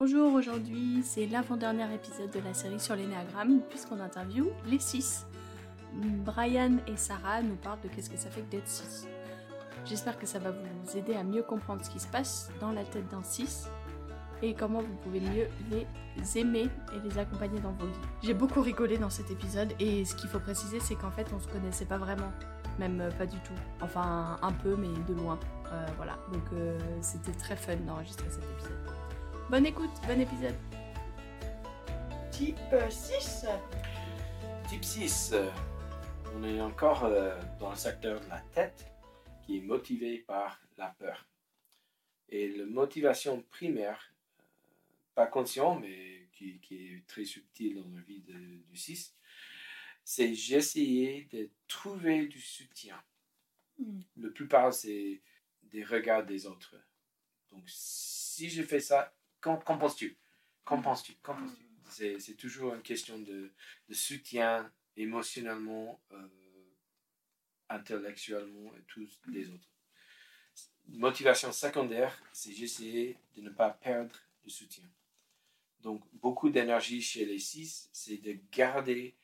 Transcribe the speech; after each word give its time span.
Bonjour, 0.00 0.32
aujourd'hui 0.34 1.02
c'est 1.02 1.26
l'avant-dernier 1.26 1.92
épisode 1.92 2.30
de 2.30 2.38
la 2.38 2.54
série 2.54 2.78
sur 2.78 2.94
l'énéagramme 2.94 3.62
puisqu'on 3.68 3.98
interviewe 3.98 4.52
les 4.64 4.78
6. 4.78 5.26
Brian 6.24 6.76
et 6.86 6.96
Sarah 6.96 7.42
nous 7.42 7.56
parlent 7.56 7.80
de 7.80 7.88
qu'est-ce 7.88 8.08
que 8.08 8.16
ça 8.16 8.30
fait 8.30 8.42
que 8.42 8.50
d'être 8.52 8.68
6. 8.68 9.08
J'espère 9.84 10.16
que 10.16 10.24
ça 10.24 10.38
va 10.38 10.52
vous 10.52 10.96
aider 10.96 11.14
à 11.14 11.24
mieux 11.24 11.42
comprendre 11.42 11.84
ce 11.84 11.90
qui 11.90 11.98
se 11.98 12.06
passe 12.06 12.48
dans 12.60 12.70
la 12.70 12.84
tête 12.84 13.08
d'un 13.08 13.24
6 13.24 13.66
et 14.40 14.54
comment 14.54 14.82
vous 14.82 14.94
pouvez 15.02 15.18
mieux 15.18 15.48
les 15.72 16.38
aimer 16.38 16.68
et 16.94 17.00
les 17.00 17.18
accompagner 17.18 17.58
dans 17.58 17.72
vos 17.72 17.86
vies. 17.86 17.98
J'ai 18.22 18.34
beaucoup 18.34 18.60
rigolé 18.60 18.98
dans 18.98 19.10
cet 19.10 19.32
épisode 19.32 19.72
et 19.80 20.04
ce 20.04 20.14
qu'il 20.14 20.28
faut 20.28 20.38
préciser 20.38 20.78
c'est 20.78 20.94
qu'en 20.94 21.10
fait 21.10 21.26
on 21.34 21.40
se 21.40 21.48
connaissait 21.48 21.86
pas 21.86 21.98
vraiment, 21.98 22.30
même 22.78 23.00
euh, 23.00 23.10
pas 23.10 23.26
du 23.26 23.38
tout. 23.38 23.58
Enfin 23.80 24.38
un 24.42 24.52
peu 24.52 24.76
mais 24.76 24.96
de 25.08 25.20
loin. 25.20 25.40
Euh, 25.72 25.86
voilà, 25.96 26.16
donc 26.32 26.44
euh, 26.52 26.78
c'était 27.00 27.32
très 27.32 27.56
fun 27.56 27.74
d'enregistrer 27.84 28.30
cet 28.30 28.44
épisode. 28.44 29.07
Bonne 29.50 29.66
écoute, 29.66 29.90
bon 30.06 30.20
épisode. 30.20 30.54
Type 32.30 32.58
6 32.90 33.46
Type 34.68 34.84
6, 34.84 35.30
euh, 35.32 35.50
on 36.34 36.44
est 36.44 36.60
encore 36.60 37.04
euh, 37.04 37.38
dans 37.58 37.70
le 37.70 37.76
secteur 37.76 38.20
de 38.20 38.28
la 38.28 38.40
tête 38.52 38.86
qui 39.42 39.58
est 39.58 39.62
motivé 39.62 40.18
par 40.18 40.60
la 40.76 40.88
peur. 40.98 41.26
Et 42.28 42.48
la 42.48 42.66
motivation 42.66 43.40
primaire, 43.42 44.14
euh, 44.38 44.42
pas 45.14 45.26
conscient, 45.26 45.78
mais 45.78 46.28
qui, 46.32 46.60
qui 46.60 46.76
est 46.94 47.06
très 47.06 47.24
subtile 47.24 47.82
dans 47.82 47.96
la 47.96 48.02
vie 48.02 48.20
de- 48.20 48.62
du 48.68 48.76
6, 48.76 49.16
c'est 50.04 50.34
j'essayais 50.34 51.26
de 51.32 51.50
trouver 51.66 52.26
du 52.26 52.40
soutien. 52.40 53.02
Hmm. 53.78 54.00
Le 54.16 54.32
plupart, 54.32 54.72
c'est 54.74 55.22
des 55.62 55.84
regards 55.84 56.26
des 56.26 56.46
autres. 56.46 56.76
Donc, 57.50 57.64
si 57.66 58.50
je 58.50 58.62
fais 58.62 58.80
ça, 58.80 59.14
qu'en 59.40 59.56
penses-tu? 59.78 60.16
Qu'en 60.64 60.82
penses-tu? 60.82 61.14
Qu'en 61.22 61.34
penses-tu? 61.34 61.64
C'est 62.18 62.36
toujours 62.36 62.74
une 62.74 62.82
question 62.82 63.18
de, 63.18 63.50
de 63.88 63.94
soutien 63.94 64.70
émotionnellement, 64.96 66.00
euh, 66.12 66.28
intellectuellement 67.68 68.74
et 68.76 68.82
tous 68.86 69.08
les 69.28 69.48
autres. 69.48 69.68
Motivation 70.88 71.52
secondaire, 71.52 72.22
c'est 72.32 72.52
j'essaie 72.52 73.16
de 73.36 73.42
ne 73.42 73.50
pas 73.50 73.70
perdre 73.70 74.16
le 74.44 74.50
soutien. 74.50 74.84
Donc, 75.80 76.02
beaucoup 76.14 76.50
d'énergie 76.50 77.02
chez 77.02 77.24
les 77.24 77.38
six, 77.38 77.88
c'est 77.92 78.16
de 78.18 78.38
garder 78.50 79.14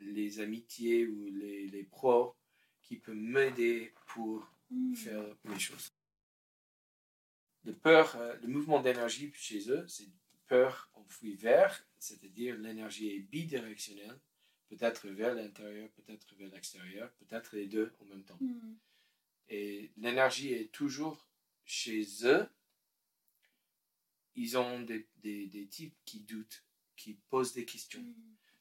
les 0.00 0.40
amitiés 0.40 1.06
ou 1.06 1.30
les, 1.30 1.66
les 1.68 1.84
pros 1.84 2.36
qui 2.82 2.96
peuvent 2.96 3.14
m'aider 3.14 3.92
pour 4.06 4.46
faire 4.94 5.24
les 5.44 5.58
choses. 5.58 5.93
Le 7.64 7.72
peur, 7.72 8.16
euh, 8.16 8.36
le 8.42 8.48
mouvement 8.48 8.80
d'énergie 8.80 9.32
chez 9.34 9.70
eux, 9.70 9.86
c'est 9.88 10.08
peur 10.46 10.90
enfouie 10.94 11.34
vers, 11.34 11.86
c'est-à-dire 11.98 12.58
l'énergie 12.58 13.08
est 13.08 13.20
bidirectionnelle, 13.20 14.18
peut-être 14.68 15.08
vers 15.08 15.34
l'intérieur, 15.34 15.88
peut-être 15.90 16.34
vers 16.36 16.50
l'extérieur, 16.50 17.10
peut-être 17.14 17.56
les 17.56 17.66
deux 17.66 17.92
en 18.00 18.04
même 18.04 18.24
temps. 18.24 18.38
Hmm. 18.40 18.74
Et 19.48 19.90
l'énergie 19.96 20.52
est 20.52 20.70
toujours 20.72 21.28
chez 21.64 22.04
eux. 22.24 22.46
Ils 24.34 24.58
ont 24.58 24.80
des, 24.80 25.06
des, 25.22 25.46
des 25.46 25.66
types 25.66 25.96
qui 26.04 26.20
doutent, 26.20 26.64
qui 26.96 27.14
posent 27.30 27.54
des 27.54 27.64
questions. 27.64 28.04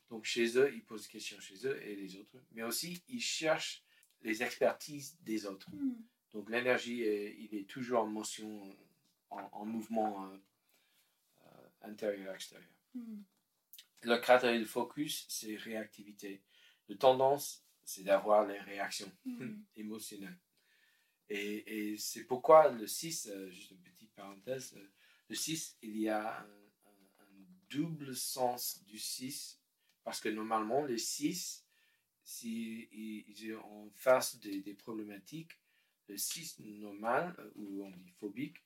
Donc 0.09 0.25
chez 0.25 0.57
eux, 0.57 0.73
ils 0.73 0.83
posent 0.83 1.03
des 1.03 1.13
questions 1.13 1.39
chez 1.39 1.65
eux 1.67 1.81
et 1.83 1.95
les 1.95 2.15
autres. 2.15 2.37
Mais 2.51 2.63
aussi, 2.63 3.03
ils 3.09 3.21
cherchent 3.21 3.83
les 4.21 4.43
expertises 4.43 5.17
des 5.21 5.45
autres. 5.45 5.69
Hmm. 5.71 5.95
Donc 6.31 6.49
l'énergie, 6.49 6.99
il 6.99 7.53
est 7.53 7.67
toujours 7.67 8.01
en 8.01 8.07
motion, 8.07 8.75
en, 9.33 9.49
en 9.61 9.65
mouvement 9.65 10.25
euh, 10.27 10.37
euh, 11.45 11.69
intérieur-extérieur. 11.89 12.69
Hmm. 12.93 13.21
Le 14.01 14.17
cratère 14.17 14.57
de 14.59 14.65
focus, 14.65 15.25
c'est 15.29 15.55
réactivité. 15.55 16.43
La 16.89 16.97
tendance, 16.97 17.65
c'est 17.83 18.03
d'avoir 18.03 18.45
les 18.47 18.59
réactions 18.59 19.11
Hmm. 19.25 19.61
émotionnelles. 19.75 20.39
Et, 21.29 21.91
et 21.93 21.97
c'est 21.97 22.25
pourquoi 22.25 22.69
le 22.71 22.85
6, 22.87 23.27
euh, 23.27 23.49
juste 23.49 23.71
une 23.71 23.81
petite 23.81 24.13
parenthèse, 24.13 24.75
le 25.29 25.35
6, 25.35 25.77
il 25.81 25.97
y 25.97 26.09
a 26.09 26.39
un, 26.41 26.43
un- 26.45 27.23
un 27.23 27.45
double 27.69 28.15
sens 28.15 28.83
du 28.85 28.99
6, 28.99 29.59
parce 30.03 30.19
que 30.19 30.29
normalement, 30.29 30.83
les 30.85 30.97
6, 30.97 31.65
si 32.23 32.89
ils 32.91 33.25
ils 33.29 33.53
sont 33.53 33.59
en 33.61 33.89
face 33.95 34.37
des, 34.39 34.61
des 34.61 34.73
problématiques, 34.75 35.59
le 36.09 36.17
6 36.17 36.59
normal, 36.59 37.35
ou 37.55 37.85
on 37.85 37.91
dit 37.91 38.11
phobique, 38.19 38.57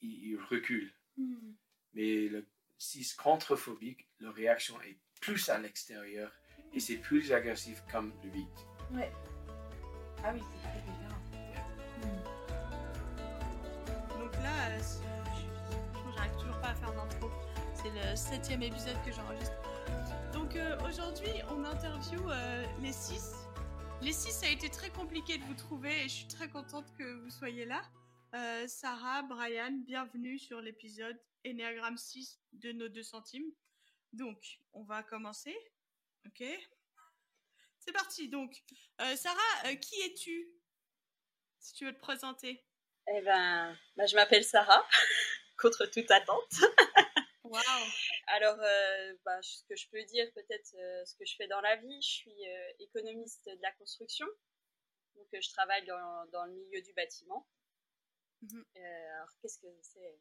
il, 0.00 0.30
il 0.30 0.36
recule. 0.50 0.92
Hmm. 1.16 1.52
Mais 1.94 2.28
le 2.28 2.46
6 2.78 3.14
contre-phobique, 3.14 4.08
la 4.20 4.30
réaction 4.30 4.80
est 4.82 4.98
plus 5.20 5.48
à 5.48 5.58
l'extérieur 5.58 6.32
et 6.72 6.80
c'est 6.80 6.96
plus 6.98 7.32
agressif 7.32 7.82
comme 7.90 8.12
le 8.22 8.30
8. 8.30 8.46
Ouais. 8.92 9.10
Ah 10.24 10.32
oui, 10.34 10.40
c'est 10.40 10.68
très 10.68 10.80
différent. 10.80 12.28
Donc 14.18 14.32
là, 14.42 14.70
euh, 14.70 14.78
je- 14.78 16.16
j'arrive 16.16 16.36
toujours 16.38 16.60
pas 16.60 16.68
à 16.68 16.74
faire 16.74 16.92
d'intro. 16.92 17.30
C'est 17.74 17.90
le 17.90 18.16
septième 18.16 18.62
épisode 18.62 18.96
que 19.04 19.12
j'enregistre. 19.12 19.54
Donc 20.32 20.56
euh, 20.56 20.76
aujourd'hui, 20.86 21.30
on 21.50 21.64
interview 21.64 22.20
euh, 22.30 22.64
les 22.80 22.92
six. 22.92 23.32
Les 24.02 24.12
six, 24.12 24.30
ça 24.32 24.46
a 24.46 24.50
été 24.50 24.68
très 24.68 24.90
compliqué 24.90 25.38
de 25.38 25.44
vous 25.44 25.54
trouver 25.54 25.90
et 26.04 26.08
je 26.08 26.14
suis 26.14 26.28
très 26.28 26.48
contente 26.48 26.86
que 26.96 27.22
vous 27.24 27.30
soyez 27.30 27.64
là. 27.64 27.82
Euh, 28.34 28.68
Sarah, 28.68 29.22
Brian, 29.22 29.72
bienvenue 29.86 30.38
sur 30.38 30.60
l'épisode 30.60 31.18
Enneagram 31.46 31.96
6 31.96 32.38
de 32.52 32.72
nos 32.72 32.88
2 32.88 33.02
centimes. 33.02 33.50
Donc, 34.12 34.60
on 34.74 34.82
va 34.82 35.02
commencer. 35.02 35.56
Ok 36.26 36.44
C'est 37.78 37.92
parti. 37.92 38.28
Donc, 38.28 38.54
euh, 39.00 39.16
Sarah, 39.16 39.66
euh, 39.66 39.76
qui 39.76 39.98
es-tu 40.02 40.52
Si 41.58 41.72
tu 41.72 41.86
veux 41.86 41.94
te 41.94 42.00
présenter? 42.00 42.66
Eh 43.10 43.22
ben, 43.22 43.74
bah, 43.96 44.04
je 44.04 44.14
m'appelle 44.14 44.44
Sarah, 44.44 44.86
contre 45.56 45.86
toute 45.86 46.10
attente. 46.10 46.52
Waouh 47.44 47.62
Alors, 48.26 48.58
bah, 49.24 49.40
ce 49.40 49.64
que 49.64 49.74
je 49.74 49.88
peux 49.88 50.04
dire, 50.04 50.30
peut-être 50.34 50.76
ce 51.06 51.14
que 51.16 51.24
je 51.24 51.34
fais 51.34 51.48
dans 51.48 51.62
la 51.62 51.76
vie, 51.76 52.02
je 52.02 52.08
suis 52.08 52.42
économiste 52.78 53.46
de 53.46 53.62
la 53.62 53.72
construction. 53.72 54.26
Donc, 55.14 55.28
je 55.32 55.48
travaille 55.48 55.86
dans, 55.86 56.26
dans 56.30 56.44
le 56.44 56.52
milieu 56.52 56.82
du 56.82 56.92
bâtiment. 56.92 57.48
Mhm. 58.42 58.64
Euh, 58.76 59.14
alors, 59.16 59.28
qu'est-ce 59.40 59.58
que 59.58 59.66
c'est? 59.82 60.20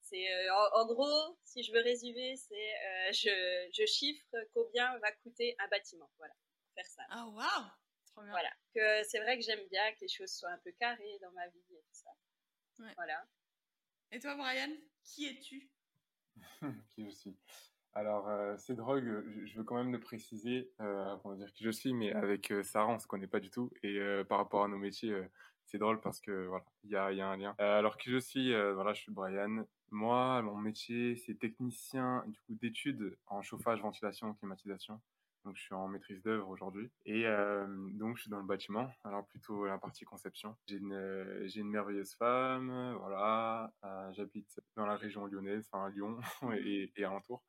C'est 0.00 0.32
euh, 0.32 0.54
en, 0.54 0.82
en 0.82 0.86
gros, 0.86 1.38
si 1.44 1.62
je 1.62 1.72
veux 1.72 1.80
résumer, 1.82 2.36
c'est 2.36 2.54
euh, 2.54 3.12
je, 3.12 3.70
je 3.72 3.86
chiffre 3.86 4.26
combien 4.52 4.98
va 4.98 5.12
coûter 5.12 5.54
un 5.58 5.68
bâtiment. 5.68 6.10
Voilà, 6.18 6.34
faire 6.74 6.86
ça. 6.86 7.02
Ah, 7.08 7.26
waouh 7.28 7.70
Trop 8.06 8.22
bien. 8.22 8.30
Voilà, 8.30 8.50
que 8.74 9.02
c'est 9.08 9.20
vrai 9.20 9.38
que 9.38 9.44
j'aime 9.44 9.66
bien 9.70 9.92
que 9.94 10.00
les 10.02 10.08
choses 10.08 10.32
soient 10.32 10.50
un 10.50 10.58
peu 10.58 10.72
carrées 10.72 11.18
dans 11.22 11.32
ma 11.32 11.48
vie 11.48 11.64
et 11.70 11.80
tout 11.82 11.94
ça. 11.94 12.10
Ouais. 12.80 12.92
Voilà. 12.96 13.26
Et 14.10 14.18
toi, 14.18 14.36
Brian, 14.36 14.76
qui 15.02 15.26
es-tu? 15.28 15.70
Qui 16.90 17.04
je 17.06 17.10
suis? 17.10 17.36
Alors, 17.94 18.28
euh, 18.28 18.56
ces 18.56 18.74
drogues, 18.74 19.04
je, 19.04 19.46
je 19.46 19.58
veux 19.58 19.64
quand 19.64 19.76
même 19.76 19.92
le 19.92 20.00
préciser 20.00 20.72
euh, 20.80 21.12
avant 21.12 21.32
de 21.32 21.36
dire 21.38 21.52
qui 21.52 21.62
je 21.64 21.70
suis, 21.70 21.92
mais 21.92 22.12
avec 22.12 22.50
euh, 22.50 22.62
Sarah, 22.62 22.92
on 22.92 22.98
se 22.98 23.06
connaît 23.06 23.26
pas 23.26 23.40
du 23.40 23.50
tout. 23.50 23.70
Et 23.82 23.98
euh, 23.98 24.24
par 24.24 24.38
rapport 24.38 24.64
à 24.64 24.68
nos 24.68 24.78
métiers, 24.78 25.10
euh, 25.12 25.28
c'est 25.72 25.78
drôle 25.78 26.00
parce 26.02 26.20
que 26.20 26.46
voilà, 26.48 26.64
il 26.84 26.90
y 26.90 26.96
a, 26.96 27.12
y 27.12 27.20
a 27.22 27.26
un 27.26 27.36
lien. 27.36 27.54
Euh, 27.58 27.78
alors, 27.78 27.96
qui 27.96 28.10
je 28.10 28.18
suis 28.18 28.52
euh, 28.52 28.74
Voilà, 28.74 28.92
je 28.92 29.00
suis 29.00 29.12
Brian. 29.12 29.64
Moi, 29.90 30.42
mon 30.42 30.56
métier, 30.56 31.16
c'est 31.16 31.34
technicien 31.34 32.24
du 32.26 32.38
coup 32.40 32.54
d'études 32.54 33.16
en 33.26 33.40
chauffage, 33.40 33.80
ventilation, 33.80 34.34
climatisation. 34.34 35.00
Donc, 35.44 35.56
je 35.56 35.62
suis 35.62 35.74
en 35.74 35.88
maîtrise 35.88 36.22
d'œuvre 36.22 36.48
aujourd'hui. 36.50 36.90
Et 37.06 37.26
euh, 37.26 37.66
donc, 37.94 38.16
je 38.16 38.22
suis 38.22 38.30
dans 38.30 38.38
le 38.38 38.44
bâtiment, 38.44 38.92
alors 39.02 39.26
plutôt 39.26 39.64
la 39.64 39.78
partie 39.78 40.04
conception. 40.04 40.56
J'ai 40.66 40.76
une, 40.76 41.42
j'ai 41.46 41.60
une 41.60 41.70
merveilleuse 41.70 42.14
femme, 42.14 42.94
voilà. 43.00 43.72
J'habite 44.12 44.60
dans 44.76 44.84
la 44.84 44.96
région 44.96 45.24
lyonnaise, 45.24 45.68
enfin 45.72 45.88
Lyon 45.88 46.20
et, 46.58 46.92
et 46.94 47.04
alentour. 47.04 47.42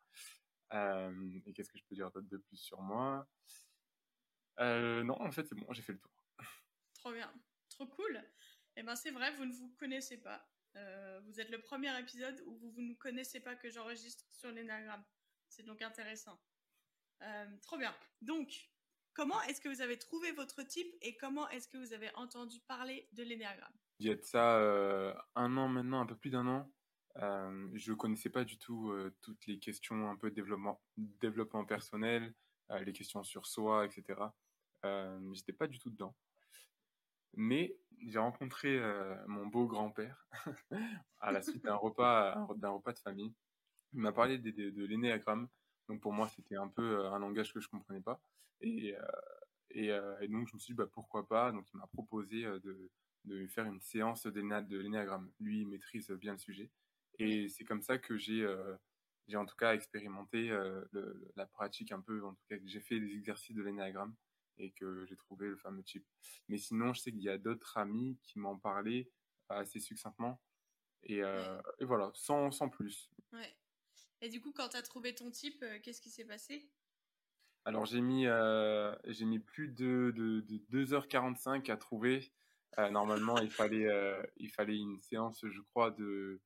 Et 0.72 1.54
qu'est-ce 1.54 1.70
que 1.70 1.78
je 1.78 1.84
peux 1.90 1.96
dire 1.96 2.10
d'autre 2.10 2.30
de 2.30 2.38
plus 2.38 2.58
sur 2.58 2.82
moi? 2.82 3.28
Non, 4.60 5.22
en 5.22 5.32
fait, 5.32 5.46
c'est 5.46 5.56
bon, 5.56 5.68
j'ai 5.72 5.82
fait 5.82 5.94
le 5.94 6.00
tour. 6.00 6.12
Trop 6.96 7.12
bien. 7.12 7.32
Trop 7.74 7.88
cool. 7.88 8.24
Et 8.76 8.84
ben 8.84 8.96
c'est 8.96 9.10
vrai, 9.10 9.32
vous 9.36 9.46
ne 9.46 9.54
vous 9.54 9.70
connaissez 9.80 10.18
pas. 10.18 10.48
Euh, 10.76 11.20
vous 11.26 11.40
êtes 11.40 11.50
le 11.50 11.60
premier 11.60 11.98
épisode 12.00 12.42
où 12.46 12.56
vous, 12.56 12.72
vous 12.72 12.82
ne 12.82 12.94
connaissez 12.94 13.40
pas 13.40 13.56
que 13.56 13.70
j'enregistre 13.70 14.26
sur 14.32 14.52
l'énagramme. 14.52 15.04
C'est 15.50 15.66
donc 15.66 15.82
intéressant. 15.82 16.40
Euh, 17.24 17.46
trop 17.62 17.78
bien. 17.78 17.94
Donc, 18.22 18.70
comment 19.14 19.42
est-ce 19.44 19.60
que 19.60 19.70
vous 19.70 19.82
avez 19.82 19.98
trouvé 19.98 20.32
votre 20.34 20.62
type 20.64 20.94
et 21.02 21.18
comment 21.18 21.50
est-ce 21.50 21.68
que 21.68 21.78
vous 21.78 21.94
avez 21.94 22.14
entendu 22.16 22.60
parler 22.62 23.08
de 23.14 23.24
l'énéagramme 23.24 23.74
Il 24.00 24.08
y 24.08 24.12
a 24.12 24.16
de 24.16 24.24
ça 24.24 24.58
euh, 24.58 25.14
un 25.36 25.58
an 25.58 25.68
maintenant, 25.68 26.02
un 26.02 26.06
peu 26.06 26.16
plus 26.16 26.30
d'un 26.30 26.48
an. 26.48 26.72
Je 27.16 27.94
connaissais 27.94 28.30
pas 28.30 28.44
du 28.44 28.58
tout 28.58 28.92
toutes 29.22 29.46
les 29.46 29.60
questions 29.60 30.10
un 30.10 30.16
peu 30.16 30.32
développement, 30.32 30.84
développement 30.98 31.64
personnel, 31.64 32.34
les 32.72 32.92
questions 32.92 33.24
sur 33.24 33.46
soi, 33.46 33.86
etc. 33.86 34.20
J'étais 35.34 35.54
pas 35.54 35.68
du 35.68 35.78
tout 35.78 35.92
dedans. 35.92 36.16
Mais 37.36 37.76
j'ai 38.08 38.20
rencontré 38.20 38.80
mon 39.28 39.48
beau 39.48 39.66
grand-père 39.68 40.28
à 41.20 41.32
la 41.32 41.42
suite 41.42 41.64
d'un 41.64 41.76
repas, 41.76 42.48
d'un 42.58 42.70
repas 42.70 42.94
de 42.94 43.00
famille. 43.00 43.34
Il 43.94 44.02
m'a 44.02 44.12
parlé 44.12 44.38
de, 44.38 44.52
de, 44.52 44.86
l'énéagramme. 44.86 45.48
Donc 45.88 46.02
pour 46.02 46.14
moi, 46.14 46.28
c'était 46.30 46.56
un 46.56 46.68
peu 46.68 47.06
un 47.06 47.20
langage 47.20 47.54
que 47.54 47.60
je 47.60 47.68
comprenais 47.68 48.02
pas. 48.02 48.22
Et, 48.62 48.96
donc 50.30 50.48
je 50.48 50.54
me 50.54 50.60
suis 50.60 50.74
dit 50.74 50.78
bah, 50.78 50.88
pourquoi 50.92 51.28
pas? 51.28 51.52
Donc 51.52 51.68
il 51.74 51.78
m'a 51.78 51.88
proposé 51.88 52.44
de, 52.44 53.48
faire 53.48 53.66
une 53.66 53.82
séance 53.82 54.26
de 54.26 54.78
l'énéagramme. 54.78 55.32
Lui, 55.40 55.62
il 55.62 55.68
maîtrise 55.68 56.10
bien 56.12 56.34
le 56.34 56.40
sujet. 56.40 56.70
Et 57.20 57.48
c'est 57.48 57.64
comme 57.64 57.82
ça 57.82 57.98
que 57.98 58.18
j'ai 58.18 58.46
en 59.36 59.46
tout 59.46 59.56
cas 59.56 59.74
expérimenté 59.74 60.50
la 61.36 61.46
pratique 61.46 61.92
un 61.92 62.02
peu, 62.02 62.24
en 62.26 62.34
tout 62.34 62.44
cas 62.50 62.58
j'ai 62.66 62.82
fait 62.82 63.00
des 63.00 63.14
exercices 63.16 63.56
de 63.56 63.62
l'énéagramme 63.62 64.16
et 64.58 64.72
que 64.72 65.06
j'ai 65.06 65.16
trouvé 65.16 65.48
le 65.48 65.58
fameux 65.58 65.84
type. 65.84 66.06
Mais 66.48 66.58
sinon, 66.58 66.94
je 66.94 67.02
sais 67.02 67.12
qu'il 67.12 67.24
y 67.24 67.30
a 67.30 67.38
d'autres 67.38 67.78
amis 67.78 68.18
qui 68.24 68.40
m'en 68.40 68.58
parlaient 68.58 69.10
assez 69.50 69.80
succinctement. 69.80 70.42
Et, 71.04 71.18
et 71.18 71.86
voilà, 71.86 72.12
sans, 72.14 72.52
sans, 72.52 72.70
plus. 72.70 73.10
Ouais. 73.34 73.56
Et 74.22 74.30
du 74.30 74.40
coup, 74.40 74.54
quand 74.54 74.70
tu 74.70 74.78
as 74.78 74.82
trouvé 74.82 75.14
ton 75.14 75.30
type, 75.32 75.64
qu'est-ce 75.84 76.02
qui 76.02 76.10
s'est 76.10 76.26
passé? 76.26 76.70
Alors, 77.66 77.86
j'ai 77.86 78.02
mis, 78.02 78.26
j'ai 79.06 79.26
mis 79.26 79.40
plus 79.40 79.68
de, 79.68 80.14
de, 80.16 80.42
de 80.42 80.86
2h45 80.86 81.70
à 81.72 81.78
trouver. 81.78 82.32
normalement, 82.92 83.38
il 83.40 83.52
fallait, 83.52 83.88
il 84.38 84.50
fallait 84.50 84.78
une 84.78 85.02
séance, 85.02 85.46
je 85.46 85.62
crois, 85.62 85.92
de. 85.92 86.42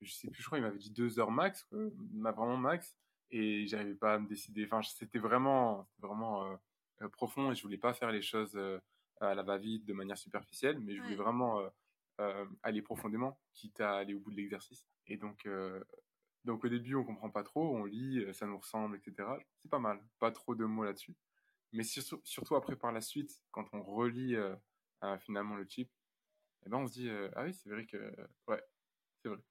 Je 0.00 0.10
sais 0.10 0.30
plus, 0.30 0.40
je 0.42 0.46
crois, 0.46 0.56
il 0.56 0.62
m'avait 0.62 0.78
dit 0.78 0.90
2 0.90 1.18
heures 1.18 1.30
max, 1.30 1.68
vraiment 1.70 2.56
max. 2.56 2.96
Et 3.30 3.66
j'arrivais 3.66 3.94
pas 3.94 4.14
à 4.14 4.18
me 4.18 4.26
décider. 4.26 4.64
Enfin, 4.64 4.82
c'était 4.82 5.18
vraiment, 5.18 5.88
vraiment 5.98 6.44
euh, 6.46 6.56
profond 7.08 7.50
et 7.50 7.54
je 7.54 7.62
voulais 7.62 7.78
pas 7.78 7.94
faire 7.94 8.10
les 8.10 8.22
choses 8.22 8.56
euh, 8.56 8.78
à 9.20 9.34
la 9.34 9.42
va-vite 9.42 9.84
de 9.84 9.92
manière 9.92 10.18
superficielle, 10.18 10.78
mais 10.80 10.94
je 10.94 11.02
voulais 11.02 11.16
vraiment 11.16 11.60
euh, 12.20 12.46
aller 12.62 12.82
profondément, 12.82 13.40
quitte 13.54 13.80
à 13.80 13.96
aller 13.96 14.14
au 14.14 14.20
bout 14.20 14.30
de 14.30 14.36
l'exercice. 14.36 14.86
Et 15.06 15.16
donc, 15.16 15.46
donc 16.44 16.64
au 16.64 16.68
début, 16.68 16.94
on 16.94 17.04
comprend 17.04 17.28
pas 17.30 17.42
trop, 17.42 17.76
on 17.76 17.84
lit, 17.84 18.24
ça 18.32 18.46
nous 18.46 18.58
ressemble, 18.58 18.96
etc. 18.96 19.28
C'est 19.58 19.70
pas 19.70 19.78
mal, 19.78 20.02
pas 20.18 20.30
trop 20.30 20.54
de 20.54 20.64
mots 20.64 20.84
là-dessus. 20.84 21.14
Mais 21.72 21.82
surtout 21.82 22.56
après, 22.56 22.76
par 22.76 22.92
la 22.92 23.02
suite, 23.02 23.42
quand 23.50 23.66
on 23.74 23.82
relit 23.82 24.36
finalement 25.18 25.56
le 25.56 25.66
type, 25.66 25.90
eh 26.64 26.70
ben 26.70 26.78
on 26.78 26.86
se 26.86 26.92
dit 26.94 27.10
ah 27.34 27.44
oui, 27.44 27.52
c'est 27.52 27.68
vrai 27.68 27.84
que 27.84 28.14
ouais, 28.46 28.62
c'est 29.22 29.28
vrai. 29.28 29.42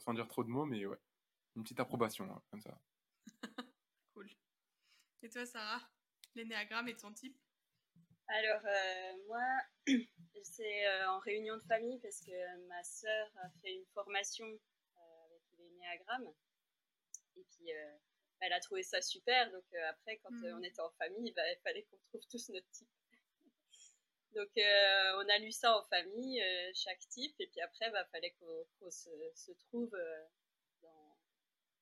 Sans, 0.00 0.12
dire 0.12 0.28
trop 0.28 0.44
de 0.44 0.50
mots, 0.50 0.66
mais 0.66 0.84
ouais, 0.84 0.98
une 1.56 1.62
petite 1.62 1.80
approbation 1.80 2.24
hein, 2.30 2.42
comme 2.50 2.60
ça. 2.60 2.78
cool. 4.14 4.28
Et 5.22 5.28
toi, 5.28 5.46
Sarah? 5.46 5.80
L'énéagramme 6.38 6.88
et 6.88 6.96
ton 6.96 7.12
type 7.12 7.36
Alors, 8.28 8.62
euh, 8.64 9.12
moi, 9.26 9.44
c'est 10.42 10.86
euh, 10.86 11.10
en 11.10 11.18
réunion 11.18 11.56
de 11.56 11.62
famille 11.64 11.98
parce 12.00 12.20
que 12.20 12.66
ma 12.68 12.82
sœur 12.82 13.28
a 13.42 13.50
fait 13.60 13.74
une 13.74 13.86
formation 13.94 14.46
euh, 14.46 15.24
avec 15.26 15.42
l'énéagramme. 15.58 16.28
Et 17.36 17.44
puis, 17.50 17.70
elle 18.40 18.52
a 18.52 18.60
trouvé 18.60 18.82
ça 18.82 19.00
super. 19.02 19.50
Donc, 19.52 19.64
après, 19.88 20.18
quand 20.18 20.30
Mhm. 20.30 20.58
on 20.58 20.62
était 20.62 20.80
en 20.80 20.90
famille, 20.92 21.32
bah, 21.32 21.42
il 21.50 21.58
fallait 21.62 21.82
qu'on 21.84 21.98
trouve 22.08 22.26
tous 22.30 22.48
notre 22.50 22.68
type. 22.70 22.88
Donc, 24.34 24.50
on 24.56 25.28
a 25.28 25.38
lu 25.38 25.50
ça 25.52 25.76
en 25.76 25.82
famille, 25.84 26.42
chaque 26.74 27.00
type. 27.08 27.34
Et 27.40 27.46
puis 27.48 27.60
après, 27.60 27.86
il 27.86 27.92
bah, 27.92 28.04
fallait 28.12 28.34
qu'on 28.40 28.90
se, 28.90 29.10
se 29.34 29.52
trouve 29.52 29.90
dans, 30.82 31.16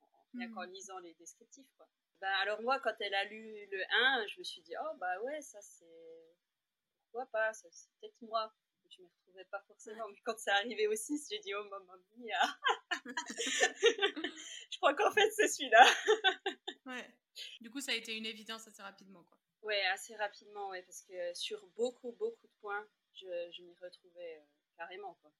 en- 0.02 0.26
rien 0.34 0.50
qu'en 0.52 0.62
lisant 0.62 0.98
les 1.00 1.14
descriptifs. 1.14 1.70
Quoi. 1.76 1.88
Bah, 2.20 2.34
alors 2.42 2.62
moi, 2.62 2.80
quand 2.80 2.94
elle 3.00 3.14
a 3.14 3.24
lu 3.24 3.66
le 3.70 3.82
1, 3.90 4.26
je 4.28 4.38
me 4.38 4.44
suis 4.44 4.62
dit, 4.62 4.74
oh 4.80 4.96
bah 4.98 5.20
ouais, 5.22 5.40
ça 5.42 5.60
c'est... 5.60 5.84
Pourquoi 7.10 7.26
pas 7.26 7.52
ça, 7.52 7.68
C'est 7.70 7.88
peut-être 8.00 8.20
moi. 8.22 8.52
Je 8.88 9.00
ne 9.00 9.06
me 9.06 9.10
retrouvais 9.10 9.44
pas 9.46 9.60
forcément. 9.66 10.08
Mais 10.08 10.20
quand 10.24 10.38
c'est 10.38 10.50
arrivé 10.50 10.86
au 10.88 10.94
6, 10.94 11.28
j'ai 11.30 11.38
dit, 11.40 11.54
oh 11.54 11.64
maman 11.64 11.94
mia. 12.16 12.40
je 14.70 14.76
crois 14.78 14.94
qu'en 14.94 15.10
fait, 15.12 15.30
c'est 15.30 15.48
celui-là. 15.48 15.84
Ouais. 16.86 17.10
Du 17.60 17.68
coup, 17.68 17.80
ça 17.80 17.90
a 17.90 17.96
été 17.96 18.16
une 18.16 18.26
évidence 18.26 18.68
assez 18.68 18.80
rapidement, 18.80 19.24
quoi. 19.24 19.38
Ouais, 19.62 19.84
assez 19.86 20.14
rapidement, 20.14 20.68
ouais, 20.68 20.82
parce 20.84 21.02
que 21.02 21.34
sur 21.34 21.66
beaucoup, 21.76 22.12
beaucoup 22.12 22.46
de 22.46 22.52
points, 22.60 22.88
je, 23.12 23.26
je 23.50 23.62
m'y 23.62 23.74
retrouvais 23.74 24.36
euh, 24.36 24.44
carrément, 24.76 25.14
quoi. 25.14 25.32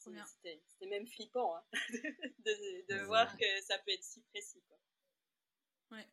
Trop 0.00 0.04
C'est- 0.04 0.10
bien. 0.12 0.24
C'était 0.24 0.86
même 0.86 1.06
flippant 1.06 1.56
hein, 1.56 1.64
de, 2.38 2.86
de 2.94 3.00
voir 3.04 3.36
que 3.36 3.60
ça 3.60 3.78
peut 3.80 3.90
être 3.92 4.02
si 4.02 4.22
précis, 4.30 4.62
quoi. 4.66 4.78
Ouais. 5.98 6.08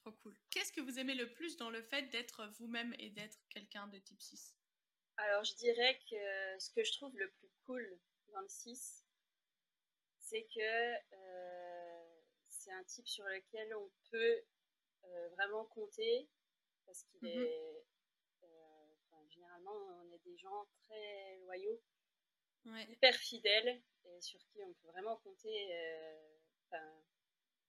Trop 0.00 0.12
cool. 0.22 0.34
Qu'est-ce 0.60 0.74
que 0.74 0.82
vous 0.82 0.98
aimez 0.98 1.14
le 1.14 1.32
plus 1.32 1.56
dans 1.56 1.70
le 1.70 1.80
fait 1.80 2.02
d'être 2.10 2.46
vous-même 2.58 2.94
et 2.98 3.08
d'être 3.08 3.38
quelqu'un 3.48 3.86
de 3.86 3.98
type 3.98 4.20
6 4.20 4.54
Alors, 5.16 5.42
je 5.42 5.54
dirais 5.54 5.98
que 6.10 6.58
ce 6.58 6.70
que 6.74 6.84
je 6.84 6.92
trouve 6.92 7.16
le 7.16 7.30
plus 7.30 7.48
cool 7.64 7.98
dans 8.34 8.42
le 8.42 8.48
6, 8.48 9.02
c'est 10.18 10.46
que 10.54 10.60
euh, 11.14 12.04
c'est 12.50 12.72
un 12.72 12.84
type 12.84 13.08
sur 13.08 13.24
lequel 13.24 13.74
on 13.74 13.90
peut 14.10 14.42
euh, 15.06 15.28
vraiment 15.30 15.64
compter 15.64 16.28
parce 16.84 17.04
qu'il 17.04 17.26
Mhm. 17.26 17.42
est. 17.42 17.84
euh, 18.42 18.86
enfin, 19.10 19.26
généralement, 19.30 19.72
on 19.72 20.12
est 20.12 20.22
des 20.26 20.36
gens 20.36 20.66
très 20.84 21.38
loyaux, 21.38 21.80
Ouais. 22.66 22.86
hyper 22.86 23.14
fidèles 23.14 23.82
et 24.04 24.20
sur 24.20 24.38
qui 24.52 24.62
on 24.62 24.74
peut 24.74 24.88
vraiment 24.88 25.16
compter. 25.24 25.72
enfin, 26.66 26.84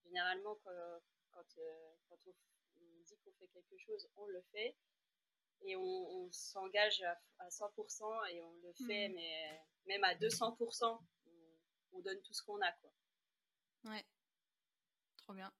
généralement, 0.04 0.56
quand, 0.66 1.00
quand, 1.32 1.56
quand 2.10 2.18
on, 2.28 2.36
qu'on 3.24 3.32
fait 3.40 3.48
quelque 3.48 3.78
chose, 3.78 4.08
on 4.16 4.26
le 4.28 4.42
fait 4.52 4.76
et 5.64 5.76
on, 5.76 5.82
on 5.82 6.32
s'engage 6.32 7.02
à, 7.04 7.20
à 7.40 7.50
100% 7.50 8.26
et 8.32 8.42
on 8.42 8.54
le 8.64 8.74
fait, 8.88 9.10
Mhm. 9.10 9.16
mais 9.16 9.62
même 9.86 10.04
à 10.04 10.16
200%, 10.16 11.00
on, 11.26 11.30
on 11.94 12.00
donne 12.02 12.22
tout 12.22 12.34
ce 12.34 12.44
qu'on 12.44 12.60
a. 12.62 12.72
Quoi. 12.74 12.92
Ouais. 13.86 14.06
Trop 15.18 15.34
bien. 15.34 15.52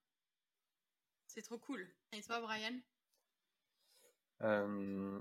C'est 1.28 1.42
trop 1.42 1.58
cool. 1.58 1.88
Et 2.12 2.22
toi, 2.22 2.40
Brian? 2.40 2.78
Euh, 4.42 5.20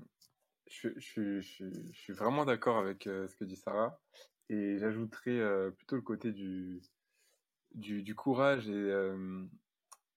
je, 0.67 0.89
je, 0.97 1.41
je, 1.41 1.65
je 1.91 1.99
suis 1.99 2.13
vraiment 2.13 2.43
d'accord 2.45 2.77
avec 2.77 3.07
euh, 3.07 3.27
ce 3.27 3.35
que 3.35 3.43
dit 3.43 3.55
Sarah 3.55 4.01
et 4.49 4.77
j'ajouterais 4.79 5.37
euh, 5.39 5.71
plutôt 5.71 5.95
le 5.95 6.01
côté 6.01 6.31
du, 6.31 6.81
du, 7.75 8.01
du 8.03 8.15
courage 8.15 8.67
et 8.67 8.73
euh, 8.73 9.45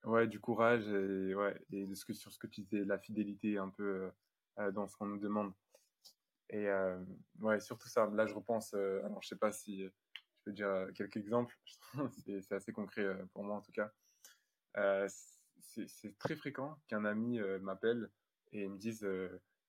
ouais 0.04 0.26
du 0.26 0.40
courage 0.40 0.86
et 0.88 1.34
ouais 1.34 1.58
et 1.72 1.86
de 1.86 1.94
ce 1.94 2.04
que 2.04 2.12
sur 2.12 2.32
ce 2.32 2.38
que 2.38 2.46
tu 2.46 2.62
disais 2.62 2.84
la 2.84 2.98
fidélité 2.98 3.58
un 3.58 3.70
peu 3.70 3.82
euh, 3.82 4.10
euh, 4.58 4.70
dans 4.70 4.86
ce 4.86 4.96
qu'on 4.96 5.06
nous 5.06 5.18
demande 5.18 5.52
et 6.50 6.68
euh, 6.68 7.02
ouais 7.40 7.60
surtout 7.60 7.88
ça 7.88 8.08
là 8.12 8.26
je 8.26 8.34
repense 8.34 8.74
euh, 8.74 9.02
alors 9.04 9.22
je 9.22 9.28
sais 9.28 9.36
pas 9.36 9.52
si 9.52 9.84
je 9.84 9.90
peux 10.44 10.52
dire 10.52 10.88
quelques 10.94 11.16
exemples 11.16 11.56
c'est 12.38 12.52
assez 12.52 12.72
concret 12.72 13.06
pour 13.32 13.44
moi 13.44 13.56
en 13.56 13.62
tout 13.62 13.72
cas 13.72 13.90
c'est 15.66 16.18
très 16.18 16.36
fréquent 16.36 16.78
qu'un 16.88 17.04
ami 17.04 17.40
m'appelle 17.60 18.10
et 18.52 18.68
me 18.68 18.76
dise 18.76 19.08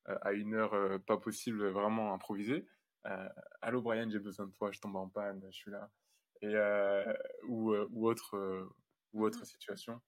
à 0.06 0.34
une 0.34 0.54
heure 0.54 1.00
pas 1.06 1.18
possible, 1.18 1.68
vraiment 1.70 2.14
improvisée, 2.14 2.68
Allô 3.62 3.82
Brian, 3.82 4.10
j'ai 4.10 4.20
besoin 4.20 4.48
de 4.48 4.52
toi, 4.52 4.72
je 4.72 4.80
tombe 4.80 4.96
en 4.96 5.08
panne, 5.08 5.42
je 5.50 5.56
suis 5.56 5.72
là. 5.72 5.90
Et, 6.42 6.56
ou, 7.48 7.74
ou 7.76 8.08
autre, 8.08 8.70
ou 9.14 9.24
autre 9.24 9.40
Mhm. 9.40 9.46
situation 9.46 10.02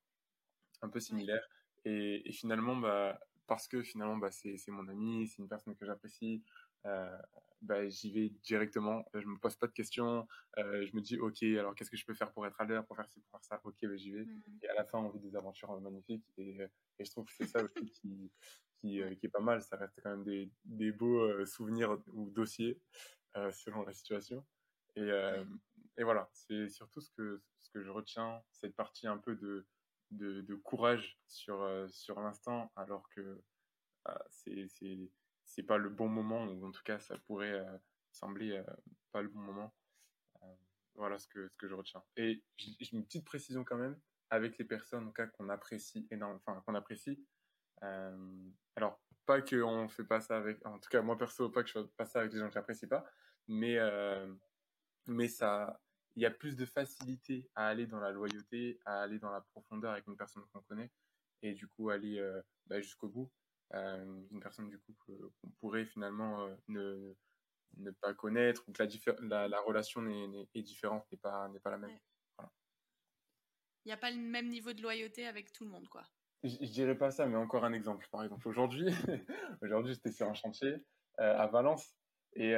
un 0.81 0.89
peu 0.89 0.99
similaire. 0.99 1.47
Et, 1.85 2.27
et 2.27 2.31
finalement, 2.31 2.75
bah, 2.75 3.19
parce 3.47 3.67
que 3.67 3.81
finalement, 3.81 4.17
bah, 4.17 4.31
c'est 4.31 4.57
mon 4.67 4.87
ami, 4.87 5.27
c'est 5.27 5.41
une 5.41 5.47
personne 5.47 5.75
que 5.75 5.85
j'apprécie, 5.85 6.43
euh, 6.85 7.17
bah, 7.61 7.87
j'y 7.87 8.11
vais 8.11 8.29
directement, 8.43 9.05
je 9.13 9.25
me 9.25 9.37
pose 9.39 9.55
pas 9.55 9.67
de 9.67 9.71
questions, 9.71 10.27
euh, 10.57 10.85
je 10.85 10.95
me 10.95 11.01
dis, 11.01 11.17
ok, 11.17 11.41
alors 11.43 11.73
qu'est-ce 11.73 11.89
que 11.89 11.97
je 11.97 12.05
peux 12.05 12.13
faire 12.13 12.31
pour 12.31 12.45
être 12.45 12.59
à 12.59 12.65
l'heure, 12.65 12.85
pour 12.85 12.95
faire 12.95 13.07
ci, 13.09 13.21
pour 13.21 13.31
faire 13.31 13.43
ça, 13.43 13.61
ok, 13.63 13.77
bah, 13.83 13.95
j'y 13.95 14.11
vais. 14.11 14.25
Mhm. 14.25 14.59
et 14.61 14.67
à 14.67 14.73
la 14.73 14.83
fin 14.83 14.99
on 14.99 15.09
vit 15.09 15.19
des 15.19 15.35
aventures 15.35 15.71
euh, 15.71 15.79
magnifiques. 15.79 16.25
Et, 16.37 16.59
et 16.99 17.05
je 17.05 17.11
trouve 17.11 17.25
que 17.25 17.33
c'est 17.33 17.47
ça 17.47 17.63
aussi 17.63 17.85
qui, 17.91 18.31
qui, 18.79 19.01
qui 19.17 19.25
est 19.25 19.29
pas 19.29 19.39
mal. 19.39 19.61
Ça 19.61 19.77
reste 19.77 20.01
quand 20.03 20.09
même 20.11 20.23
des, 20.23 20.51
des 20.65 20.91
beaux 20.91 21.45
souvenirs 21.45 21.97
ou 22.13 22.29
dossiers 22.29 22.79
selon 23.51 23.83
la 23.83 23.93
situation. 23.93 24.45
Et, 24.95 25.09
et 25.97 26.03
voilà. 26.03 26.27
C'est 26.33 26.69
surtout 26.69 27.01
ce 27.01 27.11
que, 27.11 27.41
ce 27.59 27.69
que 27.69 27.83
je 27.83 27.91
retiens 27.91 28.41
cette 28.51 28.75
partie 28.75 29.07
un 29.07 29.17
peu 29.19 29.35
de, 29.35 29.67
de, 30.11 30.55
courage 30.55 31.19
sur, 31.27 31.61
euh, 31.61 31.87
sur 31.89 32.19
l'instant 32.19 32.71
alors 32.75 33.07
que 33.09 33.41
euh, 34.07 34.17
c'est 34.29 34.67
c'est 35.45 35.63
pas 35.63 35.77
le 35.77 35.89
bon 35.89 36.09
moment 36.09 36.45
ou 36.45 36.65
en 36.67 36.71
tout 36.71 36.83
cas 36.83 36.99
ça 36.99 37.17
pourrait 37.25 37.53
euh, 37.53 37.77
sembler 38.11 38.61
pas 39.11 39.21
le 39.21 39.29
bon 39.29 39.39
moment 39.39 39.73
voilà 40.95 41.19
ce 41.19 41.27
que, 41.27 41.47
ce 41.47 41.55
que 41.57 41.67
je 41.67 41.75
retiens. 41.75 42.03
Et 42.15 42.43
j'ai 42.57 42.91
une 42.91 43.05
petite 43.05 43.23
précision 43.23 43.63
quand 43.63 43.77
même 43.77 43.99
avec 44.31 44.57
les 44.57 44.65
personnes 44.65 45.07
en 45.07 45.11
cas 45.11 45.27
qu'on 45.27 45.47
apprécie 45.49 46.07
énormément, 46.09 46.41
enfin 46.43 46.59
qu'on 46.65 46.73
apprécie. 46.73 47.23
Alors 47.81 48.99
pas 49.27 49.41
que 49.41 49.61
on 49.61 49.87
fait 49.87 50.03
pas 50.03 50.21
ça 50.21 50.37
avec, 50.37 50.65
en 50.65 50.79
tout 50.79 50.89
cas 50.89 51.03
moi 51.03 51.15
perso 51.15 51.49
pas 51.49 51.61
que 51.61 51.69
je 51.69 51.73
fais 51.73 51.87
pas 51.97 52.05
ça 52.05 52.21
avec 52.21 52.33
les 52.33 52.39
gens 52.39 52.47
que 52.47 52.53
j'apprécie 52.55 52.87
pas, 52.87 53.05
mais 53.47 53.77
mais 55.05 55.27
ça, 55.27 55.79
il 56.17 56.21
y 56.21 56.25
a 56.25 56.31
plus 56.31 56.57
de 56.57 56.65
facilité 56.65 57.47
à 57.53 57.67
aller 57.67 57.85
dans 57.85 57.99
la 57.99 58.11
loyauté, 58.11 58.79
à 58.85 59.03
aller 59.03 59.19
dans 59.19 59.29
la 59.29 59.41
profondeur 59.41 59.91
avec 59.91 60.07
une 60.07 60.17
personne 60.17 60.43
qu'on 60.51 60.61
connaît 60.61 60.91
et 61.43 61.53
du 61.53 61.67
coup 61.67 61.91
aller 61.91 62.17
euh, 62.17 62.41
bah, 62.65 62.81
jusqu'au 62.81 63.07
bout. 63.07 63.31
euh, 63.75 64.03
une 64.31 64.39
personne 64.39 64.67
du 64.67 64.79
couple 64.79 65.15
qu'on 65.39 65.49
pourrait 65.59 65.85
finalement 65.85 66.49
ne, 66.69 67.13
ne 67.77 67.91
pas 67.91 68.15
connaître 68.15 68.63
ou 68.67 68.71
que 68.71 68.83
la, 69.27 69.47
la, 69.47 69.59
relation 69.61 70.03
est, 70.55 70.61
différente, 70.63 71.05
n'est 71.11 71.19
pas, 71.19 71.51
pas 71.63 71.69
la 71.69 71.77
même. 71.77 71.99
Il 73.85 73.89
n'y 73.89 73.93
a 73.93 73.97
pas 73.97 74.09
le 74.09 74.17
même 74.17 74.49
niveau 74.49 74.73
de 74.73 74.81
loyauté 74.81 75.27
avec 75.27 75.53
tout 75.53 75.65
le 75.65 75.69
monde, 75.69 75.87
quoi. 75.87 76.03
Je, 76.43 76.59
ne 76.59 76.65
dirais 76.65 76.97
pas 76.97 77.11
ça, 77.11 77.27
mais 77.27 77.37
encore 77.37 77.63
un 77.63 77.73
exemple. 77.73 78.07
Par 78.11 78.23
exemple, 78.23 78.47
aujourd'hui, 78.47 78.87
aujourd'hui 79.61 79.93
j'étais 79.93 80.11
sur 80.11 80.27
un 80.27 80.33
chantier 80.33 80.83
à 81.19 81.45
Valence 81.45 81.95
et 82.33 82.53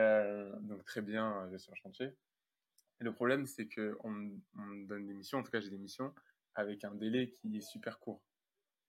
donc 0.62 0.86
très 0.86 1.02
bien, 1.02 1.50
je 1.52 1.58
suis 1.58 1.66
sur 1.66 1.74
un 1.74 1.76
chantier. 1.76 2.16
Et 3.02 3.04
le 3.04 3.14
problème, 3.14 3.46
c'est 3.46 3.68
qu'on 3.70 4.10
me 4.12 4.86
donne 4.86 5.06
des 5.06 5.14
missions, 5.14 5.40
en 5.40 5.44
tout 5.44 5.52
cas 5.52 5.62
j'ai 5.62 5.70
des 5.70 5.78
missions, 5.78 6.14
avec 6.56 6.84
un 6.84 6.94
délai 6.94 7.32
qui 7.32 7.58
est 7.58 7.62
super 7.62 8.00
court. 8.00 8.22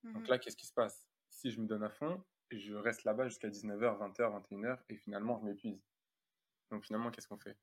Donc 0.02 0.26
mmh 0.26 0.30
là, 0.30 0.38
qu'est-ce 0.38 0.56
qui 0.56 0.66
se 0.66 0.72
passe? 0.72 1.06
Si 1.28 1.50
je 1.50 1.60
me 1.60 1.66
donne 1.66 1.84
à 1.84 1.90
fond, 1.90 2.24
je 2.50 2.74
reste 2.74 3.04
là-bas 3.04 3.28
jusqu'à 3.28 3.48
19h, 3.48 3.98
20h, 3.98 4.48
21h, 4.48 4.78
et 4.88 4.96
finalement, 4.96 5.38
je 5.38 5.44
m'épuise. 5.44 5.80
Donc 6.70 6.84
finalement, 6.84 7.10
qu'est-ce 7.10 7.28
qu'on 7.28 7.38
fait? 7.38 7.56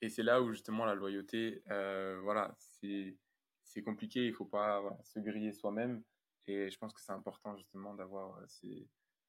Et 0.00 0.08
c'est 0.08 0.22
là 0.22 0.42
où 0.42 0.50
justement 0.50 0.84
la 0.84 0.94
loyauté, 0.94 1.62
euh, 1.70 2.20
voilà, 2.22 2.56
c'est 2.58 3.82
compliqué, 3.84 4.26
il 4.26 4.34
faut 4.34 4.44
pas 4.44 4.82
se 5.04 5.18
griller 5.20 5.52
soi-même. 5.52 6.02
Et 6.46 6.70
je 6.70 6.78
pense 6.78 6.92
que 6.92 7.00
c'est 7.00 7.12
important 7.12 7.56
justement 7.56 7.94
d'avoir 7.94 8.36
euh, 8.36 8.44
ces, 8.46 8.88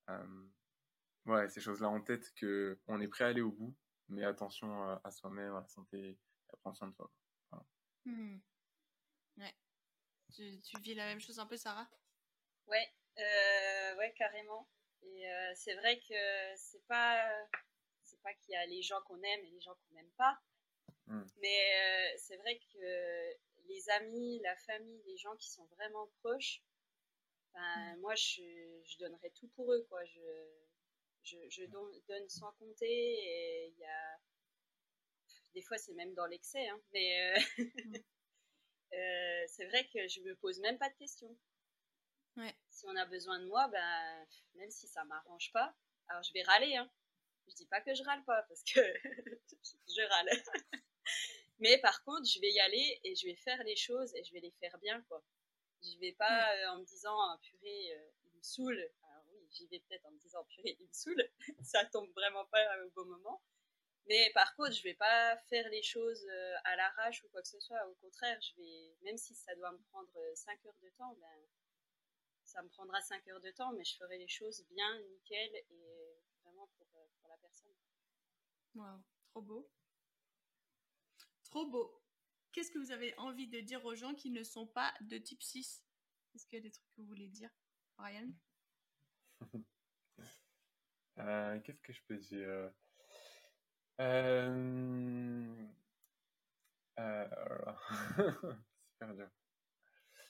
euh, 0.10 0.46
ouais, 1.28 1.48
ces 1.50 1.62
choses-là 1.62 1.90
en 1.90 2.02
tête, 2.02 2.34
qu'on 2.40 3.00
est 3.00 3.08
prêt 3.08 3.26
à 3.26 3.28
aller 3.28 3.42
au 3.42 3.52
bout, 3.52 3.76
mais 4.10 4.24
attention 4.24 4.84
à 5.04 5.12
soi-même, 5.12 5.54
à 5.54 5.62
la 5.62 5.68
santé, 5.68 6.18
prends 6.62 6.74
soin 6.74 6.88
de 6.88 6.94
toi. 6.94 7.12
Mmh. 8.06 8.38
Ouais. 9.38 9.56
Tu, 10.34 10.60
vis 10.82 10.94
la 10.94 11.06
même 11.06 11.20
chose 11.20 11.40
un 11.40 11.46
peu, 11.46 11.58
Sarah? 11.58 11.88
Ouais, 12.68 12.88
euh, 13.20 13.96
ouais, 13.98 14.14
carrément. 14.18 14.68
Et 15.02 15.30
euh, 15.30 15.52
c'est 15.56 15.76
vrai 15.76 16.00
que 16.00 16.56
c'est 16.56 16.86
pas, 16.88 17.28
c'est 18.04 18.22
pas 18.22 18.34
qu'il 18.34 18.54
y 18.54 18.56
a 18.56 18.66
les 18.66 18.82
gens 18.82 19.02
qu'on 19.08 19.22
aime 19.22 19.46
et 19.46 19.50
les 19.50 19.62
gens 19.62 19.76
qu'on 19.76 19.96
n'aime 19.96 20.12
pas, 20.18 20.40
mmh. 21.08 21.24
mais 21.42 21.76
euh, 21.76 22.16
c'est 22.18 22.38
vrai 22.38 22.60
que 22.74 23.68
les 23.68 23.90
amis, 23.92 24.40
la 24.44 24.56
famille, 24.58 25.02
les 25.06 25.18
gens 25.18 25.36
qui 25.36 25.50
sont 25.50 25.66
vraiment 25.78 26.08
proches, 26.22 26.62
ben, 27.54 27.96
mmh. 27.96 28.00
moi 28.02 28.16
je, 28.16 28.82
je, 28.84 28.98
donnerais 28.98 29.32
tout 29.32 29.48
pour 29.50 29.72
eux, 29.72 29.86
quoi. 29.90 30.04
Je, 30.06 30.50
je, 31.24 31.38
je 31.50 31.66
donne 31.66 32.30
sans 32.30 32.52
compter 32.54 32.86
et 32.86 33.68
il 33.68 33.78
y 33.78 33.86
a 33.86 34.20
des 35.56 35.62
fois, 35.62 35.78
c'est 35.78 35.94
même 35.94 36.14
dans 36.14 36.26
l'excès, 36.28 36.68
hein, 36.68 36.80
mais 36.92 37.34
euh, 37.34 37.40
euh, 38.94 39.44
c'est 39.48 39.66
vrai 39.66 39.88
que 39.88 40.08
je 40.08 40.20
me 40.20 40.36
pose 40.36 40.60
même 40.60 40.78
pas 40.78 40.90
de 40.90 40.96
questions. 40.96 41.36
Si 42.70 42.86
on 42.88 42.96
a 42.98 43.06
besoin 43.06 43.40
de 43.40 43.46
moi, 43.46 43.70
ben, 43.70 44.28
même 44.56 44.70
si 44.70 44.88
ça 44.88 45.06
m'arrange 45.06 45.54
pas, 45.54 45.74
alors 46.10 46.22
je 46.24 46.34
vais 46.34 46.44
râler. 46.44 46.76
Hein. 46.76 46.92
Je 47.48 47.56
dis 47.56 47.66
pas 47.68 47.80
que 47.80 47.94
je 47.96 48.04
râle 48.04 48.26
pas 48.26 48.44
parce 48.44 48.62
que 48.64 48.82
je 49.64 50.02
râle. 50.10 50.30
Mais 51.60 51.78
par 51.78 52.04
contre, 52.04 52.28
je 52.28 52.42
vais 52.42 52.52
y 52.52 52.60
aller 52.60 53.00
et 53.06 53.16
je 53.16 53.26
vais 53.26 53.36
faire 53.36 53.64
les 53.64 53.78
choses 53.78 54.14
et 54.16 54.24
je 54.26 54.34
vais 54.34 54.42
les 54.42 54.52
faire 54.60 54.78
bien, 54.80 55.02
quoi. 55.04 55.24
Je 55.82 55.98
vais 56.00 56.12
pas 56.12 56.54
euh, 56.58 56.68
en 56.72 56.80
me 56.80 56.84
disant, 56.84 57.16
oh, 57.16 57.38
purée, 57.42 57.98
il 58.26 58.34
me 58.34 58.44
saoule. 58.44 58.92
Alors 59.04 59.24
oui, 59.32 59.48
j'y 59.52 59.66
vais 59.68 59.80
peut-être 59.80 60.06
en 60.06 60.12
me 60.12 60.20
disant, 60.20 60.44
purée, 60.44 60.76
il 60.78 60.86
me 60.86 60.92
saoule. 60.92 61.24
ça 61.64 61.86
tombe 61.86 62.12
vraiment 62.12 62.46
pas 62.48 62.84
au 62.84 62.90
bon 62.90 63.06
moment. 63.06 63.42
Mais 64.08 64.32
par 64.34 64.56
contre, 64.56 64.74
je 64.74 64.84
vais 64.84 64.94
pas 64.94 65.36
faire 65.50 65.68
les 65.70 65.82
choses 65.82 66.26
euh, 66.30 66.56
à 66.64 66.76
l'arrache 66.76 67.24
ou 67.24 67.30
quoi 67.30 67.42
que 67.42 67.48
ce 67.48 67.60
soit. 67.60 67.88
Au 67.88 67.96
contraire, 67.96 68.40
je 68.40 68.56
vais, 68.58 68.96
même 69.02 69.18
si 69.18 69.34
ça 69.34 69.56
doit 69.56 69.72
me 69.72 69.82
prendre 69.90 70.12
5 70.36 70.60
euh, 70.64 70.68
heures 70.68 70.80
de 70.82 70.90
temps, 70.90 71.16
ben, 71.16 71.48
ça 72.44 72.62
me 72.62 72.70
prendra 72.70 73.02
5 73.02 73.28
heures 73.30 73.42
de 73.42 73.50
temps, 73.52 73.74
mais 73.74 73.84
je 73.84 73.96
ferai 73.96 74.20
les 74.20 74.28
choses 74.28 74.64
bien, 74.70 75.00
nickel 75.00 75.56
et 75.56 76.20
vraiment 76.44 76.70
pour, 76.78 76.88
euh, 76.96 77.08
pour 77.20 77.30
la 77.30 77.38
personne. 77.38 77.74
Waouh, 78.76 79.04
trop 79.32 79.42
beau. 79.42 79.72
Trop 81.46 81.66
beau. 81.66 82.04
Qu'est-ce 82.52 82.70
que 82.72 82.78
vous 82.78 82.92
avez 82.92 83.18
envie 83.18 83.48
de 83.48 83.60
dire 83.60 83.84
aux 83.86 83.96
gens 83.96 84.14
qui 84.14 84.30
ne 84.30 84.44
sont 84.44 84.68
pas 84.68 84.94
de 85.02 85.18
type 85.18 85.42
6 85.42 85.84
Est-ce 86.36 86.46
qu'il 86.46 86.58
y 86.58 86.60
a 86.60 86.64
des 86.64 86.72
trucs 86.72 86.88
que 86.96 87.02
vous 87.02 87.08
voulez 87.08 87.28
dire, 87.28 87.50
Brian 87.98 88.32
Qu'est-ce 91.64 91.82
que 91.82 91.94
je 91.94 92.04
peux 92.04 92.18
dire? 92.18 92.72
Euh... 94.02 95.68
Euh... 97.00 97.28
Super 98.18 99.14
dur. 99.16 99.30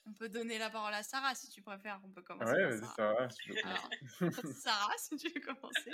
On 0.08 0.14
peut 0.14 0.30
donner 0.30 0.60
la 0.60 0.70
parole 0.70 0.94
à 0.94 1.02
Sarah 1.02 1.34
si 1.34 1.50
tu 1.50 1.64
préfères. 1.64 2.00
On 2.04 2.10
peut 2.10 2.22
commencer. 2.22 2.52
Ouais, 2.52 2.78
vas-y, 2.78 2.86
Sarah. 2.96 3.28
Sarah, 4.54 4.98
si 4.98 5.18
tu 5.18 5.30
veux 5.30 5.42
commencer. 5.42 5.92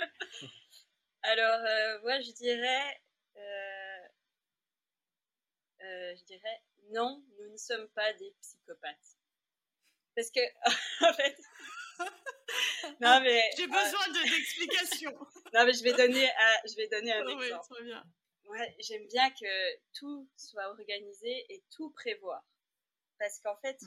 Alors, 1.22 1.60
euh, 1.60 2.00
moi, 2.02 2.20
je 2.20 2.32
dirais, 2.32 3.00
euh, 3.36 4.08
euh, 5.82 6.14
je 6.16 6.24
dirais, 6.24 6.62
non, 6.90 7.24
nous 7.38 7.50
ne 7.50 7.56
sommes 7.56 7.88
pas 7.90 8.12
des 8.14 8.34
psychopathes. 8.40 9.16
Parce 10.14 10.30
que, 10.30 10.40
en 11.08 11.12
fait, 11.14 11.36
non, 13.00 13.20
mais. 13.20 13.50
J'ai 13.56 13.66
besoin 13.66 14.08
de 14.08 14.36
d'explications. 14.36 15.18
non, 15.54 15.64
mais 15.66 15.72
je 15.72 15.82
vais 15.82 15.92
donner, 15.92 16.28
je 16.68 16.76
vais 16.76 16.88
donner 16.88 17.12
un 17.12 17.26
exemple. 17.28 17.66
Oui, 17.70 17.76
très 17.76 17.84
bien. 17.84 18.04
Ouais, 18.46 18.76
j'aime 18.80 19.06
bien 19.08 19.30
que 19.30 19.76
tout 19.94 20.28
soit 20.36 20.68
organisé 20.68 21.46
et 21.48 21.64
tout 21.70 21.90
prévoir. 21.90 22.44
Parce 23.18 23.38
qu'en 23.38 23.56
fait, 23.56 23.78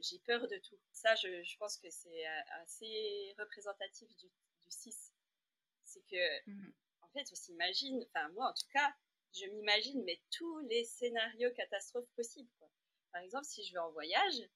j'ai 0.00 0.18
peur 0.26 0.46
de 0.48 0.56
tout. 0.58 0.78
Ça, 0.92 1.14
je, 1.14 1.42
je 1.44 1.56
pense 1.58 1.76
que 1.76 1.88
c'est 1.90 2.26
euh, 2.26 2.62
assez 2.62 3.34
représentatif 3.38 4.08
du, 4.16 4.26
du 4.26 4.70
6. 4.70 5.12
C'est 5.84 6.02
que, 6.10 6.50
mmh 6.50 6.72
en 7.02 7.08
fait, 7.12 7.26
on 7.32 7.34
s'imagine, 7.34 8.04
enfin, 8.08 8.28
moi 8.30 8.50
en 8.50 8.54
tout 8.54 8.68
cas, 8.72 8.94
je 9.34 9.46
m'imagine, 9.46 10.02
mais 10.04 10.20
tous 10.30 10.60
les 10.68 10.84
scénarios 10.84 11.50
catastrophes 11.56 12.08
possibles. 12.14 12.50
Quoi. 12.58 12.68
Par 13.12 13.22
exemple, 13.22 13.46
si 13.46 13.64
je 13.64 13.72
vais 13.72 13.78
en 13.78 13.90
voyage, 13.90 14.48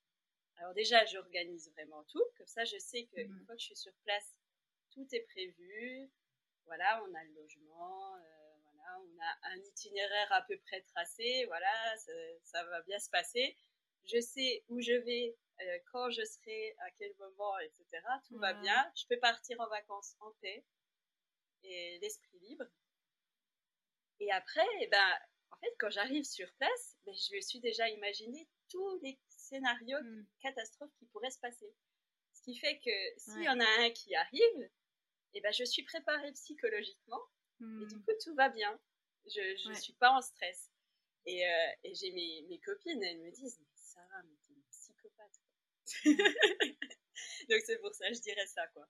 alors 0.56 0.74
déjà, 0.74 1.04
j'organise 1.06 1.70
vraiment 1.72 2.04
tout. 2.04 2.24
Comme 2.36 2.46
ça, 2.46 2.64
je 2.64 2.78
sais 2.78 3.04
qu'une 3.06 3.28
mmh 3.28 3.46
fois 3.46 3.54
que 3.54 3.60
je 3.60 3.66
suis 3.66 3.76
sur 3.76 3.92
place, 4.04 4.38
tout 4.92 5.06
est 5.12 5.24
prévu. 5.32 6.10
Voilà, 6.66 7.02
on 7.04 7.14
a 7.14 7.24
le 7.24 7.34
logement, 7.34 8.16
euh, 8.16 8.54
voilà, 8.64 9.00
on 9.00 9.20
a 9.20 9.52
un 9.52 9.58
itinéraire 9.58 10.32
à 10.32 10.42
peu 10.42 10.56
près 10.58 10.80
tracé. 10.82 11.44
Voilà, 11.46 11.96
ça, 12.42 12.64
va 12.64 12.82
bien 12.82 12.98
se 12.98 13.10
passer. 13.10 13.56
Je 14.04 14.20
sais 14.20 14.64
où 14.68 14.80
je 14.80 14.92
vais, 14.92 15.36
euh, 15.60 15.78
quand 15.92 16.10
je 16.10 16.24
serai, 16.24 16.74
à 16.80 16.90
quel 16.92 17.14
moment, 17.18 17.58
etc. 17.58 17.86
Tout 18.28 18.38
va 18.38 18.54
bien. 18.54 18.92
Je 18.96 19.06
peux 19.08 19.18
partir 19.18 19.60
en 19.60 19.68
vacances 19.68 20.14
en 20.20 20.30
paix 20.40 20.64
et 21.64 21.98
l'esprit 22.00 22.38
libre. 22.40 22.66
Et 24.20 24.30
après, 24.30 24.66
eh 24.80 24.86
ben, 24.86 25.18
en 25.50 25.56
fait, 25.56 25.74
quand 25.78 25.90
j'arrive 25.90 26.24
sur 26.24 26.50
place, 26.54 26.96
ben, 27.04 27.14
je 27.14 27.34
me 27.34 27.40
suis 27.40 27.60
déjà 27.60 27.88
imaginé 27.88 28.48
tous 28.68 28.98
les 29.02 29.18
scénario 29.44 29.98
mmh. 30.02 30.26
catastrophe 30.40 30.92
qui 30.98 31.06
pourrait 31.06 31.30
se 31.30 31.38
passer. 31.38 31.72
Ce 32.32 32.42
qui 32.42 32.56
fait 32.56 32.78
que 32.78 32.90
s'il 33.16 33.42
y 33.42 33.48
en 33.48 33.60
a 33.60 33.66
un 33.80 33.90
qui 33.90 34.14
arrive, 34.14 34.70
eh 35.34 35.40
ben, 35.40 35.52
je 35.52 35.64
suis 35.64 35.82
préparée 35.82 36.32
psychologiquement 36.32 37.22
et 37.60 37.86
du 37.86 38.00
coup 38.00 38.12
tout 38.22 38.34
va 38.34 38.48
bien. 38.48 38.78
Je 39.26 39.68
ne 39.68 39.74
suis 39.74 39.94
pas 39.94 40.10
en 40.10 40.20
stress. 40.20 40.70
Et, 41.26 41.46
euh, 41.46 41.70
et 41.84 41.94
j'ai 41.94 42.12
mes, 42.12 42.42
mes, 42.48 42.60
copines, 42.60 43.02
elles 43.02 43.20
me 43.20 43.30
disent 43.30 43.58
Mais 43.58 43.76
Sarah, 43.76 44.22
mais 44.24 44.36
t'es 44.46 44.52
une 44.52 44.62
psychopathe. 44.70 45.40
Donc 47.48 47.60
c'est 47.64 47.78
pour 47.78 47.94
ça, 47.94 48.12
je 48.12 48.20
dirais 48.20 48.46
ça, 48.46 48.66
quoi. 48.68 48.86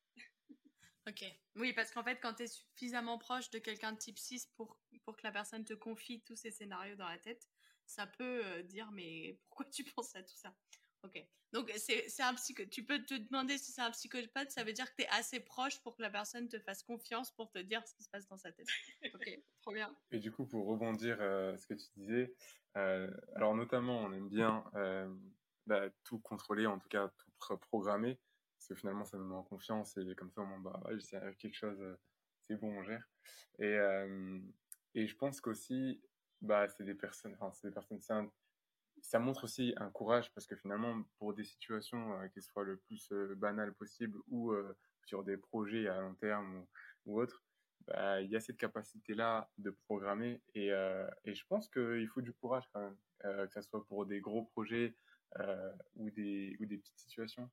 Ok. 1.06 1.24
Oui, 1.56 1.72
parce 1.74 1.92
qu'en 1.92 2.02
fait, 2.02 2.18
quand 2.20 2.34
tu 2.34 2.44
es 2.44 2.46
suffisamment 2.46 3.18
proche 3.18 3.50
de 3.50 3.58
quelqu'un 3.58 3.92
de 3.92 3.98
type 3.98 4.18
6 4.18 4.46
pour, 4.56 4.80
pour 5.04 5.16
que 5.16 5.22
la 5.22 5.30
personne 5.30 5.64
te 5.64 5.74
confie 5.74 6.22
tous 6.22 6.34
ces 6.34 6.50
scénarios 6.50 6.96
dans 6.96 7.08
la 7.08 7.18
tête, 7.18 7.48
ça 7.86 8.06
peut 8.06 8.44
euh, 8.44 8.62
dire 8.62 8.90
mais 8.92 9.38
pourquoi 9.48 9.66
tu 9.66 9.84
penses 9.96 10.14
à 10.14 10.22
tout 10.22 10.36
ça? 10.36 10.54
Ok. 11.02 11.22
Donc 11.52 11.70
c'est 11.76 12.22
un 12.22 12.34
psycho. 12.34 12.64
Tu 12.64 12.84
peux 12.84 13.04
te 13.04 13.14
demander 13.14 13.58
si 13.58 13.70
c'est 13.70 13.82
un 13.82 13.90
psychopathe, 13.90 14.50
ça 14.50 14.64
veut 14.64 14.72
dire 14.72 14.90
que 14.90 14.96
tu 14.96 15.02
es 15.02 15.08
assez 15.10 15.38
proche 15.38 15.80
pour 15.82 15.96
que 15.96 16.02
la 16.02 16.10
personne 16.10 16.48
te 16.48 16.58
fasse 16.58 16.82
confiance 16.82 17.30
pour 17.30 17.50
te 17.52 17.58
dire 17.58 17.86
ce 17.86 17.94
qui 17.94 18.02
se 18.02 18.08
passe 18.10 18.26
dans 18.26 18.38
sa 18.38 18.50
tête. 18.52 18.66
Ok, 19.14 19.38
trop 19.60 19.72
bien. 19.72 19.94
Et 20.10 20.18
du 20.18 20.32
coup, 20.32 20.46
pour 20.46 20.66
rebondir 20.66 21.18
euh, 21.20 21.56
ce 21.56 21.66
que 21.66 21.74
tu 21.74 21.86
disais, 21.96 22.34
euh, 22.76 23.08
alors 23.36 23.54
notamment, 23.54 24.00
on 24.00 24.12
aime 24.12 24.28
bien 24.28 24.64
bah, 25.66 25.90
tout 26.02 26.18
contrôler, 26.18 26.66
en 26.66 26.78
tout 26.78 26.88
cas 26.88 27.12
tout 27.38 27.56
programmer, 27.58 28.18
parce 28.58 28.68
que 28.68 28.74
finalement, 28.74 29.04
ça 29.04 29.18
nous 29.18 29.26
met 29.26 29.36
en 29.36 29.44
confiance 29.44 29.96
et 29.96 30.14
comme 30.16 30.32
ça, 30.32 30.40
on 30.40 30.58
bah, 30.58 30.82
ouais, 30.86 30.98
c'est 30.98 31.20
quelque 31.36 31.54
chose, 31.54 31.78
c'est 32.40 32.56
bon, 32.56 32.78
on 32.78 32.82
gère. 32.82 33.08
Et, 33.60 33.78
et 34.94 35.06
je 35.06 35.16
pense 35.16 35.40
qu'aussi, 35.40 36.00
bah, 36.40 36.68
c'est 36.68 36.84
des 36.84 36.94
personnes, 36.94 37.34
enfin, 37.34 37.52
c'est 37.52 37.68
des 37.68 37.74
personnes, 37.74 38.00
ça 39.00 39.18
montre 39.18 39.44
aussi 39.44 39.74
un 39.76 39.90
courage 39.90 40.32
parce 40.34 40.46
que 40.46 40.56
finalement, 40.56 41.02
pour 41.18 41.34
des 41.34 41.44
situations, 41.44 42.20
euh, 42.20 42.28
qu'elles 42.28 42.42
soient 42.42 42.64
le 42.64 42.78
plus 42.78 43.10
euh, 43.12 43.34
banales 43.34 43.74
possible 43.74 44.18
ou 44.28 44.52
euh, 44.52 44.76
sur 45.04 45.24
des 45.24 45.36
projets 45.36 45.88
à 45.88 46.00
long 46.00 46.14
terme 46.14 46.66
ou, 47.04 47.20
autre, 47.20 47.44
bah, 47.86 48.20
il 48.22 48.30
y 48.30 48.36
a 48.36 48.40
cette 48.40 48.56
capacité-là 48.56 49.50
de 49.58 49.70
programmer 49.70 50.42
et, 50.54 50.68
et 50.68 51.34
je 51.34 51.44
pense 51.48 51.68
qu'il 51.68 52.08
faut 52.08 52.22
du 52.22 52.32
courage 52.32 52.64
quand 52.72 52.80
même, 52.80 52.96
que 53.20 53.52
ce 53.52 53.60
soit 53.60 53.86
pour 53.86 54.06
des 54.06 54.20
gros 54.20 54.44
projets 54.44 54.96
ou, 55.96 56.10
des, 56.10 56.56
ou 56.60 56.64
des 56.64 56.78
petites 56.78 56.98
situations. 56.98 57.50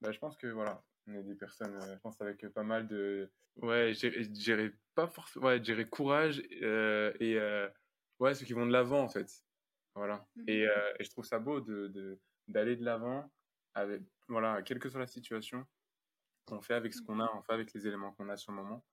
Bah, 0.00 0.10
je 0.12 0.18
pense 0.18 0.36
que 0.36 0.46
voilà, 0.46 0.82
On 1.06 1.14
est 1.14 1.22
des 1.22 1.34
personnes, 1.34 1.74
euh, 1.74 1.94
je 1.94 2.00
pense, 2.00 2.20
avec 2.20 2.46
pas 2.48 2.62
mal 2.62 2.88
de. 2.88 3.30
Ouais, 3.56 3.92
je 3.94 4.22
dirais 4.28 4.72
pas 4.94 5.06
forcément. 5.06 5.46
Ouais, 5.46 5.58
je 5.58 5.62
dirais 5.62 5.86
courage 5.86 6.42
euh, 6.62 7.12
et. 7.20 7.38
Euh, 7.38 7.68
ouais, 8.18 8.34
ceux 8.34 8.44
qui 8.46 8.52
vont 8.52 8.66
de 8.66 8.72
l'avant, 8.72 9.02
en 9.02 9.08
fait. 9.08 9.44
Voilà. 9.94 10.26
Mhm. 10.36 10.44
Et, 10.48 10.68
euh, 10.68 10.92
et 10.98 11.04
je 11.04 11.10
trouve 11.10 11.24
ça 11.24 11.38
beau 11.38 11.60
de, 11.60 12.20
d'aller 12.48 12.76
de 12.76 12.84
l'avant, 12.84 13.32
avec, 13.74 14.02
voilà, 14.28 14.62
quelle 14.62 14.78
que 14.78 14.88
soit 14.88 15.00
la 15.00 15.06
situation, 15.06 15.66
on 16.50 16.60
fait 16.60 16.74
avec 16.74 16.94
ce 16.94 17.02
qu'on 17.02 17.20
a, 17.20 17.30
on 17.34 17.42
fait 17.42 17.52
avec 17.54 17.72
les 17.72 17.86
éléments 17.86 18.12
qu'on 18.12 18.28
a 18.28 18.36
sur 18.36 18.52
le 18.52 18.58
moment, 18.62 18.84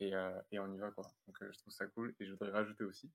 et, 0.00 0.14
euh, 0.14 0.40
et 0.50 0.58
on 0.58 0.72
y 0.72 0.78
va, 0.78 0.90
quoi. 0.90 1.04
Donc, 1.26 1.42
euh, 1.42 1.50
je 1.52 1.58
trouve 1.58 1.72
ça 1.72 1.86
cool, 1.88 2.14
et 2.18 2.24
je 2.26 2.32
voudrais 2.32 2.50
rajouter 2.50 2.84
aussi, 2.84 3.12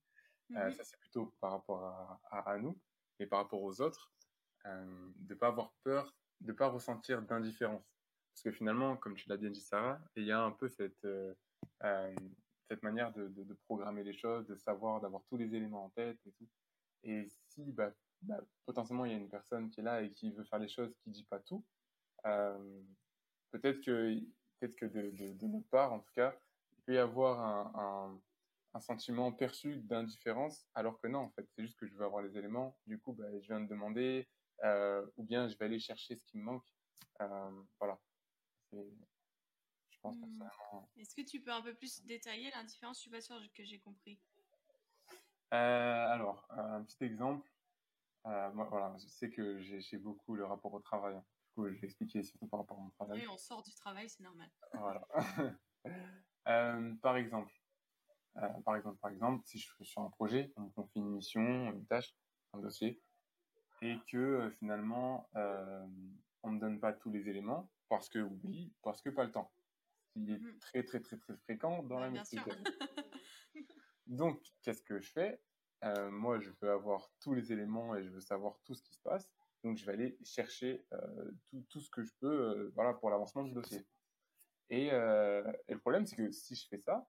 Mhm. 0.49 0.71
ça 0.71 0.83
c'est 0.83 0.99
plutôt 0.99 1.35
par 1.39 1.51
rapport 1.51 1.83
à, 1.85 2.19
à, 2.31 2.51
à 2.51 2.57
nous, 2.57 2.81
et 3.19 3.27
par 3.27 3.39
rapport 3.39 3.61
aux 3.61 3.81
autres, 3.81 4.11
de 4.65 5.33
pas 5.35 5.47
avoir 5.47 5.73
peur, 5.83 6.15
de 6.41 6.51
pas 6.53 6.67
ressentir 6.67 7.21
d'indifférence. 7.21 7.95
Parce 8.33 8.43
que 8.43 8.51
finalement, 8.51 8.97
comme 8.97 9.15
tu 9.15 9.27
l'as 9.29 9.37
bien 9.37 9.49
dit, 9.49 9.61
Sarah, 9.61 10.01
il 10.15 10.25
y 10.25 10.31
a 10.31 10.41
un 10.41 10.51
peu 10.51 10.67
cette, 10.69 11.05
cette 12.69 12.83
manière 12.83 13.11
de, 13.13 13.57
programmer 13.65 14.03
les 14.03 14.13
choses, 14.13 14.45
de 14.47 14.55
savoir, 14.55 15.01
d'avoir 15.01 15.23
tous 15.27 15.37
les 15.37 15.53
éléments 15.55 15.85
en 15.85 15.89
tête 15.89 16.19
et 16.25 16.31
tout. 16.31 16.47
Et 17.03 17.27
si 17.27 17.71
bah, 17.71 17.91
bah, 18.21 18.39
potentiellement 18.65 19.05
il 19.05 19.11
y 19.11 19.15
a 19.15 19.17
une 19.17 19.29
personne 19.29 19.69
qui 19.69 19.79
est 19.79 19.83
là 19.83 20.01
et 20.01 20.11
qui 20.11 20.31
veut 20.31 20.43
faire 20.43 20.59
les 20.59 20.69
choses, 20.69 20.93
qui 21.03 21.09
dit 21.09 21.23
pas 21.23 21.39
tout, 21.39 21.65
euh, 22.25 22.81
peut-être 23.51 23.81
que, 23.81 24.19
peut-être 24.59 24.75
que 24.75 24.85
de, 24.85 25.47
notre 25.47 25.67
part, 25.69 25.93
en 25.93 25.99
tout 25.99 26.11
cas, 26.13 26.35
il 26.77 26.83
peut 26.83 26.93
y 26.93 26.97
avoir 26.97 27.39
un, 27.75 28.21
un, 28.73 28.79
sentiment 28.79 29.31
perçu 29.31 29.77
d'indifférence, 29.77 30.67
alors 30.75 30.99
que 30.99 31.07
non, 31.07 31.19
en 31.19 31.29
fait, 31.31 31.47
c'est 31.49 31.63
juste 31.63 31.77
que 31.79 31.87
je 31.87 31.95
veux 31.95 32.05
avoir 32.05 32.21
les 32.21 32.37
éléments. 32.37 32.77
Du 32.85 32.99
coup, 32.99 33.13
bah, 33.13 33.25
je 33.41 33.47
viens 33.47 33.61
de 33.61 33.67
demander, 33.67 34.27
euh, 34.63 35.05
ou 35.17 35.23
bien 35.23 35.47
je 35.47 35.57
vais 35.57 35.65
aller 35.65 35.79
chercher 35.79 36.15
ce 36.15 36.23
qui 36.25 36.37
me 36.37 36.43
manque. 36.43 36.67
Euh, 37.21 37.63
voilà. 37.79 37.99
Pense 40.01 40.17
personnellement. 40.17 40.89
Est-ce 40.97 41.15
que 41.15 41.21
tu 41.21 41.41
peux 41.41 41.51
un 41.51 41.61
peu 41.61 41.73
plus 41.73 42.03
détailler 42.05 42.49
l'indifférence 42.51 42.97
Je 42.97 43.01
suis 43.01 43.11
pas 43.11 43.21
sûre 43.21 43.39
que 43.53 43.63
j'ai 43.63 43.79
compris. 43.79 44.19
Euh, 45.53 46.07
alors, 46.07 46.45
un 46.49 46.83
petit 46.83 47.03
exemple. 47.03 47.49
Euh, 48.25 48.51
moi, 48.51 48.67
voilà, 48.69 48.95
je 48.97 49.07
sais 49.07 49.29
que 49.29 49.59
j'ai 49.59 49.97
beaucoup 49.97 50.35
le 50.35 50.45
rapport 50.45 50.73
au 50.73 50.79
travail. 50.79 51.15
hein. 51.15 51.25
Du 51.47 51.53
coup, 51.53 51.67
je 51.69 51.79
vais 51.79 51.87
expliquer 51.87 52.21
surtout 52.23 52.47
par 52.47 52.59
rapport 52.59 52.77
à 52.77 52.81
mon 52.81 52.89
travail. 52.91 53.19
Oui, 53.21 53.27
on 53.27 53.37
sort 53.37 53.63
du 53.63 53.73
travail, 53.73 54.09
c'est 54.09 54.23
normal. 54.23 54.49
Voilà. 54.73 55.07
Euh, 56.47 56.95
par 57.01 57.15
exemple, 57.15 57.53
par 58.65 58.75
exemple, 58.75 58.97
par 58.97 59.11
exemple, 59.11 59.45
si 59.45 59.59
je 59.59 59.67
suis 59.71 59.85
sur 59.85 60.01
un 60.01 60.09
projet, 60.09 60.51
on 60.55 60.61
me 60.61 60.69
confie 60.71 60.97
une 60.99 61.11
mission, 61.11 61.41
une 61.71 61.85
tâche, 61.85 62.15
un 62.53 62.59
dossier, 62.59 62.99
et 63.81 63.97
que 64.11 64.49
finalement, 64.57 65.29
on 65.35 66.51
me 66.51 66.59
donne 66.59 66.79
pas 66.79 66.93
tous 66.93 67.11
les 67.11 67.29
éléments 67.29 67.69
parce 67.87 68.09
que 68.09 68.19
oui, 68.19 68.73
parce 68.81 69.01
que 69.01 69.09
pas 69.09 69.25
le 69.25 69.31
temps. 69.31 69.51
Qui 70.25 70.33
est 70.33 70.39
Mhm. 70.39 70.59
très 70.59 70.83
très 70.83 70.99
très 70.99 71.17
très 71.17 71.35
fréquent 71.37 71.83
dans 71.83 71.99
Ouais, 71.99 72.11
la 72.13 72.25
sûr. 72.25 72.43
Donc, 74.07 74.41
qu'est-ce 74.63 74.81
que 74.83 74.99
je 74.99 75.11
fais? 75.11 75.41
Euh, 75.83 76.09
Moi, 76.11 76.39
je 76.39 76.49
veux 76.61 76.71
avoir 76.71 77.11
tous 77.19 77.33
les 77.33 77.51
éléments 77.53 77.95
et 77.95 78.03
je 78.03 78.09
veux 78.09 78.19
savoir 78.21 78.59
tout 78.65 78.73
ce 78.73 78.81
qui 78.83 78.93
se 78.93 79.01
passe. 79.01 79.31
Donc, 79.63 79.77
je 79.77 79.85
vais 79.85 79.93
aller 79.93 80.17
chercher 80.23 80.85
euh, 80.93 81.31
tout, 81.45 81.63
tout 81.69 81.79
ce 81.79 81.89
que 81.89 82.03
je 82.03 82.11
peux 82.19 82.27
euh, 82.27 82.71
voilà, 82.75 82.93
pour 82.93 83.09
l'avancement 83.09 83.43
du 83.43 83.53
dossier. 83.53 83.85
Et, 84.71 84.87
et 84.87 84.91
le 85.73 85.79
problème, 85.79 86.05
c'est 86.05 86.15
que 86.15 86.31
si 86.31 86.55
je 86.55 86.67
fais 86.67 86.77
ça, 86.79 87.07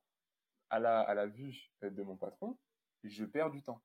à 0.71 0.79
la, 0.79 1.01
à 1.01 1.13
la 1.15 1.27
vue 1.27 1.71
de 1.83 2.03
mon 2.03 2.17
patron, 2.17 2.59
je 3.05 3.25
perds 3.25 3.51
du 3.51 3.63
temps. 3.63 3.83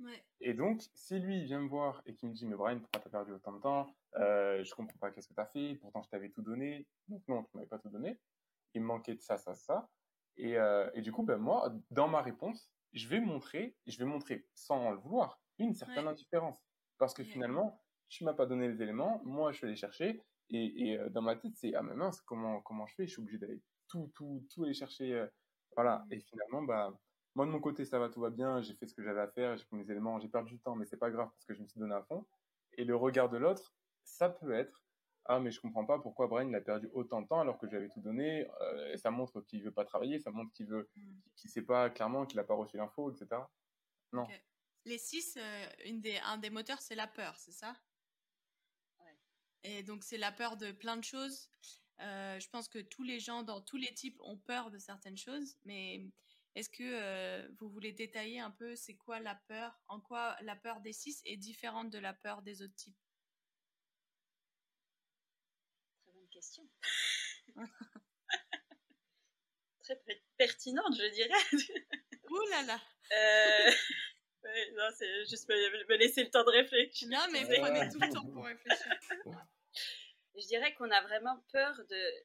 Ouais. 0.00 0.24
Et 0.40 0.54
donc, 0.54 0.82
si 0.94 1.18
lui 1.20 1.38
il 1.40 1.44
vient 1.44 1.60
me 1.60 1.68
voir 1.68 2.02
et 2.06 2.14
qu'il 2.14 2.28
me 2.30 2.34
dit, 2.34 2.46
mais 2.46 2.56
Brian, 2.56 2.80
pourquoi 2.80 3.00
t'as 3.00 3.10
perdu 3.10 3.32
autant 3.32 3.52
de 3.52 3.60
temps? 3.60 3.94
Euh, 4.16 4.64
Je 4.64 4.74
comprends 4.74 4.98
pas 4.98 5.10
qu'est-ce 5.10 5.28
que 5.28 5.34
t'as 5.34 5.46
fait, 5.46 5.74
pourtant 5.76 6.02
je 6.02 6.08
t'avais 6.08 6.30
tout 6.30 6.42
donné. 6.42 6.86
Donc 7.08 7.22
non, 7.28 7.44
tu 7.44 7.50
m'avais 7.54 7.68
pas 7.68 7.78
tout 7.78 7.90
donné. 7.90 8.18
Il 8.74 8.82
me 8.82 8.86
manquait 8.86 9.14
de 9.14 9.20
ça, 9.20 9.38
ça, 9.38 9.54
ça. 9.54 9.90
Et, 10.36 10.56
euh, 10.58 10.90
et 10.94 11.02
du 11.02 11.12
coup, 11.12 11.22
ben, 11.24 11.38
moi, 11.38 11.72
dans 11.90 12.08
ma 12.08 12.22
réponse, 12.22 12.72
je 12.92 13.08
vais 13.08 13.20
montrer, 13.20 13.78
je 13.86 13.98
vais 13.98 14.04
montrer, 14.04 14.48
sans 14.54 14.90
le 14.90 14.96
vouloir, 14.98 15.42
une 15.58 15.74
certaine 15.74 16.04
Ouais. 16.04 16.10
indifférence. 16.12 16.58
Parce 16.98 17.14
que 17.14 17.22
Ouais. 17.22 17.28
finalement, 17.28 17.80
tu 18.08 18.24
m'as 18.24 18.34
pas 18.34 18.46
donné 18.46 18.68
les 18.68 18.82
éléments, 18.82 19.22
moi 19.24 19.52
je 19.52 19.58
suis 19.58 19.66
allé 19.66 19.76
chercher, 19.76 20.22
et, 20.50 20.88
et 20.90 20.98
euh, 20.98 21.08
dans 21.10 21.22
ma 21.22 21.36
tête, 21.36 21.56
c'est, 21.56 21.74
ah 21.74 21.82
mais 21.82 21.94
mince, 21.94 22.20
comment, 22.22 22.60
comment 22.62 22.86
je 22.86 22.94
fais? 22.94 23.06
Je 23.06 23.12
suis 23.12 23.22
obligé 23.22 23.38
d'aller 23.38 23.62
tout, 23.88 24.10
tout, 24.14 24.46
tout 24.50 24.64
aller 24.64 24.74
chercher. 24.74 25.14
euh, 25.14 25.26
voilà. 25.76 26.06
Et 26.10 26.20
finalement, 26.20 26.62
bah, 26.62 26.98
moi 27.34 27.46
de 27.46 27.50
mon 27.50 27.60
côté, 27.60 27.84
ça 27.84 27.98
va, 27.98 28.08
tout 28.10 28.20
va 28.20 28.30
bien, 28.30 28.60
j'ai 28.60 28.74
fait 28.74 28.86
ce 28.86 28.94
que 28.94 29.02
j'avais 29.02 29.20
à 29.20 29.28
faire, 29.28 29.56
j'ai 29.56 29.64
pris 29.64 29.76
mes 29.76 29.90
éléments, 29.90 30.18
j'ai 30.18 30.28
perdu 30.28 30.54
du 30.54 30.60
temps, 30.60 30.76
mais 30.76 30.84
c'est 30.86 30.98
pas 30.98 31.10
grave 31.10 31.30
parce 31.30 31.44
que 31.46 31.54
je 31.54 31.60
me 31.62 31.66
suis 31.66 31.80
donné 31.80 31.94
à 31.94 32.02
fond. 32.02 32.26
Et 32.72 32.84
le 32.84 32.96
regard 32.96 33.28
de 33.30 33.38
l'autre, 33.38 33.74
ça 34.04 34.28
peut 34.30 34.52
être, 34.52 34.81
ah 35.26 35.38
mais 35.40 35.50
je 35.50 35.60
comprends 35.60 35.84
pas 35.86 35.98
pourquoi 35.98 36.26
Brian 36.26 36.48
il 36.48 36.54
a 36.54 36.60
perdu 36.60 36.88
autant 36.92 37.22
de 37.22 37.28
temps 37.28 37.40
alors 37.40 37.58
que 37.58 37.68
j'avais 37.68 37.88
tout 37.88 38.00
donné. 38.00 38.46
Euh, 38.60 38.92
et 38.92 38.98
ça 38.98 39.10
montre 39.10 39.40
qu'il 39.42 39.62
veut 39.62 39.72
pas 39.72 39.84
travailler, 39.84 40.18
ça 40.18 40.30
montre 40.30 40.52
qu'il 40.52 40.66
veut, 40.66 40.90
Mhm. 40.96 41.22
qu'il 41.36 41.50
sait 41.50 41.62
pas 41.62 41.90
clairement, 41.90 42.26
qu'il 42.26 42.38
a 42.40 42.44
pas 42.44 42.54
reçu 42.54 42.76
l'info, 42.76 43.10
etc. 43.12 43.42
Non. 44.12 44.26
Les 44.84 44.98
six, 44.98 45.36
euh, 45.36 45.66
une 45.84 46.00
des, 46.00 46.18
un 46.18 46.38
des 46.38 46.50
moteurs, 46.50 46.80
c'est 46.82 46.96
la 46.96 47.06
peur, 47.06 47.36
c'est 47.38 47.52
ça? 47.52 47.76
Ouais. 48.98 49.16
Et 49.62 49.82
donc, 49.84 50.02
c'est 50.02 50.18
la 50.18 50.32
peur 50.32 50.56
de 50.56 50.72
plein 50.72 50.96
de 50.96 51.04
choses. 51.04 51.50
Euh, 52.00 52.40
je 52.40 52.48
pense 52.48 52.68
que 52.68 52.80
tous 52.80 53.04
les 53.04 53.20
gens 53.20 53.44
dans 53.44 53.60
tous 53.60 53.76
les 53.76 53.94
types 53.94 54.20
ont 54.22 54.38
peur 54.38 54.70
de 54.72 54.78
certaines 54.78 55.16
choses, 55.16 55.56
mais 55.64 56.10
est-ce 56.56 56.68
que 56.68 56.82
euh, 56.82 57.48
vous 57.60 57.68
voulez 57.70 57.92
détailler 57.92 58.40
un 58.40 58.50
peu 58.50 58.74
c'est 58.76 58.96
quoi 58.96 59.20
la 59.20 59.36
peur, 59.36 59.80
en 59.86 60.00
quoi 60.00 60.36
la 60.42 60.56
peur 60.56 60.80
des 60.80 60.92
six 60.92 61.22
est 61.24 61.36
différente 61.36 61.90
de 61.90 61.98
la 61.98 62.12
peur 62.12 62.42
des 62.42 62.60
autres 62.62 62.74
types 62.74 62.96
Très 66.04 66.12
bonne 66.12 66.28
question. 66.42 66.68
Très 69.82 69.96
per- 69.96 70.22
pertinente, 70.36 70.94
je 70.96 71.06
dirais. 71.12 71.44
Ouh 72.30 72.48
là 72.50 72.62
là 72.62 72.80
Euh, 73.12 73.70
ouais, 74.44 74.70
non, 74.72 74.88
c'est 74.96 75.24
juste 75.26 75.48
me, 75.48 75.54
me 75.88 75.96
laisser 75.96 76.22
le 76.24 76.30
temps 76.30 76.44
de 76.44 76.50
réfléchir. 76.50 77.08
Non, 77.08 77.26
mais 77.32 77.44
Ouais. 77.46 77.58
prenez 77.60 77.88
tout 77.90 77.98
le 78.00 78.08
temps 78.12 78.26
pour 78.26 78.44
réfléchir. 78.44 78.86
Je 80.34 80.46
dirais 80.46 80.72
qu'on 80.74 80.90
a 80.90 81.02
vraiment 81.02 81.38
peur 81.52 81.76
de, 81.90 82.24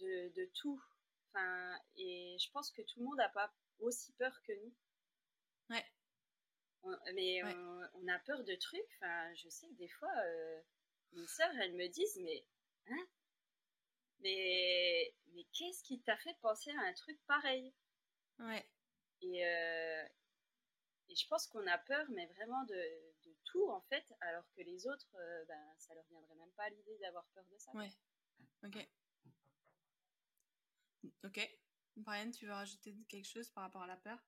de, 0.00 0.28
de 0.34 0.44
tout. 0.54 0.80
Enfin, 1.32 1.78
et 1.96 2.36
je 2.38 2.50
pense 2.50 2.70
que 2.70 2.82
tout 2.82 2.98
le 2.98 3.06
monde 3.06 3.16
n'a 3.16 3.30
pas 3.30 3.50
aussi 3.78 4.12
peur 4.12 4.42
que 4.42 4.52
nous. 4.52 4.74
Ouais. 5.70 5.84
On- 6.82 6.98
mais 7.14 7.42
Ouais. 7.42 7.54
on, 7.54 7.88
on 7.94 8.08
a 8.08 8.18
peur 8.20 8.44
de 8.44 8.54
trucs. 8.56 8.90
Enfin, 8.96 9.32
je 9.36 9.48
sais 9.48 9.66
que 9.68 9.74
des 9.74 9.88
fois, 9.88 10.12
euh, 10.22 10.60
mes 11.12 11.26
sœurs, 11.28 11.54
elles 11.62 11.74
me 11.76 11.86
disent, 11.88 12.18
mais 12.20 12.44
hein 12.88 13.06
Mais, 14.22 15.14
mais 15.34 15.44
qu'est-ce 15.52 15.82
qui 15.82 16.00
t'a 16.02 16.16
fait 16.18 16.36
penser 16.40 16.70
à 16.70 16.80
un 16.80 16.92
truc 16.92 17.18
pareil? 17.26 17.74
Ouais. 18.38 18.64
et, 19.20 19.46
euh, 19.46 20.04
et 21.08 21.14
je 21.14 21.26
pense 21.26 21.46
qu'on 21.46 21.66
a 21.66 21.76
peur, 21.78 22.06
mais 22.10 22.26
vraiment 22.26 22.62
de, 22.64 22.74
de 23.24 23.36
tout 23.44 23.68
en 23.68 23.80
fait, 23.82 24.04
alors 24.20 24.44
que 24.56 24.62
les 24.62 24.86
autres, 24.86 25.14
euh, 25.16 25.44
ben, 25.46 25.74
ça 25.76 25.94
leur 25.94 26.04
viendrait 26.08 26.36
même 26.36 26.52
pas 26.52 26.64
à 26.64 26.70
l'idée 26.70 26.96
d'avoir 26.98 27.26
peur 27.34 27.44
de 27.50 27.58
ça. 27.58 27.72
Ouais. 27.72 27.90
Ok. 28.64 28.88
Ok. 31.24 31.58
Brian, 31.96 32.30
tu 32.30 32.46
veux 32.46 32.52
rajouter 32.52 32.94
quelque 33.08 33.26
chose 33.26 33.50
par 33.50 33.64
rapport 33.64 33.82
à 33.82 33.86
la 33.86 33.96
peur? 33.96 34.18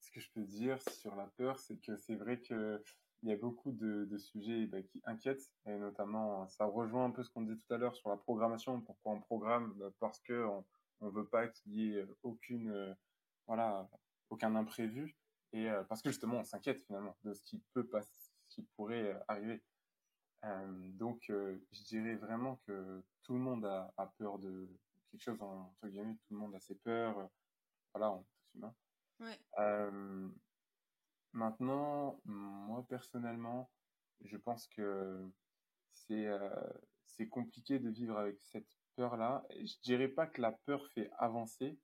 Ce 0.00 0.10
que 0.10 0.20
je 0.20 0.30
peux 0.30 0.44
dire 0.44 0.78
sur 0.90 1.14
la 1.14 1.26
peur, 1.28 1.58
c'est 1.58 1.78
que 1.78 1.96
c'est 1.96 2.16
vrai 2.16 2.40
que 2.40 2.82
il 3.24 3.30
y 3.30 3.32
a 3.32 3.36
beaucoup 3.38 3.72
de, 3.72 4.04
de 4.04 4.18
sujets 4.18 4.66
bah, 4.66 4.82
qui 4.82 5.00
inquiètent, 5.06 5.50
et 5.64 5.76
notamment, 5.78 6.46
ça 6.48 6.66
rejoint 6.66 7.06
un 7.06 7.10
peu 7.10 7.22
ce 7.22 7.30
qu'on 7.30 7.40
disait 7.40 7.56
tout 7.56 7.72
à 7.72 7.78
l'heure 7.78 7.96
sur 7.96 8.10
la 8.10 8.18
programmation. 8.18 8.82
Pourquoi 8.82 9.12
on 9.12 9.20
programme? 9.22 9.72
Bah, 9.78 9.90
Parce 9.98 10.20
que 10.20 10.44
on, 10.44 10.64
on 11.00 11.08
veut 11.08 11.26
pas 11.26 11.48
qu'il 11.48 11.72
y 11.72 11.96
ait 11.96 12.06
aucune, 12.22 12.70
euh, 12.70 12.94
voilà, 13.46 13.88
aucun 14.28 14.54
imprévu, 14.56 15.16
et 15.52 15.70
euh, 15.70 15.82
parce 15.84 16.02
que 16.02 16.10
justement, 16.10 16.40
on 16.40 16.44
s'inquiète 16.44 16.82
finalement 16.82 17.16
de 17.24 17.32
ce 17.32 17.42
qui 17.44 17.62
peut 17.72 17.86
passer, 17.86 18.30
ce 18.48 18.54
qui 18.56 18.62
pourrait 18.76 19.14
euh, 19.14 19.18
arriver. 19.28 19.62
Euh, 20.44 20.90
donc, 20.92 21.30
euh, 21.30 21.58
je 21.72 21.82
dirais 21.84 22.16
vraiment 22.16 22.56
que 22.66 23.02
tout 23.22 23.32
le 23.32 23.40
monde 23.40 23.64
a, 23.64 23.90
a 23.96 24.06
peur 24.18 24.38
de 24.38 24.68
quelque 25.10 25.22
chose 25.22 25.40
en- 25.40 25.70
entre 25.70 25.88
guillemets. 25.88 26.18
Tout 26.28 26.34
le 26.34 26.40
monde 26.40 26.54
a 26.54 26.60
ses 26.60 26.74
peurs. 26.74 27.18
euh, 27.18 27.26
voilà, 27.94 28.12
on 28.12 28.20
est 28.20 28.24
tous 28.24 28.58
humains. 28.58 28.74
Ouais. 29.20 29.38
Euh, 29.58 30.28
maintenant, 31.34 32.20
moi 32.24 32.86
personnellement, 32.88 33.70
je 34.22 34.36
pense 34.36 34.66
que 34.68 35.28
c'est 35.92 36.26
euh, 36.26 36.48
c'est 37.06 37.28
compliqué 37.28 37.78
de 37.78 37.90
vivre 37.90 38.18
avec 38.18 38.40
cette 38.40 38.78
peur-là. 38.96 39.44
Et 39.50 39.66
Je 39.66 39.78
dirais 39.82 40.08
pas 40.08 40.26
que 40.26 40.40
la 40.40 40.52
peur 40.52 40.86
fait 40.94 41.10
avancer, 41.18 41.78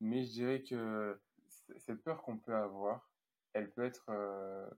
mais 0.00 0.24
je 0.24 0.32
dirais 0.32 0.62
que 0.62 1.20
cette 1.78 2.02
peur 2.02 2.22
qu'on 2.22 2.38
peut 2.38 2.54
avoir, 2.54 3.10
elle 3.52 3.70
peut 3.72 3.84
être, 3.84 4.04
euh, 4.10 4.68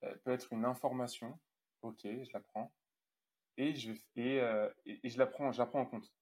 elle 0.00 0.18
peut 0.20 0.32
être 0.32 0.52
une 0.52 0.64
information. 0.64 1.38
Ok, 1.82 2.00
je 2.04 2.32
la 2.32 2.40
prends 2.40 2.72
et 3.58 3.74
je 3.74 3.92
euh, 4.18 4.70
et, 4.86 5.00
et 5.06 5.08
je 5.10 5.18
la 5.18 5.26
prends, 5.26 5.52
je 5.52 5.62
en 5.62 5.86
compte. 5.86 6.12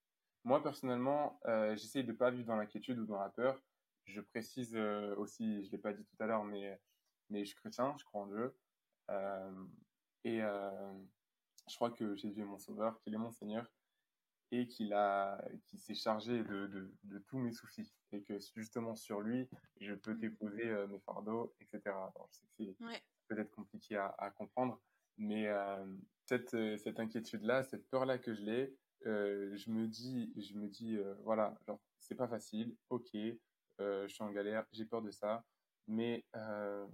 Moi 0.44 0.62
personnellement, 0.62 1.40
j'essaye 1.74 2.04
de 2.04 2.12
pas 2.12 2.30
vivre 2.30 2.46
dans 2.46 2.56
l'inquiétude 2.56 2.98
ou 2.98 3.06
dans 3.06 3.18
la 3.18 3.30
peur. 3.30 3.62
Je 4.06 4.20
précise 4.20 4.74
euh, 4.76 5.14
aussi, 5.16 5.64
je 5.64 5.70
l'ai 5.70 5.78
pas 5.78 5.92
dit 5.92 6.04
tout 6.04 6.16
à 6.22 6.26
l'heure, 6.26 6.44
mais 6.44 6.78
mais 7.30 7.40
je 7.40 7.50
suis 7.50 7.56
chrétien, 7.56 7.94
je 7.98 8.04
crois 8.04 8.22
en 8.22 8.26
Dieu. 8.26 8.54
Euh, 9.10 9.64
et 10.24 10.42
euh, 10.42 10.92
je 11.68 11.74
crois 11.76 11.90
que 11.90 12.14
Jésus 12.16 12.40
est 12.42 12.44
mon 12.44 12.58
sauveur, 12.58 12.98
qu'il 13.00 13.14
est 13.14 13.18
mon 13.18 13.30
Seigneur. 13.30 13.70
et 14.50 14.68
qu'il 14.68 14.92
a, 14.92 15.42
qui 15.66 15.78
s'est 15.78 15.94
chargé 15.94 16.44
de, 16.44 16.66
de, 16.68 16.94
de, 17.04 17.18
tous 17.20 17.38
mes 17.38 17.52
soucis 17.52 17.92
et 18.12 18.22
que 18.22 18.38
justement 18.54 18.94
sur 18.94 19.20
lui, 19.20 19.48
je 19.80 19.94
peux 19.94 20.14
déposer 20.14 20.68
euh, 20.70 20.86
mes 20.86 21.00
fardeaux, 21.00 21.54
etc. 21.60 21.80
Alors, 21.86 22.28
je 22.30 22.36
sais 22.38 22.46
que 22.46 22.52
c'est 22.72 22.84
Ouais. 22.84 23.02
peut-être 23.28 23.50
compliqué 23.50 23.96
à, 23.96 24.14
à 24.18 24.30
comprendre, 24.30 24.80
mais 25.16 25.48
euh, 25.48 25.84
cette, 26.26 26.50
cette 26.78 27.00
inquiétude-là, 27.00 27.64
cette 27.64 27.88
peur-là 27.90 28.18
que 28.18 28.34
je 28.34 28.42
l'ai, 28.42 28.76
euh, 29.06 29.56
je 29.56 29.70
me 29.70 29.88
dis, 29.88 30.32
je 30.36 30.54
me 30.54 30.68
dis, 30.68 30.98
voilà, 31.24 31.56
genre, 31.66 31.80
c'est 31.98 32.14
pas 32.14 32.28
facile, 32.28 32.76
ok, 32.90 33.16
je 33.78 34.06
suis 34.08 34.22
en 34.22 34.30
galère, 34.30 34.66
j'ai 34.72 34.84
peur 34.86 35.02
de 35.02 35.10
ça, 35.10 35.44
mais 35.86 36.24
euh, 36.36 36.86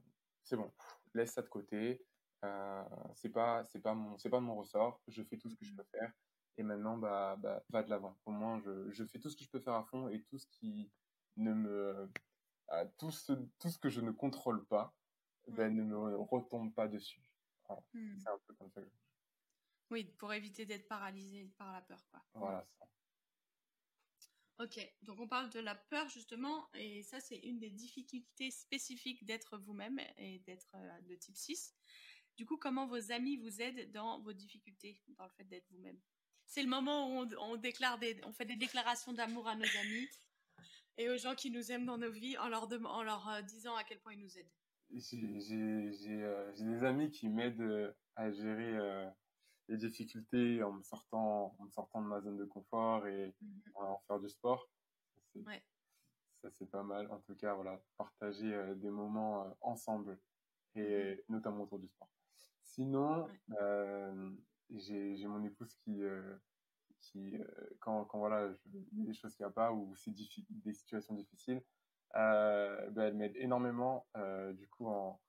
c'est 0.42 0.56
bon, 0.56 0.72
laisse 1.14 1.32
ça 1.32 1.42
de 1.42 1.48
côté. 1.48 2.04
Euh, 2.44 2.84
c'est 3.14 3.30
pas, 3.30 3.64
c'est 3.66 3.80
pas 3.80 3.94
mon, 3.94 4.16
c'est 4.18 4.30
pas 4.30 4.40
mon 4.40 4.56
ressort. 4.56 5.02
Je 5.08 5.22
fais 5.22 5.36
tout 5.38 5.50
ce 5.50 5.56
que 5.56 5.64
je 5.64 5.74
peux 5.74 5.84
faire. 5.84 6.12
Et 6.56 6.62
maintenant, 6.62 6.96
bah, 6.98 7.36
bah 7.38 7.62
va 7.68 7.82
de 7.82 7.90
l'avant. 7.90 8.18
Au 8.26 8.30
moins, 8.32 8.60
je, 8.60 8.90
je 8.90 9.04
fais 9.04 9.18
tout 9.18 9.30
ce 9.30 9.36
que 9.36 9.44
je 9.44 9.50
peux 9.50 9.60
faire 9.60 9.74
à 9.74 9.84
fond 9.84 10.08
et 10.08 10.22
tout 10.24 10.38
ce 10.38 10.46
qui 10.46 10.90
ne 11.36 11.52
me, 11.54 12.10
euh, 12.72 12.86
tout 12.98 13.10
ce, 13.10 13.32
tout 13.58 13.68
ce 13.68 13.78
que 13.78 13.88
je 13.88 14.00
ne 14.00 14.10
contrôle 14.10 14.66
pas, 14.66 14.94
ben, 15.48 15.74
ne 15.74 15.82
me 15.82 16.16
retombe 16.16 16.74
pas 16.74 16.88
dessus. 16.88 17.22
Voilà. 17.66 17.82
Hmm. 17.92 18.18
C'est 18.18 18.30
un 18.30 18.38
peu 18.46 18.54
comme 18.54 18.70
ça. 18.70 18.80
que 18.82 18.88
je- 18.88 18.94
Oui, 19.90 20.04
pour 20.18 20.32
éviter 20.32 20.66
d'être 20.66 20.88
paralysé 20.88 21.46
par 21.58 21.72
la 21.72 21.82
peur, 21.82 22.06
quoi. 22.10 22.22
Voilà. 22.34 22.66
ça. 22.78 22.86
Ok, 24.60 24.78
donc 25.02 25.18
on 25.18 25.26
parle 25.26 25.48
de 25.48 25.58
la 25.58 25.74
peur 25.74 26.06
justement, 26.10 26.68
et 26.74 27.02
ça 27.02 27.18
c'est 27.18 27.38
une 27.38 27.58
des 27.58 27.70
difficultés 27.70 28.50
spécifiques 28.50 29.24
d'être 29.24 29.56
vous-même 29.56 29.98
et 30.18 30.40
d'être 30.40 30.74
euh, 30.74 31.00
de 31.08 31.14
type 31.14 31.36
6. 31.36 31.74
Du 32.36 32.44
coup, 32.44 32.58
comment 32.58 32.86
vos 32.86 33.10
amis 33.10 33.38
vous 33.38 33.62
aident 33.62 33.90
dans 33.92 34.20
vos 34.20 34.34
difficultés, 34.34 35.00
dans 35.16 35.24
le 35.24 35.30
fait 35.30 35.44
d'être 35.44 35.66
vous-même? 35.70 35.98
C'est 36.44 36.62
le 36.62 36.68
moment 36.68 37.08
où 37.08 37.26
on, 37.38 37.56
déclare 37.56 37.98
on 38.24 38.32
fait 38.32 38.44
des 38.44 38.56
déclarations 38.56 39.14
d'amour 39.14 39.48
à 39.48 39.54
nos 39.54 39.76
amis 39.82 40.08
et 40.98 41.08
aux 41.08 41.16
gens 41.16 41.34
qui 41.34 41.50
nous 41.50 41.72
aiment 41.72 41.86
dans 41.86 41.96
nos 41.96 42.10
vies 42.10 42.36
en 42.36 42.48
leur, 42.48 43.28
euh, 43.28 43.40
disant 43.42 43.76
à 43.76 43.84
quel 43.84 43.98
point 44.00 44.12
ils 44.12 44.20
nous 44.20 44.38
aident. 44.38 44.50
J'ai 44.90 46.22
euh, 46.22 46.52
des 46.52 46.84
amis 46.84 47.10
qui 47.10 47.28
m'aident 47.28 47.60
euh, 47.60 47.92
à 48.16 48.30
gérer 48.30 49.08
les 49.70 49.76
difficultés 49.78 50.62
en 50.62 50.72
me 50.72 50.82
sortant, 50.82 51.54
en 51.58 51.64
me 51.64 51.70
sortant 51.70 52.02
de 52.02 52.06
ma 52.08 52.20
zone 52.20 52.36
de 52.36 52.44
confort 52.44 53.06
et 53.06 53.34
en 53.76 53.98
faire 54.06 54.18
du 54.20 54.28
sport. 54.28 54.68
Ça, 55.14 55.20
c'est- 55.32 55.46
Ouais. 55.46 55.62
Ça, 56.42 56.50
c'est 56.50 56.70
pas 56.70 56.82
mal. 56.82 57.10
En 57.10 57.20
tout 57.20 57.36
cas, 57.36 57.54
voilà, 57.54 57.80
partager 57.96 58.52
euh, 58.54 58.74
des 58.74 58.90
moments 58.90 59.44
euh, 59.44 59.50
ensemble 59.60 60.20
et 60.74 61.24
notamment 61.28 61.64
autour 61.64 61.78
du 61.78 61.88
sport. 61.88 62.10
Sinon, 62.62 63.26
Ouais. 63.26 63.40
euh, 63.60 64.32
j'ai 64.70 65.26
mon 65.26 65.42
épouse 65.44 65.74
qui, 65.76 66.00
qui 67.00 67.36
quand, 67.80 68.04
quand 68.06 68.18
voilà, 68.18 68.52
je- 68.52 68.58
il 68.92 68.98
y 69.00 69.02
a 69.02 69.06
des 69.06 69.14
choses 69.14 69.34
qui 69.34 69.42
ne 69.42 69.48
vont 69.48 69.52
pas 69.54 69.72
ou 69.72 69.94
c'est 69.96 70.12
des 70.12 70.72
situations 70.72 71.14
difficiles, 71.14 71.62
ben, 72.14 72.92
elle 72.96 73.14
m'aide 73.16 73.36
énormément, 73.36 74.06
du 74.54 74.68
coup, 74.68 74.86
en, 74.86 75.20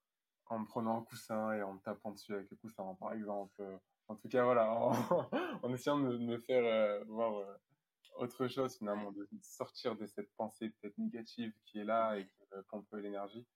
en 0.47 0.59
me 0.59 0.65
prenant 0.65 0.99
un 0.99 1.03
coussin 1.03 1.53
et 1.53 1.61
en 1.63 1.73
me 1.75 1.79
tapant 1.79 2.11
dessus 2.11 2.33
avec 2.33 2.49
le 2.51 2.57
coussin, 2.57 2.95
par 2.95 3.13
exemple. 3.13 3.79
Euh, 4.11 4.13
En 4.13 4.15
tout 4.17 4.29
cas, 4.29 4.43
voilà, 4.43 4.71
en, 4.73 5.29
en 5.63 5.73
essayant 5.73 5.97
de 5.99 6.03
me, 6.03 6.17
de 6.17 6.25
me 6.25 6.39
faire 6.39 6.63
euh, 6.65 7.03
voir 7.05 7.37
euh, 7.37 7.57
autre 8.15 8.47
chose, 8.47 8.77
finalement, 8.77 9.11
de 9.11 9.27
sortir 9.41 9.95
de 9.95 10.05
cette 10.05 10.31
pensée 10.35 10.69
peut-être 10.69 10.97
négative 10.97 11.53
qui 11.65 11.79
est 11.79 11.83
là 11.85 12.17
et 12.17 12.27
qui 12.27 12.35
me 12.51 12.61
pompe 12.63 12.91
l'énergie. 12.93 13.47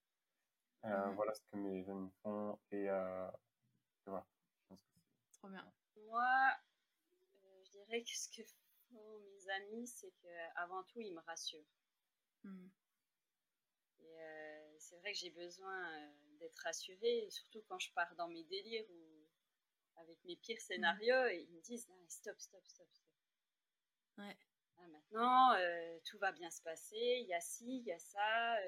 Euh, 0.84 1.06
Mhm. 1.06 1.14
Voilà 1.16 1.34
ce 1.34 1.40
que 1.50 1.56
mes 1.56 1.88
amis 1.88 2.12
font 2.22 2.58
et, 2.70 2.88
euh, 2.88 3.28
et 4.06 4.10
voilà. 4.10 4.26
Je 4.60 4.66
pense 4.68 4.82
que 4.84 4.98
Trop 5.32 5.48
bien. 5.48 5.72
Moi, 5.96 6.24
euh, 7.34 7.64
je 7.64 7.70
dirais 7.72 8.02
que 8.02 8.16
ce 8.16 8.28
que 8.28 8.42
font 8.88 9.18
mes 9.18 9.48
amis, 9.50 9.86
c'est 9.86 10.12
qu'avant 10.22 10.84
tout, 10.84 11.00
ils 11.00 11.12
me 11.14 11.20
rassurent. 11.22 11.66
Hmm. 12.44 12.68
Et 13.98 14.20
euh, 14.20 14.76
c'est 14.78 14.96
vrai 14.98 15.12
que 15.12 15.18
j'ai 15.18 15.30
besoin 15.30 15.74
euh, 15.74 16.12
d'être 16.38 16.56
rassurée, 16.58 17.26
surtout 17.30 17.62
quand 17.68 17.78
je 17.80 17.92
pars 17.92 18.14
dans 18.16 18.28
mes 18.28 18.44
délires 18.44 18.88
ou 18.90 19.15
avec 19.96 20.22
mes 20.24 20.36
pires 20.36 20.60
scénarios, 20.60 21.26
et 21.26 21.46
ils 21.48 21.54
me 21.54 21.60
disent 21.60 21.88
Non, 21.88 22.04
stop, 22.08 22.38
stop, 22.38 22.64
stop, 22.66 22.88
stop. 22.92 23.12
Ouais. 24.18 24.36
Ah, 24.78 24.86
maintenant, 24.88 25.54
euh, 25.54 25.98
tout 26.04 26.18
va 26.18 26.32
bien 26.32 26.50
se 26.50 26.62
passer, 26.62 27.18
il 27.20 27.26
y 27.26 27.34
a 27.34 27.40
ci, 27.40 27.78
il 27.78 27.84
y 27.84 27.92
a 27.92 27.98
ça, 27.98 28.58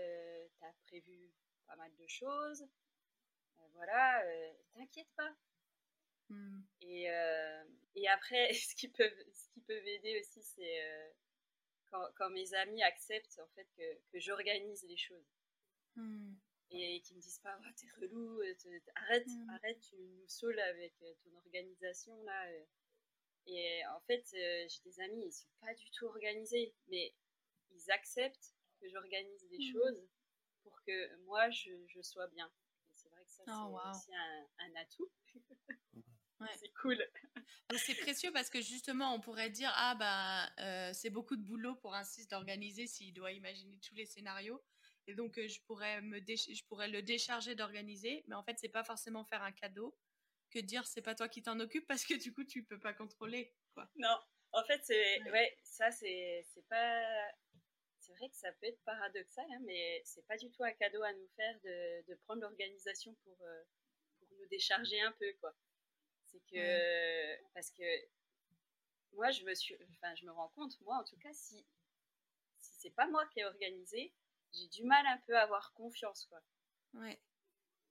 tu 0.58 0.64
as 0.64 0.72
prévu 0.86 1.30
pas 1.66 1.76
mal 1.76 1.94
de 1.96 2.06
choses. 2.06 2.62
Euh, 3.58 3.68
voilà, 3.74 4.24
euh, 4.24 4.52
t'inquiète 4.74 5.10
pas. 5.16 5.34
Hmm. 6.28 6.60
Et, 6.80 7.10
euh, 7.10 7.64
et 7.94 8.08
après, 8.08 8.50
ce 8.54 8.74
qui 8.74 8.88
peut, 8.88 9.10
ce 9.32 9.48
qui 9.50 9.60
peut 9.60 9.80
m'aider 9.82 10.20
aussi, 10.20 10.42
c'est 10.42 10.82
euh, 10.82 11.10
quand, 11.90 12.06
quand 12.16 12.30
mes 12.30 12.52
amis 12.54 12.82
acceptent 12.82 13.38
en 13.38 13.48
fait 13.54 13.68
que, 13.76 13.98
que 14.12 14.18
j'organise 14.18 14.84
les 14.84 14.96
choses 14.96 15.26
Hmm. 15.96 16.34
Et 16.70 17.00
qu'ils 17.00 17.16
me 17.16 17.22
disent 17.22 17.38
pas 17.40 17.58
oh, 17.60 17.68
t'es 17.76 17.86
relou, 18.00 18.40
euh, 18.40 18.54
t'es- 18.56 18.82
arrête, 18.94 19.26
Mm. 19.26 19.50
arrête, 19.50 19.80
tu 19.80 19.96
nous 19.96 20.28
saules 20.28 20.58
avec 20.60 20.94
euh, 21.02 21.14
ton 21.24 21.34
organisation 21.38 22.22
là. 22.24 22.46
euh. 22.50 22.64
Et 23.46 23.86
en 23.86 24.00
fait, 24.00 24.26
j'ai 24.32 24.68
des 24.84 25.00
amis, 25.00 25.24
ils 25.26 25.32
sont 25.32 25.48
pas 25.60 25.72
du 25.74 25.90
tout 25.92 26.04
organisés, 26.06 26.74
mais 26.88 27.14
ils 27.70 27.90
acceptent 27.90 28.54
que 28.80 28.88
j'organise 28.90 29.46
les 29.50 29.58
Mm. 29.58 29.72
choses 29.72 30.08
pour 30.62 30.82
que 30.82 31.16
moi 31.24 31.48
je, 31.50 31.70
je 31.86 32.02
sois 32.02 32.26
bien. 32.28 32.52
Et 32.90 32.92
c'est 32.94 33.08
vrai 33.08 33.24
que 33.24 33.30
ça, 33.30 33.42
Oh, 33.46 33.50
c'est 33.50 33.88
wow. 33.88 33.90
aussi 33.96 34.14
un, 34.14 34.46
un 34.58 34.74
atout. 34.76 35.10
Ouais. 36.40 36.46
c'est 36.60 36.72
cool. 36.74 37.02
C'est 37.78 37.94
précieux 37.94 38.32
parce 38.32 38.50
que 38.50 38.60
justement, 38.60 39.14
on 39.14 39.20
pourrait 39.20 39.50
dire 39.50 39.72
ah 39.74 39.94
bah 39.94 40.50
euh, 40.62 40.92
c'est 40.92 41.10
beaucoup 41.10 41.36
de 41.36 41.42
boulot 41.42 41.74
pour 41.76 41.94
un 41.94 42.04
6 42.04 42.28
d'organiser 42.28 42.86
s'il 42.86 43.14
doit 43.14 43.32
imaginer 43.32 43.78
tous 43.78 43.94
les 43.94 44.04
scénarios 44.06 44.62
et 45.08 45.14
donc 45.14 45.38
euh, 45.38 45.48
je 45.48 45.60
pourrais 45.62 46.00
me 46.02 46.18
je 46.20 46.64
pourrais 46.66 46.88
le 46.88 47.02
décharger 47.02 47.54
d'organiser, 47.54 48.24
mais 48.28 48.34
en 48.36 48.44
fait 48.44 48.58
c'est 48.58 48.68
pas 48.68 48.84
forcément 48.84 49.24
faire 49.24 49.42
un 49.42 49.52
cadeau 49.52 49.96
que 50.50 50.58
dire 50.58 50.86
c'est 50.86 51.02
pas 51.02 51.14
toi 51.14 51.28
qui 51.28 51.42
t'en 51.42 51.58
occupe 51.60 51.86
parce 51.86 52.04
que 52.04 52.14
du 52.14 52.32
coup 52.32 52.44
tu 52.44 52.62
peux 52.64 52.78
pas 52.78 52.92
contrôler 52.92 53.54
quoi. 53.74 53.90
Non, 53.96 54.16
en 54.52 54.64
fait, 54.64 54.80
c'est 54.84 55.20
Ouais. 55.22 55.30
ouais, 55.32 55.58
ça 55.62 55.90
c'est 55.90 56.44
c'est 56.52 56.66
pas 56.68 57.32
c'est 57.98 58.12
vrai 58.14 58.28
que 58.28 58.36
ça 58.36 58.52
peut 58.52 58.66
être 58.66 58.82
paradoxal, 58.84 59.46
hein, 59.50 59.60
mais 59.64 60.00
c'est 60.04 60.26
pas 60.26 60.36
du 60.36 60.50
tout 60.50 60.62
un 60.64 60.72
cadeau 60.72 61.02
à 61.02 61.12
nous 61.12 61.28
faire 61.36 61.58
de, 61.64 62.06
de 62.06 62.14
prendre 62.26 62.42
l'organisation 62.42 63.14
pour 63.24 63.36
euh, 63.42 63.62
pour 64.18 64.28
nous 64.38 64.46
décharger 64.48 65.00
un 65.00 65.12
peu 65.12 65.32
quoi. 65.40 65.54
C'est 66.26 66.40
que 66.52 67.36
parce 67.54 67.70
que 67.70 67.84
moi 69.12 69.30
je 69.30 69.42
me 69.44 69.54
suis 69.54 69.74
enfin 69.96 70.14
je 70.14 70.24
me 70.26 70.32
rends 70.32 70.48
compte 70.50 70.78
moi 70.82 70.96
en 70.96 71.04
tout 71.04 71.16
cas 71.18 71.32
si 71.32 71.66
si 72.58 72.74
c'est 72.80 72.90
pas 72.90 73.06
moi 73.06 73.26
qui 73.28 73.40
ai 73.40 73.44
organisé, 73.44 74.14
j'ai 74.52 74.68
du 74.68 74.84
mal 74.84 75.04
un 75.06 75.18
peu 75.26 75.36
à 75.36 75.42
avoir 75.42 75.72
confiance 75.74 76.26
quoi. 76.26 76.40
Ouais. 76.94 77.20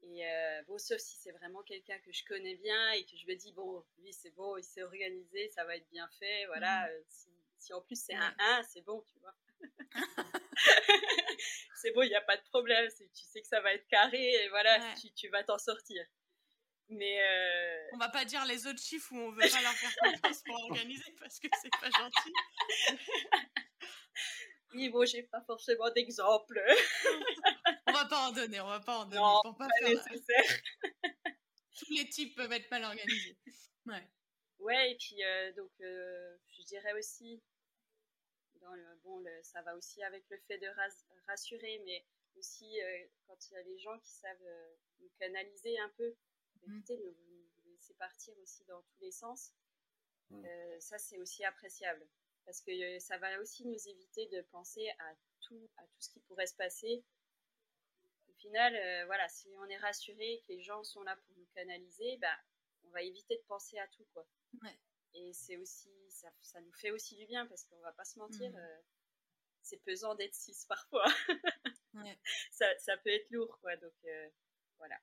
Et 0.04 0.26
euh, 0.28 0.62
bon, 0.67 0.78
sauf 0.78 1.00
si 1.00 1.17
c'est 1.17 1.32
vraiment 1.32 1.63
quelqu'un 1.63 1.98
que 2.00 2.12
je 2.12 2.24
connais 2.26 2.56
bien 2.56 2.91
et 2.91 3.06
que 3.06 3.17
je 3.17 3.26
me 3.28 3.36
dis, 3.36 3.52
bon, 3.52 3.84
lui 3.98 4.13
c'est 4.13 4.30
bon, 4.32 4.56
il 4.58 4.63
s'est 4.63 4.84
organisé, 4.84 5.50
ça 5.50 5.65
va 5.65 5.76
être 5.76 5.89
bien 5.89 6.08
fait, 6.20 6.46
voilà. 6.48 6.88
Mhm. 6.88 6.91
euh, 6.93 7.02
si, 7.10 7.30
si 7.58 7.74
en 7.74 7.82
plus 7.82 8.00
c'est 8.02 8.13
Ouais. 8.17 8.24
un 8.24 8.36
1, 8.60 8.63
c'est 8.63 8.82
bon, 8.82 9.04
tu 9.12 9.20
vois. 9.20 9.34
c'est 11.76 11.91
bon, 11.91 12.04
il 12.04 12.10
n'y 12.10 12.15
a 12.15 12.22
pas 12.22 12.38
de 12.38 12.43
problème, 12.43 12.88
tu 13.13 13.24
sais 13.24 13.41
que 13.41 13.48
ça 13.48 13.60
va 13.62 13.74
être 13.74 13.88
carré 13.88 14.34
et 14.43 14.50
voilà, 14.50 14.78
Ouais. 14.80 14.96
tu, 15.02 15.12
tu 15.13 15.28
vas 15.30 15.43
t'en 15.43 15.58
sortir. 15.58 16.06
Mais 16.89 17.20
euh, 17.22 17.89
On 17.93 17.98
va 17.98 18.10
pas 18.10 18.24
dire 18.24 18.46
les 18.46 18.65
autres 18.67 18.82
chiffres 18.82 19.12
où 19.12 19.17
on 19.17 19.32
veut 19.32 19.50
pas 19.50 19.62
leur 19.62 19.74
faire 19.74 19.93
confiance 19.98 20.41
pour 20.43 20.56
organiser 20.72 21.12
parce 21.20 21.39
que 21.39 21.48
c'est 21.62 21.72
pas 21.82 21.89
gentil. 21.89 22.34
Oui, 24.73 24.89
bon, 24.89 25.06
j'ai 25.06 25.23
pas 25.23 25.41
forcément 25.41 25.89
d'exemple. 25.91 26.62
On 27.88 27.91
va 27.93 28.06
pas 28.06 28.27
en 28.27 28.32
donner, 28.32 28.60
on 28.62 28.67
va 28.67 28.80
pas 28.80 28.97
en 28.99 29.06
donner 29.06 29.17
Non, 29.17 29.39
pour 29.43 29.58
pas 29.58 29.67
pas 29.67 29.73
faire 29.80 29.89
nécessaire. 29.89 30.62
tous 31.77 31.93
les 31.93 32.10
types 32.10 32.36
peuvent 32.36 32.51
être 32.51 32.69
mal 32.71 32.84
organisés. 32.84 33.38
Ouais. 33.86 34.08
Ouais, 34.60 34.91
et 34.91 34.97
puis 34.97 35.23
euh, 35.23 35.53
donc 35.53 35.71
euh, 35.82 36.38
je 36.47 36.63
dirais 36.63 36.93
aussi, 36.97 37.41
dans 38.62 38.73
le, 38.73 38.95
bon, 39.03 39.19
le, 39.19 39.32
ça 39.43 39.62
va 39.62 39.75
aussi 39.75 40.03
avec 40.03 40.25
le 40.30 40.38
fait 40.47 40.58
de 40.58 40.67
ras- 40.67 41.06
rassurer, 41.27 41.82
mais 41.86 42.06
aussi 42.36 42.82
euh, 42.82 43.08
quand 43.27 43.38
il 43.49 43.53
y 43.53 43.58
a 43.58 43.63
les 43.63 43.77
gens 43.80 43.97
qui 43.99 44.12
savent 44.12 44.45
euh, 44.45 44.75
nous 44.99 45.10
canaliser 45.19 45.77
un 45.80 45.89
peu, 45.89 46.15
Mm. 46.65 46.73
éviter 46.73 46.97
de 46.97 47.03
nous, 47.03 47.49
nous 47.65 47.71
laisser 47.71 47.93
partir 47.93 48.34
aussi 48.39 48.65
dans 48.65 48.82
tous 48.82 48.99
les 49.01 49.12
sens, 49.12 49.53
Mm. 50.32 50.43
euh, 50.43 50.80
ça 50.80 50.97
c'est 50.97 51.17
aussi 51.19 51.45
appréciable. 51.45 52.06
Parce 52.47 52.62
que 52.62 52.71
euh, 52.71 52.99
ça 52.99 53.17
va 53.17 53.39
aussi 53.41 53.65
nous 53.67 53.88
éviter 53.89 54.25
de 54.27 54.41
penser 54.41 54.89
à 54.99 55.13
tout, 55.41 55.69
à 55.77 55.83
tout 55.83 55.99
ce 55.99 56.10
qui 56.10 56.21
pourrait 56.21 56.47
se 56.47 56.55
passer. 56.55 57.03
Au 58.29 58.33
final, 58.36 58.73
euh, 58.73 59.05
voilà, 59.05 59.27
si 59.27 59.49
on 59.57 59.65
est 59.65 59.77
rassuré 59.77 60.41
que 60.47 60.53
les 60.53 60.62
gens 60.63 60.81
sont 60.83 61.03
là 61.03 61.15
pour 61.17 61.36
nous 61.36 61.45
canaliser, 61.53 62.15
bah, 62.17 62.36
on 62.86 62.89
va 62.91 63.01
éviter 63.01 63.36
de 63.36 63.43
penser 63.49 63.77
à 63.79 63.88
tout, 63.89 64.05
quoi. 64.13 64.25
Ouais. 64.63 64.79
Et 65.13 65.33
c'est 65.33 65.57
aussi, 65.57 65.91
ça, 66.10 66.31
ça 66.41 66.62
nous 66.62 66.71
fait 66.73 66.91
aussi 66.91 67.15
du 67.17 67.25
bien 67.25 67.45
parce 67.47 67.65
qu'on 67.65 67.79
va 67.81 67.91
pas 67.91 68.05
se 68.05 68.17
mentir, 68.17 68.49
Mhm. 68.49 68.57
euh, 68.57 68.81
c'est 69.62 69.83
pesant 69.83 70.15
d'être 70.15 70.33
6 70.33 70.65
parfois. 70.69 71.05
Ouais. 71.95 72.17
ça, 72.51 72.65
ça 72.79 72.95
peut 72.97 73.10
être 73.10 73.29
lourd, 73.31 73.60
quoi. 73.60 73.75
Donc 73.75 73.93
euh, 74.05 74.29
voilà. 74.77 74.97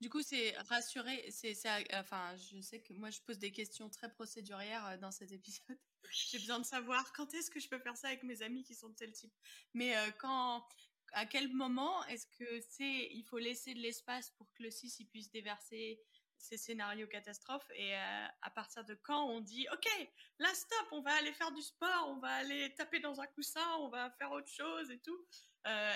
Du 0.00 0.10
coup, 0.10 0.20
c'est 0.20 0.54
rassurer, 0.68 1.24
c'est, 1.30 1.54
enfin, 1.94 2.36
je 2.36 2.60
sais 2.60 2.80
que 2.80 2.92
moi, 2.92 3.08
je 3.08 3.20
pose 3.22 3.38
des 3.38 3.50
questions 3.50 3.88
très 3.88 4.10
procédurières 4.10 4.86
euh, 4.86 4.96
dans 4.98 5.10
cet 5.10 5.32
épisode. 5.32 5.78
J'ai 6.10 6.38
besoin 6.38 6.58
de 6.58 6.66
savoir 6.66 7.12
quand 7.14 7.32
est-ce 7.32 7.50
que 7.50 7.60
je 7.60 7.68
peux 7.68 7.78
faire 7.78 7.96
ça 7.96 8.08
avec 8.08 8.22
mes 8.22 8.42
amis 8.42 8.62
qui 8.62 8.74
sont 8.74 8.90
de 8.90 8.94
tel 8.94 9.12
type. 9.12 9.32
Mais 9.72 9.96
euh, 9.96 10.10
quand, 10.18 10.68
à 11.12 11.24
quel 11.24 11.50
moment 11.50 12.04
est-ce 12.06 12.26
que 12.26 12.60
c'est, 12.60 13.08
il 13.10 13.24
faut 13.24 13.38
laisser 13.38 13.72
de 13.72 13.80
l'espace 13.80 14.30
pour 14.32 14.52
que 14.52 14.64
le 14.64 14.70
6 14.70 15.00
il 15.00 15.06
puisse 15.06 15.30
déverser 15.30 15.98
ces 16.38 16.58
scénarios 16.58 17.06
catastrophes 17.06 17.66
et 17.74 17.96
euh, 17.96 18.26
à 18.42 18.50
partir 18.50 18.84
de 18.84 18.94
quand 18.94 19.24
on 19.24 19.40
dit 19.40 19.66
ok 19.72 20.10
là 20.38 20.52
stop 20.52 20.86
on 20.92 21.00
va 21.00 21.14
aller 21.14 21.32
faire 21.32 21.50
du 21.50 21.62
sport 21.62 22.08
on 22.08 22.18
va 22.18 22.28
aller 22.28 22.74
taper 22.74 23.00
dans 23.00 23.22
un 23.22 23.26
coussin 23.28 23.66
on 23.78 23.88
va 23.88 24.10
faire 24.10 24.30
autre 24.32 24.50
chose 24.50 24.90
et 24.90 24.98
tout 24.98 25.18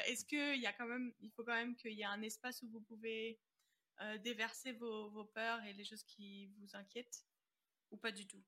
est-ce 0.07 0.25
que 0.25 0.55
il 0.55 0.63
y 0.63 0.67
a 0.67 0.73
quand 0.73 0.87
même 0.87 1.13
il 1.21 1.31
faut 1.31 1.45
quand 1.45 1.55
même 1.55 1.77
qu'il 1.77 1.93
y 1.93 2.01
ait 2.01 2.07
un 2.07 2.23
espace 2.23 2.63
où 2.63 2.71
vous 2.71 2.81
pouvez 2.81 3.39
euh, 4.03 4.19
déverser 4.19 4.73
vos, 4.73 5.11
vos, 5.11 5.25
peurs 5.25 5.63
et 5.65 5.73
les 5.73 5.85
choses 5.85 6.03
qui 6.05 6.47
vous 6.59 6.75
inquiètent 6.75 7.25
ou 7.91 7.97
pas 7.97 8.13
du 8.13 8.27
tout? 8.27 8.43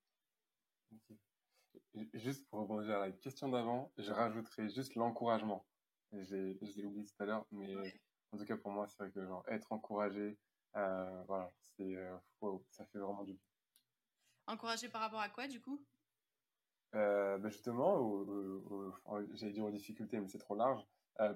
Juste 2.15 2.49
pour 2.49 2.61
rebondir 2.61 2.97
à 2.97 3.07
la 3.07 3.13
question 3.13 3.49
d'avant, 3.49 3.93
je 3.99 4.11
rajouterais 4.13 4.69
juste 4.69 4.95
l'encouragement. 4.95 5.67
Je 6.13 6.35
l'ai 6.35 6.85
oublié 6.85 7.07
tout 7.07 7.23
à 7.23 7.27
l'heure, 7.27 7.47
mais 7.51 7.77
en 8.33 8.39
tout 8.39 8.45
cas 8.45 8.57
pour 8.57 8.71
moi, 8.71 8.87
c'est 8.89 8.99
vrai 8.99 9.11
que 9.11 9.25
genre, 9.25 9.45
être 9.49 9.73
encouragé, 9.73 10.39
euh, 10.77 11.23
voilà, 11.25 11.51
c'est, 11.61 11.97
euh, 11.97 12.17
ça 12.71 12.87
fait 12.87 12.99
vraiment 12.99 13.25
du 13.25 13.35
bien. 13.35 13.43
Encouragé 14.47 14.89
par 14.89 15.03
rapport 15.03 15.21
à 15.21 15.29
quoi 15.29 15.47
du 15.47 15.61
coup? 15.61 15.85
Euh, 16.95 17.39
ben 17.39 17.51
Justement, 17.51 18.25
j'allais 19.35 19.53
dire 19.53 19.65
aux 19.65 19.71
difficultés, 19.71 20.19
mais 20.19 20.29
c'est 20.29 20.39
trop 20.39 20.57
large. 20.57 20.83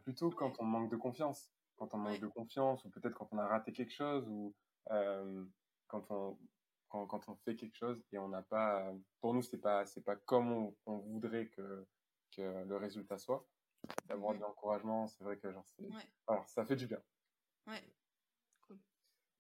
plutôt 0.05 0.31
quand 0.31 0.59
on 0.59 0.65
manque 0.65 0.91
de 0.91 0.97
confiance 0.97 1.51
quand 1.77 1.95
on 1.95 1.99
manque 1.99 2.21
de 2.21 2.27
confiance 2.27 2.85
ou 2.85 2.91
peut-être 2.91 3.15
quand 3.15 3.29
on 3.33 3.39
a 3.39 3.47
raté 3.47 3.73
quelque 3.73 3.93
chose 3.93 4.27
ou 4.29 4.55
euh, 4.91 5.45
quand 5.87 6.11
on 6.11 6.39
quand, 6.89 7.07
quand, 7.07 7.29
on 7.29 7.35
fait 7.37 7.57
quelque 7.57 7.77
chose 7.77 8.01
et 8.13 8.19
on 8.19 8.29
n'a 8.29 8.43
pas 8.43 8.93
pour 9.21 9.35
nous 9.35 9.43
c'est 9.43 9.59
pas 9.59 9.85
c'est 9.87 10.05
pas 10.05 10.17
comme 10.17 10.53
on, 10.53 10.77
on, 10.87 10.99
voudrait 10.99 11.49
que 11.49 11.87
que 12.31 12.65
le 12.65 12.77
résultat 12.77 13.19
soit. 13.19 13.47
D'avoir 14.07 14.35
de 14.35 14.41
l'encouragement 14.41 15.07
c'est 15.07 15.23
vrai 15.23 15.37
que 15.37 15.53
genre 15.53 15.67
c'est 15.67 15.85
alors 16.27 16.49
ça 16.49 16.65
fait 16.65 16.77
du 16.77 16.87
bien. 16.87 17.01
Ouais. 17.67 17.83
Cool. 18.63 18.79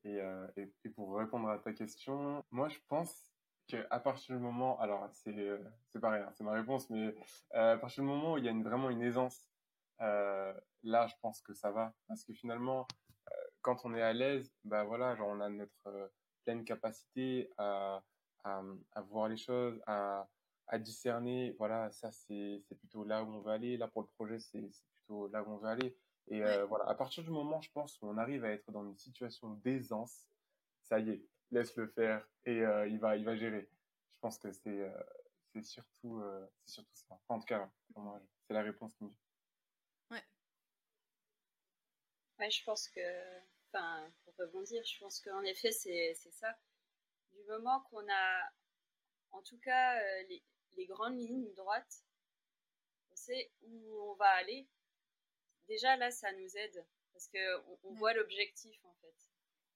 Et, 0.05 0.20
euh, 0.20 0.46
et, 0.57 0.72
et, 0.85 0.90
pour 0.90 1.16
répondre 1.16 1.49
à 1.49 1.59
ta 1.59 1.72
question 1.72 2.44
moi 2.51 2.68
je 2.68 2.79
pense 2.88 3.33
que 3.68 3.87
à 3.90 3.99
partir 3.99 4.37
du 4.37 4.42
moment 4.42 4.79
alors 4.79 5.09
c'est 5.12 5.61
c'est 5.88 6.01
pareil 6.01 6.22
hein, 6.22 6.31
c'est 6.35 6.44
ma 6.44 6.53
réponse 6.53 6.88
mais 6.90 7.14
euh, 7.55 7.75
à 7.75 7.79
partir 7.79 8.05
du 8.05 8.09
moment 8.09 8.35
où 8.35 8.38
il 8.38 8.44
y 8.44 8.49
a 8.49 8.53
une, 8.53 8.62
vraiment 8.62 8.90
une 8.90 9.03
aisance 9.03 9.49
euh, 9.49 9.55
là, 9.98 11.06
je 11.06 11.14
pense 11.20 11.40
que 11.42 11.54
ça 11.54 11.70
va. 11.70 11.94
Parce 12.09 12.24
que 12.24 12.32
finalement, 12.32 12.87
euh, 13.32 13.35
quand 13.62 13.85
on 13.85 13.94
est 13.94 14.02
à 14.02 14.12
l'aise, 14.12 14.52
bah 14.64 14.85
voilà, 14.85 15.16
genre 15.16 15.28
on 15.28 15.40
a 15.40 15.48
notre 15.48 15.87
euh, 15.87 16.09
pleine 16.44 16.64
capacité 16.64 17.50
à, 17.59 18.02
à, 18.44 18.62
à, 18.92 19.00
voir 19.02 19.28
les 19.28 19.37
choses, 19.37 19.80
à, 19.87 20.28
à 20.68 20.78
discerner, 20.78 21.54
voilà, 21.59 21.90
ça 21.90 22.12
c'est 22.12 22.62
plutôt 22.78 23.04
là 23.04 23.22
où 23.22 23.32
on 23.32 23.40
veut 23.40 23.52
aller, 23.52 23.76
là 23.76 23.88
pour 23.88 24.02
le 24.02 24.09
projet 24.09 24.38
c'est 24.38 24.70
plutôt 24.94 25.28
là 25.28 25.42
où 25.42 25.50
on 25.50 25.56
veut 25.59 25.68
aller. 25.68 25.96
Et 26.28 26.42
euh, 26.42 26.66
voilà, 26.66 26.88
à 26.88 26.94
partir 26.94 27.22
du 27.22 27.30
moment, 27.30 27.61
je 27.61 27.70
pense, 27.70 28.00
où 28.02 28.09
on 28.09 28.18
arrive 28.18 28.44
à 28.44 28.50
être 28.50 28.70
dans 28.72 28.85
une 28.85 28.96
situation 28.96 29.50
d'aisance, 29.64 30.26
ça 30.82 30.98
y 30.98 31.11
est, 31.11 31.24
laisse 31.50 31.76
le 31.76 31.87
faire 31.87 32.26
et 32.44 32.62
euh, 32.64 32.88
il 32.88 32.98
va, 32.98 33.16
il 33.16 33.24
va 33.24 33.37
gérer. 33.37 33.68
Je 34.11 34.18
pense 34.18 34.38
que 34.38 34.50
c'est 34.50 34.80
euh, 34.80 34.90
c'est 35.52 35.62
surtout, 35.64 36.22
c'est 36.64 36.74
surtout 36.74 36.96
ça. 36.96 37.06
Enfin, 37.11 37.37
en 37.37 37.38
tout 37.38 37.46
cas, 37.46 37.70
pour 37.94 38.02
moi, 38.02 38.20
c'est 38.46 38.52
la 38.52 38.62
réponse 38.62 38.94
qui 38.94 39.04
me 39.04 39.11
Ouais, 42.38 42.51
je 42.51 42.62
pense 42.64 42.88
que, 42.88 43.01
enfin, 43.68 44.12
pour 44.25 44.37
rebondir, 44.37 44.85
je 44.85 44.99
pense 44.99 45.20
qu'en 45.20 45.42
effet, 45.42 45.72
c'est 45.72 46.14
ça. 46.14 46.59
Du 47.33 47.42
moment 47.44 47.81
qu'on 47.90 48.07
a, 48.09 48.53
en 49.31 49.42
tout 49.42 49.59
cas, 49.59 49.99
euh, 50.01 50.22
les, 50.29 50.42
les, 50.77 50.87
grandes 50.87 51.18
lignes 51.18 51.53
droites, 51.55 52.05
on 53.11 53.16
sait 53.16 53.51
où 53.62 54.01
on 54.11 54.14
va 54.14 54.29
aller. 54.29 54.68
Déjà, 55.68 55.96
là, 55.96 56.11
ça 56.11 56.31
nous 56.33 56.57
aide 56.57 56.87
parce 57.12 57.29
qu'on 57.29 57.79
on 57.85 57.94
voit 57.94 58.12
l'objectif, 58.12 58.85
en 58.85 58.94
fait. 58.94 59.14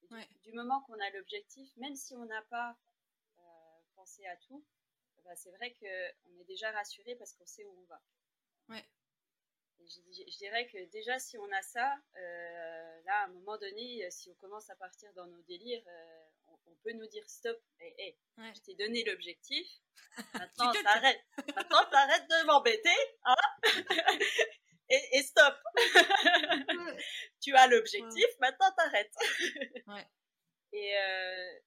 Du, 0.02 0.14
ouais. 0.14 0.28
du, 0.42 0.52
moment 0.52 0.82
qu'on 0.82 1.00
a 1.00 1.10
l'objectif, 1.10 1.74
même 1.76 1.96
si 1.96 2.14
on 2.14 2.26
n'a 2.26 2.42
pas 2.42 2.76
euh, 3.38 3.42
pensé 3.94 4.26
à 4.26 4.36
tout, 4.36 4.64
bah, 5.24 5.34
c'est 5.36 5.50
vrai 5.52 5.74
qu'on 5.74 6.40
est 6.40 6.44
déjà 6.46 6.70
rassuré 6.72 7.14
parce 7.16 7.32
qu'on 7.34 7.46
sait 7.46 7.64
où 7.64 7.78
on 7.78 7.84
va. 7.84 8.02
Ouais 8.68 8.84
je, 9.86 10.38
dirais 10.38 10.66
que 10.68 10.90
déjà, 10.90 11.18
si 11.18 11.38
on 11.38 11.52
a 11.52 11.62
ça, 11.62 11.96
euh, 12.16 13.00
là, 13.04 13.22
à 13.22 13.24
un 13.24 13.28
moment 13.28 13.56
donné, 13.58 14.04
euh, 14.04 14.10
si 14.10 14.30
on 14.30 14.34
commence 14.34 14.68
à 14.70 14.76
partir 14.76 15.12
dans 15.14 15.26
nos 15.26 15.42
délires, 15.42 15.82
euh, 15.86 16.24
on, 16.48 16.74
peut 16.82 16.92
nous 16.92 17.06
dire 17.08 17.28
stop. 17.28 17.60
Hey, 17.78 17.94
hey, 17.98 18.18
ouais. 18.38 18.52
je 18.54 18.60
t'ai 18.62 18.74
donné 18.74 19.04
l'objectif. 19.04 19.66
Maintenant, 20.34 20.72
t'arrêtes. 20.82 21.20
Maintenant, 21.54 21.84
t'arrêtes 21.90 22.28
de 22.28 22.46
m'embêter. 22.46 22.96
Hein 23.24 23.34
et, 24.88 25.18
et, 25.18 25.22
stop. 25.22 25.54
tu 27.42 27.54
as 27.54 27.66
l'objectif. 27.66 28.24
Ouais. 28.24 28.36
Maintenant, 28.40 28.72
t'arrêtes. 28.76 29.14
ouais. 29.88 30.06
Et, 30.72 30.96
euh, 30.96 31.58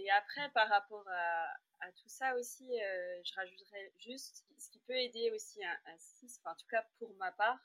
et 0.00 0.10
après, 0.10 0.50
par 0.52 0.68
rapport 0.68 1.06
à, 1.08 1.46
à 1.80 1.92
tout 1.92 2.08
ça 2.08 2.34
aussi, 2.36 2.64
euh, 2.80 3.20
je 3.24 3.34
rajouterais 3.34 3.92
juste 3.98 4.44
ce 4.58 4.70
qui 4.70 4.80
peut 4.80 4.96
aider 4.96 5.30
aussi 5.32 5.64
un, 5.64 5.78
un 5.86 5.98
6, 5.98 6.40
enfin, 6.40 6.52
en 6.52 6.56
tout 6.56 6.66
cas 6.68 6.86
pour 6.98 7.14
ma 7.16 7.32
part, 7.32 7.58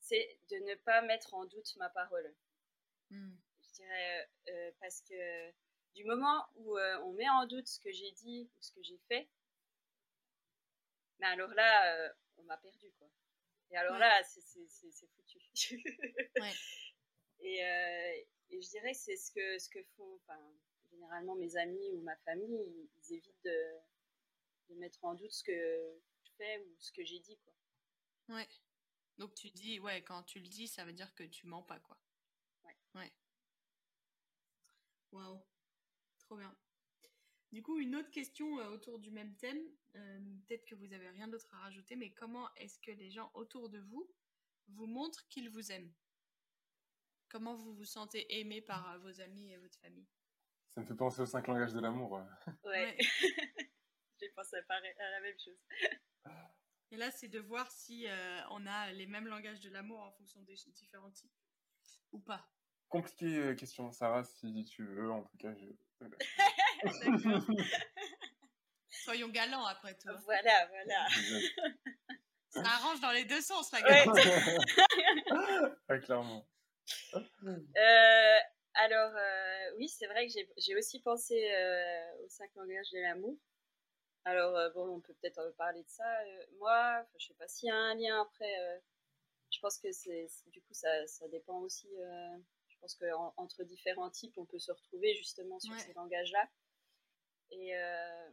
c'est 0.00 0.38
de 0.50 0.56
ne 0.56 0.74
pas 0.76 1.02
mettre 1.02 1.34
en 1.34 1.44
doute 1.44 1.76
ma 1.76 1.88
parole. 1.90 2.34
Mm. 3.10 3.34
Je 3.60 3.68
dirais 3.72 4.30
euh, 4.48 4.72
parce 4.80 5.02
que 5.02 5.50
du 5.94 6.04
moment 6.04 6.46
où 6.56 6.78
euh, 6.78 6.98
on 7.04 7.12
met 7.12 7.28
en 7.28 7.46
doute 7.46 7.66
ce 7.66 7.80
que 7.80 7.92
j'ai 7.92 8.12
dit 8.12 8.50
ou 8.56 8.62
ce 8.62 8.72
que 8.72 8.82
j'ai 8.82 8.98
fait, 9.08 9.28
mais 11.18 11.26
alors 11.26 11.50
là, 11.54 11.94
euh, 11.94 12.12
on 12.36 12.42
m'a 12.44 12.56
perdu 12.56 12.90
quoi. 12.98 13.10
Et 13.70 13.76
alors 13.76 13.94
ouais. 13.94 13.98
là, 13.98 14.22
c'est 14.24 14.40
foutu. 15.08 15.82
ouais. 16.40 16.52
et, 17.40 17.64
euh, 17.64 18.24
et 18.50 18.62
je 18.62 18.68
dirais 18.68 18.92
que 18.92 18.98
c'est 18.98 19.16
ce 19.16 19.30
que, 19.32 19.58
ce 19.58 19.68
que 19.68 19.82
font, 19.96 20.18
généralement 20.90 21.34
mes 21.34 21.56
amis 21.56 21.90
ou 21.92 22.00
ma 22.02 22.16
famille, 22.16 22.88
ils, 23.02 23.14
évitent 23.14 23.44
de, 23.44 23.74
de, 24.70 24.74
mettre 24.76 25.04
en 25.04 25.14
doute 25.14 25.32
ce 25.32 25.44
que 25.44 26.00
je 26.24 26.30
fais 26.36 26.58
ou 26.58 26.76
ce 26.78 26.92
que 26.92 27.04
j'ai 27.04 27.18
dit, 27.18 27.38
quoi. 27.38 27.54
Ouais. 28.36 28.48
Donc 29.16 29.34
tu 29.34 29.50
dis, 29.50 29.80
ouais, 29.80 30.02
quand 30.02 30.22
tu 30.22 30.38
le 30.38 30.48
dis, 30.48 30.68
ça 30.68 30.84
veut 30.84 30.92
dire 30.92 31.14
que 31.14 31.24
tu 31.24 31.46
mens 31.46 31.62
pas, 31.62 31.80
quoi. 31.80 31.98
Ouais. 32.64 32.76
Ouais. 32.94 33.12
Waouh. 35.12 35.40
Trop 36.18 36.36
bien. 36.36 36.54
Du 37.50 37.62
coup, 37.62 37.78
une 37.78 37.96
autre 37.96 38.10
question 38.10 38.58
euh, 38.60 38.70
autour 38.70 38.98
du 38.98 39.10
même 39.10 39.34
thème. 39.36 39.62
Euh, 39.96 40.20
Peut-être 40.46 40.66
que 40.66 40.74
vous 40.74 40.92
avez 40.92 41.08
rien 41.08 41.28
d'autre 41.28 41.48
à 41.54 41.58
rajouter, 41.60 41.96
mais 41.96 42.10
comment 42.10 42.52
est-ce 42.56 42.78
que 42.80 42.90
les 42.90 43.10
gens 43.10 43.30
autour 43.34 43.70
de 43.70 43.78
vous 43.78 44.08
vous 44.68 44.86
montrent 44.86 45.26
qu'ils 45.28 45.48
vous 45.48 45.72
aiment? 45.72 45.92
Comment 47.30 47.54
vous 47.54 47.74
vous 47.74 47.84
sentez 47.84 48.38
aimé 48.38 48.60
par 48.60 48.90
euh, 48.90 48.98
vos 48.98 49.20
amis 49.20 49.50
et 49.50 49.56
votre 49.56 49.78
famille? 49.78 50.06
Ça 50.78 50.82
me 50.82 50.86
fait 50.86 50.94
penser 50.94 51.20
aux 51.22 51.26
cinq 51.26 51.48
langages 51.48 51.72
de 51.72 51.80
l'amour. 51.80 52.22
Ouais. 52.62 52.96
J'ai 54.20 54.28
pensé 54.28 54.56
à 54.56 55.10
la 55.10 55.20
même 55.20 55.34
chose. 55.36 55.58
Et 56.92 56.96
là, 56.96 57.10
c'est 57.10 57.26
de 57.26 57.40
voir 57.40 57.68
si 57.68 58.06
euh, 58.06 58.40
on 58.52 58.64
a 58.64 58.92
les 58.92 59.06
mêmes 59.06 59.26
langages 59.26 59.58
de 59.58 59.70
l'amour 59.70 59.98
en 59.98 60.12
fonction 60.12 60.40
des 60.42 60.54
différents 60.70 61.10
types 61.10 61.32
ou 62.12 62.20
pas. 62.20 62.48
Compliquée 62.88 63.38
euh, 63.38 63.54
question, 63.56 63.90
Sarah, 63.90 64.22
si 64.22 64.64
tu 64.66 64.86
veux. 64.86 65.10
En 65.10 65.24
tout 65.24 65.36
cas, 65.38 65.52
je. 65.52 65.66
Soyons 68.88 69.30
galants 69.30 69.66
après 69.66 69.94
tout. 69.98 70.16
Voilà, 70.26 70.68
voilà. 70.68 71.08
Ça 72.50 72.62
arrange 72.62 73.00
dans 73.00 73.10
les 73.10 73.24
deux 73.24 73.40
sens, 73.40 73.72
la. 73.72 73.82
Ouais, 73.82 74.06
ouais 75.88 76.00
clairement. 76.02 76.48
Euh, 77.42 78.38
alors, 78.80 79.12
euh, 79.12 79.74
oui, 79.76 79.88
c'est 79.88 80.06
vrai 80.06 80.28
que 80.28 80.32
j'ai 80.56 80.76
aussi 80.76 81.00
pensé 81.00 81.50
euh, 81.52 82.24
aux 82.24 82.28
cinq 82.28 82.54
langages 82.54 82.88
de 82.92 83.00
l'amour. 83.00 83.36
Alors, 84.24 84.56
euh, 84.56 84.70
bon, 84.70 84.86
on 84.96 85.00
peut 85.00 85.14
peut-être 85.14 85.52
parler 85.56 85.82
de 85.82 85.88
ça. 85.88 86.04
Moi, 86.58 87.04
je 87.18 87.26
sais 87.26 87.34
pas 87.34 87.48
s'il 87.48 87.66
y 87.66 87.72
a 87.72 87.74
un 87.76 87.96
lien 87.96 88.22
après. 88.22 88.80
Je 89.50 89.58
pense 89.58 89.78
que 89.78 89.90
c'est 89.90 90.28
du 90.46 90.62
coup, 90.62 90.74
ça, 90.74 91.06
ça 91.08 91.26
dépend 91.26 91.58
aussi. 91.58 91.88
je 92.68 92.78
pense 92.78 92.94
qu'entre 92.94 93.64
différents 93.64 94.10
types, 94.10 94.38
on 94.38 94.46
peut 94.46 94.60
se 94.60 94.70
retrouver 94.70 95.12
justement 95.16 95.58
sur 95.58 95.72
ouais. 95.74 95.80
ces 95.80 95.92
langages-là. 95.94 96.48
Et 97.50 97.72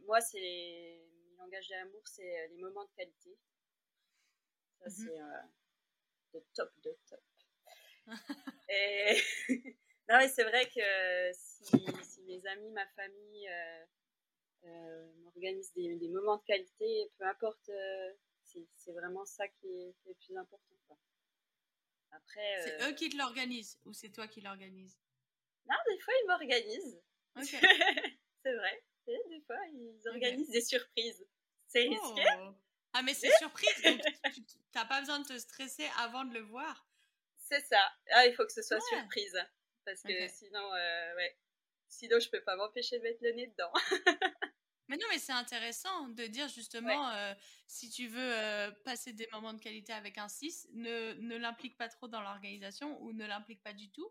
moi, 0.04 0.20
c'est 0.20 0.38
les, 0.38 1.08
les 1.28 1.36
langages 1.38 1.68
de 1.68 1.74
l'amour, 1.74 2.02
c'est 2.04 2.48
les 2.50 2.58
moments 2.58 2.84
de 2.84 2.92
qualité. 2.94 3.36
Ça, 4.78 4.90
mm 4.90 4.92
-hmm. 4.92 5.48
c'est 6.30 6.38
de 6.38 6.44
top 6.54 6.70
de 6.84 6.96
top. 7.08 7.20
et 8.68 9.16
non, 10.08 10.18
mais 10.18 10.28
c'est 10.28 10.44
vrai 10.44 10.68
que 10.68 11.32
si, 11.32 11.64
si, 12.02 12.22
mes 12.22 12.46
amis, 12.46 12.70
ma 12.70 12.86
famille 12.88 13.48
euh, 13.48 13.84
euh, 14.64 15.12
m'organisent 15.22 15.72
des, 15.74 15.96
des, 15.96 16.08
moments 16.08 16.36
de 16.36 16.44
qualité, 16.44 17.10
peu 17.18 17.26
importe, 17.26 17.68
euh, 17.68 18.12
c'est 18.44 18.92
vraiment 18.92 19.24
ça 19.24 19.46
qui 19.48 19.66
est, 19.66 19.94
qui 20.00 20.08
est, 20.08 20.12
le 20.12 20.14
plus 20.14 20.36
important. 20.36 20.74
Quoi. 20.86 20.96
Après, 22.12 22.62
c'est 22.62 22.88
eux 22.88 22.94
qui 22.94 23.08
te 23.08 23.16
l'organisent 23.16 23.78
ou 23.84 23.92
c'est 23.92 24.10
toi 24.10 24.28
qui 24.28 24.40
l'organises? 24.40 24.98
Non, 25.68 25.76
des 25.88 25.98
fois, 26.00 26.14
ils 26.22 26.26
m'organisent. 26.28 27.02
C'est 28.42 28.54
vrai. 28.54 28.84
Des 29.06 29.40
fois, 29.44 29.58
ils 29.72 30.08
organisent 30.08 30.50
des 30.50 30.60
surprises. 30.60 31.26
C'est 31.66 31.80
risqué. 31.80 32.22
Oh. 32.38 32.54
Ah, 32.92 33.02
mais 33.02 33.12
c'est 33.12 33.30
surprise, 33.36 33.82
donc 33.82 34.00
tu 34.34 34.42
t'as 34.72 34.86
pas 34.86 35.00
besoin 35.00 35.18
de 35.20 35.26
te 35.26 35.38
stresser 35.38 35.86
avant 35.98 36.24
de 36.24 36.32
le 36.32 36.40
voir. 36.40 36.88
C'est 37.36 37.60
ça. 37.60 37.92
Ah, 38.12 38.26
il 38.26 38.34
faut 38.34 38.46
que 38.46 38.52
ce 38.52 38.62
soit 38.62 38.78
Ouais. 38.78 38.98
surprise. 38.98 39.36
Parce 39.86 40.02
que 40.02 40.28
sinon, 40.28 40.74
euh, 40.74 41.16
ouais. 41.16 41.38
Sinon, 41.88 42.18
je 42.20 42.28
peux 42.28 42.42
pas 42.42 42.56
m'empêcher 42.56 42.98
de 42.98 43.02
mettre 43.04 43.22
le 43.22 43.32
nez 43.32 43.46
dedans. 43.46 43.72
Mais 44.88 44.96
non, 44.96 45.06
mais 45.10 45.18
c'est 45.18 45.32
intéressant 45.32 46.08
de 46.10 46.26
dire 46.28 46.46
justement, 46.48 47.10
euh, 47.10 47.34
si 47.66 47.90
tu 47.90 48.06
veux 48.06 48.20
euh, 48.20 48.70
passer 48.84 49.12
des 49.12 49.26
moments 49.32 49.52
de 49.52 49.58
qualité 49.60 49.92
avec 49.92 50.16
un 50.16 50.28
6, 50.28 50.68
ne, 50.74 51.14
ne 51.14 51.36
l'implique 51.36 51.76
pas 51.76 51.88
trop 51.88 52.06
dans 52.06 52.20
l'organisation 52.20 53.00
ou 53.02 53.12
ne 53.12 53.26
l'implique 53.26 53.60
pas 53.64 53.72
du 53.72 53.90
tout, 53.90 54.08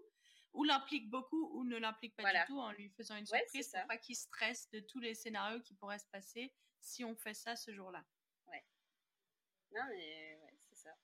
ou 0.52 0.66
l'implique 0.66 1.10
beaucoup 1.10 1.50
ou 1.54 1.64
ne 1.64 1.78
l'implique 1.78 2.14
pas 2.18 2.24
Voilà. 2.24 2.42
du 2.42 2.48
tout 2.48 2.60
en 2.60 2.74
lui 2.74 2.90
faisant 2.90 3.16
une 3.16 3.26
Ouais, 3.32 3.40
surprise 3.40 3.70
c'est 3.72 3.78
pour 3.80 3.88
pas 3.88 3.98
qu'il 3.98 4.18
stresse 4.18 4.70
de 4.72 4.82
tous 4.82 5.00
les 5.00 5.16
scénarios 5.16 5.62
qui 5.62 5.76
pourraient 5.76 5.98
se 6.00 6.08
passer 6.08 6.54
si 6.82 7.06
on 7.06 7.16
fait 7.16 7.34
ça 7.34 7.56
ce 7.56 7.74
jour-là. 7.74 8.04
Non, 9.72 9.82
mais 9.90 10.36
ouais, 10.42 10.58
c'est 10.60 10.76
ça. 10.76 10.96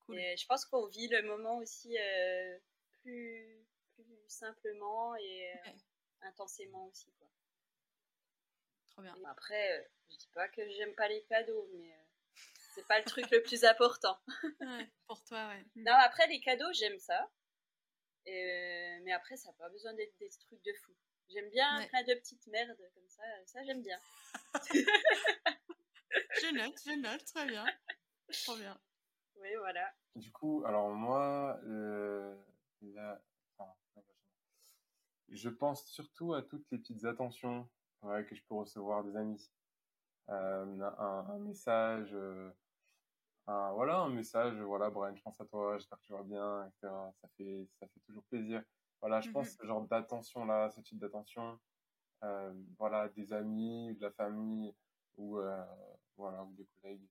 Cool. 0.00 0.18
Et 0.18 0.36
je 0.36 0.46
pense 0.46 0.64
qu'on 0.64 0.86
vit 0.86 1.08
le 1.08 1.22
moment 1.22 1.58
aussi 1.58 1.96
euh, 1.98 2.58
plus, 3.04 3.66
plus 3.94 4.28
simplement 4.28 5.14
et 5.16 5.52
euh, 5.52 5.70
Ouais. 5.70 5.76
intensément 6.22 6.86
aussi. 6.86 7.12
Quoi. 7.18 7.28
Trop 8.88 9.02
bien. 9.02 9.14
Et 9.16 9.26
après, 9.26 9.78
euh, 9.78 9.84
je 10.10 10.16
dis 10.16 10.28
pas 10.34 10.48
que 10.48 10.68
j'aime 10.70 10.94
pas 10.94 11.08
les 11.08 11.22
cadeaux, 11.24 11.68
mais 11.74 11.92
euh, 11.92 12.02
c'est 12.74 12.86
pas 12.86 12.98
le 12.98 13.04
truc 13.04 13.30
le 13.30 13.42
plus 13.42 13.64
important. 13.64 14.18
Ouais, 14.60 14.88
pour 15.06 15.22
toi, 15.24 15.48
ouais. 15.48 15.64
Mm. 15.74 15.82
Non, 15.84 15.92
après, 16.00 16.26
les 16.28 16.40
cadeaux, 16.40 16.72
j'aime 16.72 16.98
ça. 16.98 17.30
Et, 18.26 18.42
euh, 18.42 19.00
mais 19.02 19.12
après, 19.12 19.36
ça 19.36 19.50
n'a 19.50 19.54
pas 19.58 19.68
besoin 19.68 19.92
d'être 19.94 20.16
des 20.18 20.30
trucs 20.30 20.62
de 20.64 20.72
fou. 20.72 20.92
J'aime 21.28 21.50
bien 21.50 21.78
Ouais. 21.78 21.88
plein 21.88 22.02
de 22.04 22.14
petites 22.14 22.46
merdes 22.46 22.90
comme 22.94 23.08
ça. 23.08 23.22
Ça, 23.46 23.62
j'aime 23.64 23.82
bien. 23.82 23.98
Je 26.40 26.54
note, 26.54 26.74
je 26.84 26.92
note, 27.00 27.24
très 27.24 27.46
bien. 27.46 27.64
Trop 28.44 28.56
bien. 28.56 28.78
Oui, 29.36 29.48
voilà. 29.58 29.92
Du 30.14 30.30
coup, 30.30 30.62
alors 30.66 30.90
moi, 30.90 31.58
euh, 31.64 32.36
là, 32.92 33.20
enfin, 33.56 33.72
je 35.28 35.48
pense 35.48 35.84
surtout 35.86 36.34
à 36.34 36.42
toutes 36.42 36.70
les 36.70 36.78
petites 36.78 37.04
attentions 37.04 37.68
ouais, 38.02 38.24
que 38.26 38.34
je 38.34 38.42
peux 38.44 38.54
recevoir 38.54 39.04
des 39.04 39.16
amis. 39.16 39.50
Euh, 40.30 40.80
un, 40.80 41.26
un 41.28 41.38
message, 41.38 42.10
euh, 42.14 42.50
un, 43.46 43.72
voilà, 43.72 44.00
un 44.00 44.10
message, 44.10 44.58
voilà, 44.60 44.90
Brian, 44.90 45.14
je 45.14 45.22
pense 45.22 45.40
à 45.40 45.44
toi, 45.46 45.76
j'espère 45.76 45.98
que 45.98 46.04
tu 46.06 46.12
vas 46.12 46.22
bien, 46.22 46.66
etc. 46.66 46.88
Ça 47.20 47.28
fait, 47.36 47.68
ça 47.78 47.86
fait 47.88 48.00
toujours 48.00 48.24
plaisir. 48.24 48.62
Voilà, 49.00 49.20
je 49.20 49.30
pense 49.30 49.48
Mhm. 49.48 49.56
ce 49.60 49.66
genre 49.66 49.86
d'attention-là, 49.86 50.70
ce 50.70 50.80
type 50.80 50.98
d'attention, 50.98 51.58
euh, 52.22 52.54
voilà, 52.78 53.08
des 53.10 53.32
amis, 53.32 53.94
de 53.96 54.00
la 54.02 54.10
famille, 54.12 54.74
ou, 55.16 55.38
euh, 55.38 55.64
voilà, 56.16 56.42
ou 56.42 56.52
des 56.54 56.66
collègues. 56.80 57.06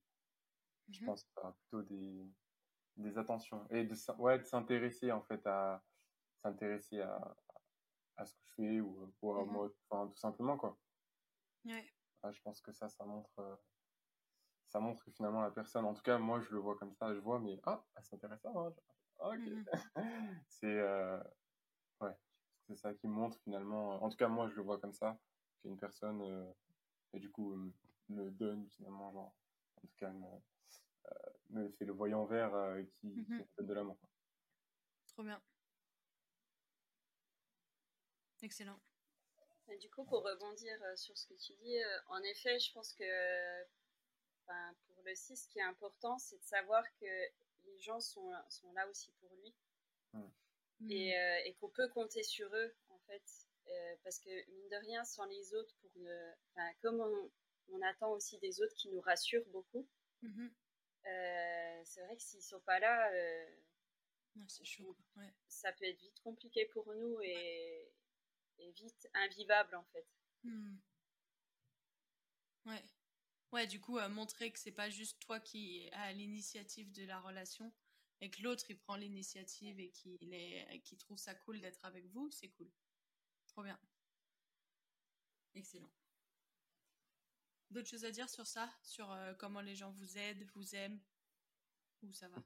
Je 0.88 1.00
Mhm. 1.00 1.06
pense 1.06 1.24
plutôt 1.24 1.82
des, 1.82 2.26
des 2.96 3.18
attentions 3.18 3.66
et 3.70 3.84
de, 3.84 3.94
ouais, 4.20 4.38
de 4.38 4.44
s'intéresser 4.44 5.12
en 5.12 5.22
fait 5.22 5.46
à 5.46 5.84
s'intéresser 6.44 7.00
à, 7.00 7.36
à 8.16 8.26
ce 8.26 8.34
que 8.34 8.42
je 8.44 8.54
fais 8.54 8.80
ou, 8.80 9.12
ou 9.22 9.32
à 9.34 9.44
Mhm. 9.44 9.46
moi 9.46 9.70
enfin 9.90 10.08
tout 10.08 10.16
simplement 10.18 10.58
quoi 10.58 10.80
Ouais. 11.64 11.94
Ouais, 12.24 12.32
je 12.32 12.40
pense 12.42 12.60
que 12.60 12.72
ça 12.72 12.88
ça 12.88 13.04
montre 13.04 13.38
euh, 13.38 13.56
ça 14.66 14.80
montre 14.80 15.04
que 15.04 15.10
finalement 15.10 15.42
la 15.42 15.50
personne 15.50 15.84
en 15.84 15.94
tout 15.94 16.02
cas 16.02 16.18
moi 16.18 16.40
je 16.40 16.50
le 16.50 16.58
vois 16.58 16.76
comme 16.76 16.92
ça 16.92 17.14
je 17.14 17.20
vois 17.20 17.38
mais 17.40 17.60
ah 17.64 17.86
elle 17.96 18.04
s'intéresse 18.04 18.44
à 18.44 18.50
moi 18.50 18.74
Ah, 19.20 19.28
ok 19.30 19.46
Mhm. 19.46 19.64
c'est 20.48 20.66
euh, 20.66 21.22
ouais 22.00 22.16
c'est 22.68 22.76
ça 22.76 22.94
qui 22.94 23.08
montre 23.08 23.38
finalement 23.40 24.02
en 24.02 24.08
tout 24.08 24.16
cas 24.16 24.28
moi 24.28 24.48
je 24.48 24.56
le 24.56 24.62
vois 24.62 24.80
comme 24.80 24.92
ça 24.92 25.20
qu'une 25.62 25.78
personne 25.78 26.22
euh, 26.22 26.52
et 27.12 27.20
du 27.20 27.30
coup 27.30 27.54
me, 27.54 27.72
me 28.08 28.30
donne 28.30 28.68
finalement 28.70 29.12
genre 29.12 29.36
en 29.82 29.86
tout 29.86 29.96
cas 29.96 30.10
me, 30.12 30.26
euh, 31.06 31.30
me 31.50 31.68
fait 31.72 31.84
le 31.84 31.92
voyant 31.92 32.24
vert 32.24 32.54
euh, 32.54 32.82
qui, 33.00 33.12
qui 33.12 33.20
Mhm. 33.32 33.38
me 33.38 33.44
donne 33.58 33.66
de 33.66 33.74
l'amour. 33.74 33.98
Trop 35.08 35.22
bien. 35.22 35.40
Excellent. 38.42 38.78
Et 39.68 39.78
du 39.78 39.88
coup, 39.90 40.04
pour 40.04 40.22
rebondir 40.22 40.82
euh, 40.82 40.96
sur 40.96 41.16
ce 41.16 41.26
que 41.26 41.34
tu 41.34 41.54
dis, 41.54 41.78
en 42.08 42.22
effet, 42.22 42.58
je 42.58 42.72
pense 42.72 42.92
que 42.92 43.64
pour 44.86 45.02
le 45.04 45.14
6, 45.14 45.36
ce 45.44 45.48
qui 45.48 45.58
est 45.58 45.62
important, 45.62 46.18
c'est 46.18 46.36
de 46.36 46.42
savoir 46.44 46.84
que 47.00 47.06
les 47.64 47.78
gens 47.80 48.00
sont, 48.00 48.30
sont 48.50 48.70
là 48.72 48.88
aussi 48.88 49.12
pour 49.20 49.30
lui 49.36 49.54
Mm. 50.12 50.90
et, 50.90 51.18
euh, 51.18 51.38
et 51.46 51.54
qu'on 51.54 51.70
peut 51.70 51.88
compter 51.88 52.22
sur 52.22 52.54
eux, 52.54 52.74
en 52.90 52.98
fait. 53.06 53.22
Euh, 53.68 53.96
parce 54.04 54.18
que, 54.20 54.30
mine 54.50 54.68
de 54.68 54.76
rien, 54.76 55.04
sans 55.04 55.24
les 55.24 55.54
autres, 55.54 55.74
pour 55.80 55.90
ne... 55.96 56.32
enfin, 56.50 56.68
comme 56.82 57.00
on, 57.00 57.30
on 57.72 57.80
attend 57.82 58.12
aussi 58.12 58.38
des 58.38 58.60
autres 58.60 58.74
qui 58.74 58.88
nous 58.90 59.00
rassurent 59.00 59.46
beaucoup, 59.48 59.88
Mhm. 60.22 60.52
Euh, 61.06 61.82
c'est 61.84 62.02
vrai 62.02 62.16
que 62.16 62.22
s'ils 62.22 62.42
sont 62.42 62.60
pas 62.60 62.78
là, 62.78 63.10
euh, 63.12 63.46
chaud. 64.62 64.96
Ouais. 65.16 65.32
ça 65.48 65.72
peut 65.72 65.84
être 65.84 66.00
vite 66.00 66.18
compliqué 66.20 66.66
pour 66.66 66.92
nous 66.94 67.20
et, 67.22 67.92
et 68.58 68.72
vite 68.72 69.08
invivable, 69.14 69.76
en 69.76 69.84
fait. 69.84 70.06
Hmm. 70.42 70.76
Ouais. 72.66 72.82
Ouais, 73.52 73.66
du 73.66 73.80
coup, 73.80 73.98
euh, 73.98 74.08
montrer 74.08 74.50
que 74.50 74.58
c'est 74.58 74.72
pas 74.72 74.90
juste 74.90 75.20
toi 75.20 75.38
qui 75.38 75.88
a 75.92 76.12
l'initiative 76.12 76.90
de 76.92 77.04
la 77.04 77.20
relation 77.20 77.72
et 78.20 78.30
que 78.30 78.42
l'autre 78.42 78.64
il 78.68 78.78
prend 78.78 78.96
l'initiative 78.96 79.78
et 79.78 79.90
qu'il 79.90 80.34
est, 80.34 80.80
qui 80.84 80.96
trouve 80.96 81.18
ça 81.18 81.34
cool 81.34 81.60
d'être 81.60 81.84
avec 81.84 82.06
vous, 82.06 82.30
c'est 82.32 82.48
cool. 82.48 82.70
Trop 83.46 83.62
bien. 83.62 83.78
Excellent. 85.54 85.90
D'autres 87.74 87.88
choses 87.88 88.04
à 88.04 88.12
dire 88.12 88.28
sur 88.28 88.46
ça 88.46 88.70
Sur 88.84 89.10
euh, 89.10 89.34
comment 89.36 89.60
les 89.60 89.74
gens 89.74 89.90
vous 89.90 90.16
aident, 90.16 90.46
vous 90.54 90.76
aiment 90.76 91.00
Ou 92.04 92.12
ça 92.12 92.28
va? 92.28 92.36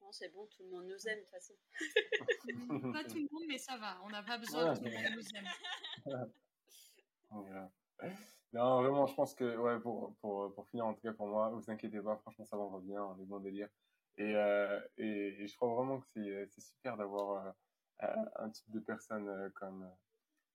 Non, 0.00 0.12
c'est 0.12 0.28
bon, 0.28 0.46
tout 0.46 0.62
le 0.62 0.70
monde 0.70 0.86
nous 0.86 1.08
aime, 1.08 1.18
de 1.18 1.24
toute 1.24 1.30
façon. 1.32 1.54
Pas 2.92 3.02
tout 3.02 3.16
le 3.16 3.28
monde, 3.32 3.46
mais 3.48 3.58
ça 3.58 3.76
va. 3.78 4.00
On 4.04 4.10
n'a 4.10 4.22
pas 4.22 4.38
besoin 4.38 4.72
que 4.72 4.78
tout 4.78 4.84
le 4.84 4.92
monde 4.92 5.16
nous 5.16 5.36
aime. 5.36 6.30
Voilà. 7.28 7.72
Non, 8.52 8.80
vraiment, 8.80 9.08
je 9.08 9.14
pense 9.16 9.34
que, 9.34 9.56
ouais, 9.56 9.80
pour, 9.80 10.14
pour, 10.18 10.54
pour 10.54 10.68
finir, 10.68 10.86
en 10.86 10.94
tout 10.94 11.00
cas 11.00 11.12
pour 11.12 11.26
moi, 11.26 11.48
vous 11.48 11.68
inquiétez 11.68 12.00
pas, 12.00 12.16
franchement, 12.18 12.44
ça 12.44 12.56
va 12.56 12.78
bien, 12.80 13.02
on 13.02 13.20
est 13.20 13.26
bon 13.26 13.40
délire. 13.40 13.68
Et, 14.18 14.36
euh, 14.36 14.80
et, 14.96 15.42
et 15.42 15.46
je 15.48 15.56
crois 15.56 15.74
vraiment 15.74 16.00
que 16.00 16.06
c'est, 16.14 16.46
c'est 16.46 16.60
super 16.60 16.96
d'avoir 16.96 17.44
euh, 17.44 17.50
euh, 18.04 18.24
un 18.36 18.50
type 18.50 18.70
de 18.70 18.78
personne 18.78 19.28
euh, 19.28 19.50
comme, 19.50 19.82
euh, 19.82 19.94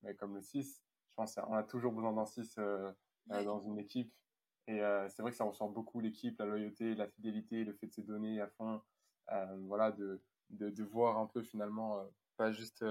mais 0.04 0.15
comme 0.15 0.36
le 0.36 0.41
6. 0.41 0.82
Je 1.12 1.15
pense 1.15 1.36
qu'on 1.36 1.54
a 1.54 1.63
toujours 1.63 1.91
besoin 1.91 2.13
d'un 2.13 2.26
6 2.26 2.58
euh, 2.58 2.62
euh, 2.63 2.93
Ouais. 3.28 3.43
dans 3.45 3.60
une 3.60 3.78
équipe. 3.78 4.13
Et 4.67 4.82
euh, 4.82 5.10
c'est 5.10 5.21
vrai 5.21 5.32
que 5.32 5.38
ça 5.38 5.43
ressort 5.43 5.69
beaucoup 5.69 6.00
l'équipe, 6.00 6.39
la 6.39 6.45
loyauté, 6.45 6.95
la 6.95 7.08
fidélité, 7.08 7.63
le 7.65 7.74
fait 7.74 7.88
de 7.88 7.91
se 7.93 8.02
donner 8.02 8.39
à 8.41 8.47
fond. 8.47 8.82
Voilà, 9.67 9.91
de, 9.91 10.21
de, 10.50 10.69
de 10.69 10.84
voir 10.84 11.17
un 11.17 11.28
peu 11.28 11.41
finalement, 11.41 12.06
pas 12.38 12.52
juste 12.52 12.84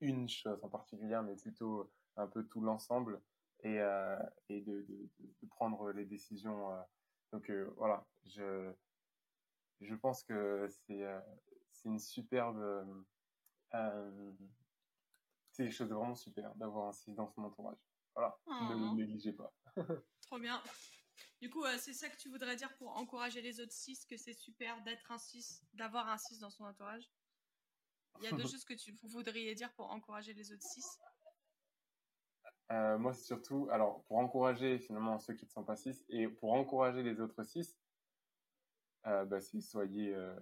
une 0.00 0.28
chose 0.28 0.62
en 0.62 0.68
particulier, 0.68 1.18
mais 1.24 1.36
plutôt 1.36 1.90
un 2.16 2.26
peu 2.26 2.44
tout 2.46 2.60
l'ensemble 2.60 3.22
et, 3.60 3.80
euh, 3.80 4.18
et 4.48 4.60
de, 4.60 4.82
de, 4.82 5.08
de 5.18 5.46
prendre 5.48 5.90
les 5.92 6.04
décisions. 6.04 6.72
euh. 6.72 6.82
Donc 7.32 7.50
euh, 7.50 7.70
voilà, 7.76 8.06
je, 8.24 8.72
je 9.80 9.94
pense 9.94 10.22
que 10.22 10.66
c'est 10.68 11.04
c'est 11.72 11.88
une 11.88 11.98
superbe. 11.98 13.04
C'est 15.56 15.64
quelque 15.64 15.74
chose 15.74 15.88
de 15.88 15.94
vraiment 15.94 16.14
super 16.14 16.54
d'avoir 16.56 16.88
un 16.88 16.92
6 16.92 17.14
dans 17.14 17.28
son 17.28 17.42
entourage. 17.42 17.78
Voilà, 18.14 18.38
ne 18.46 18.74
le 18.74 18.94
négligez 18.94 19.32
pas. 19.32 19.54
Trop 20.20 20.38
bien. 20.38 20.62
Du 21.40 21.48
coup, 21.48 21.64
euh, 21.64 21.78
c'est 21.78 21.94
ça 21.94 22.10
que 22.10 22.16
tu 22.18 22.28
voudrais 22.28 22.56
dire 22.56 22.76
pour 22.76 22.94
encourager 22.94 23.40
les 23.40 23.58
autres 23.58 23.72
6, 23.72 24.04
que 24.04 24.18
c'est 24.18 24.34
super 24.34 24.82
d'être 24.82 25.10
un 25.10 25.16
6, 25.16 25.64
d'avoir 25.72 26.10
un 26.10 26.18
6 26.18 26.40
dans 26.40 26.50
son 26.50 26.64
entourage? 26.64 27.10
Il 28.18 28.24
y 28.24 28.26
a 28.26 28.32
deux 28.32 28.46
choses 28.46 28.66
que 28.66 28.74
tu 28.74 28.92
voudriez 29.02 29.54
dire 29.54 29.72
pour 29.72 29.90
encourager 29.90 30.34
les 30.34 30.52
autres 30.52 30.62
6 30.62 30.98
Euh, 32.72 32.98
moi, 32.98 33.14
c'est 33.14 33.24
surtout, 33.24 33.66
alors, 33.70 34.04
pour 34.04 34.18
encourager 34.18 34.78
finalement 34.78 35.18
ceux 35.18 35.32
qui 35.32 35.46
ne 35.46 35.50
sont 35.50 35.64
pas 35.64 35.76
6 35.76 36.04
et 36.10 36.28
pour 36.28 36.52
encourager 36.52 37.02
les 37.02 37.18
autres 37.18 37.42
6, 37.44 37.78
euh, 39.06 39.24
bah, 39.24 39.40
c'est 39.40 39.62
soyez, 39.62 40.14
euh, 40.14 40.38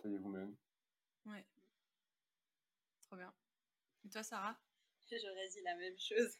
soyez 0.00 0.18
vous-même. 0.18 0.54
Ouais. 1.26 1.44
Trop 3.02 3.16
bien. 3.16 3.34
Et 4.04 4.10
toi, 4.10 4.22
Sarah? 4.22 4.56
J'aurais 5.10 5.48
dit 5.48 5.62
la 5.62 5.74
même 5.76 5.98
chose. 5.98 6.36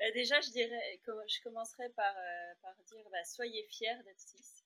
Euh, 0.00 0.10
Déjà, 0.14 0.40
je 0.40 0.50
dirais, 0.50 1.00
je 1.06 1.42
commencerai 1.42 1.88
par, 1.90 2.16
euh, 2.16 2.54
par 2.62 2.74
dire, 2.84 3.08
bah, 3.10 3.24
soyez 3.24 3.64
fiers 3.68 4.02
d'être 4.04 4.18
6. 4.20 4.64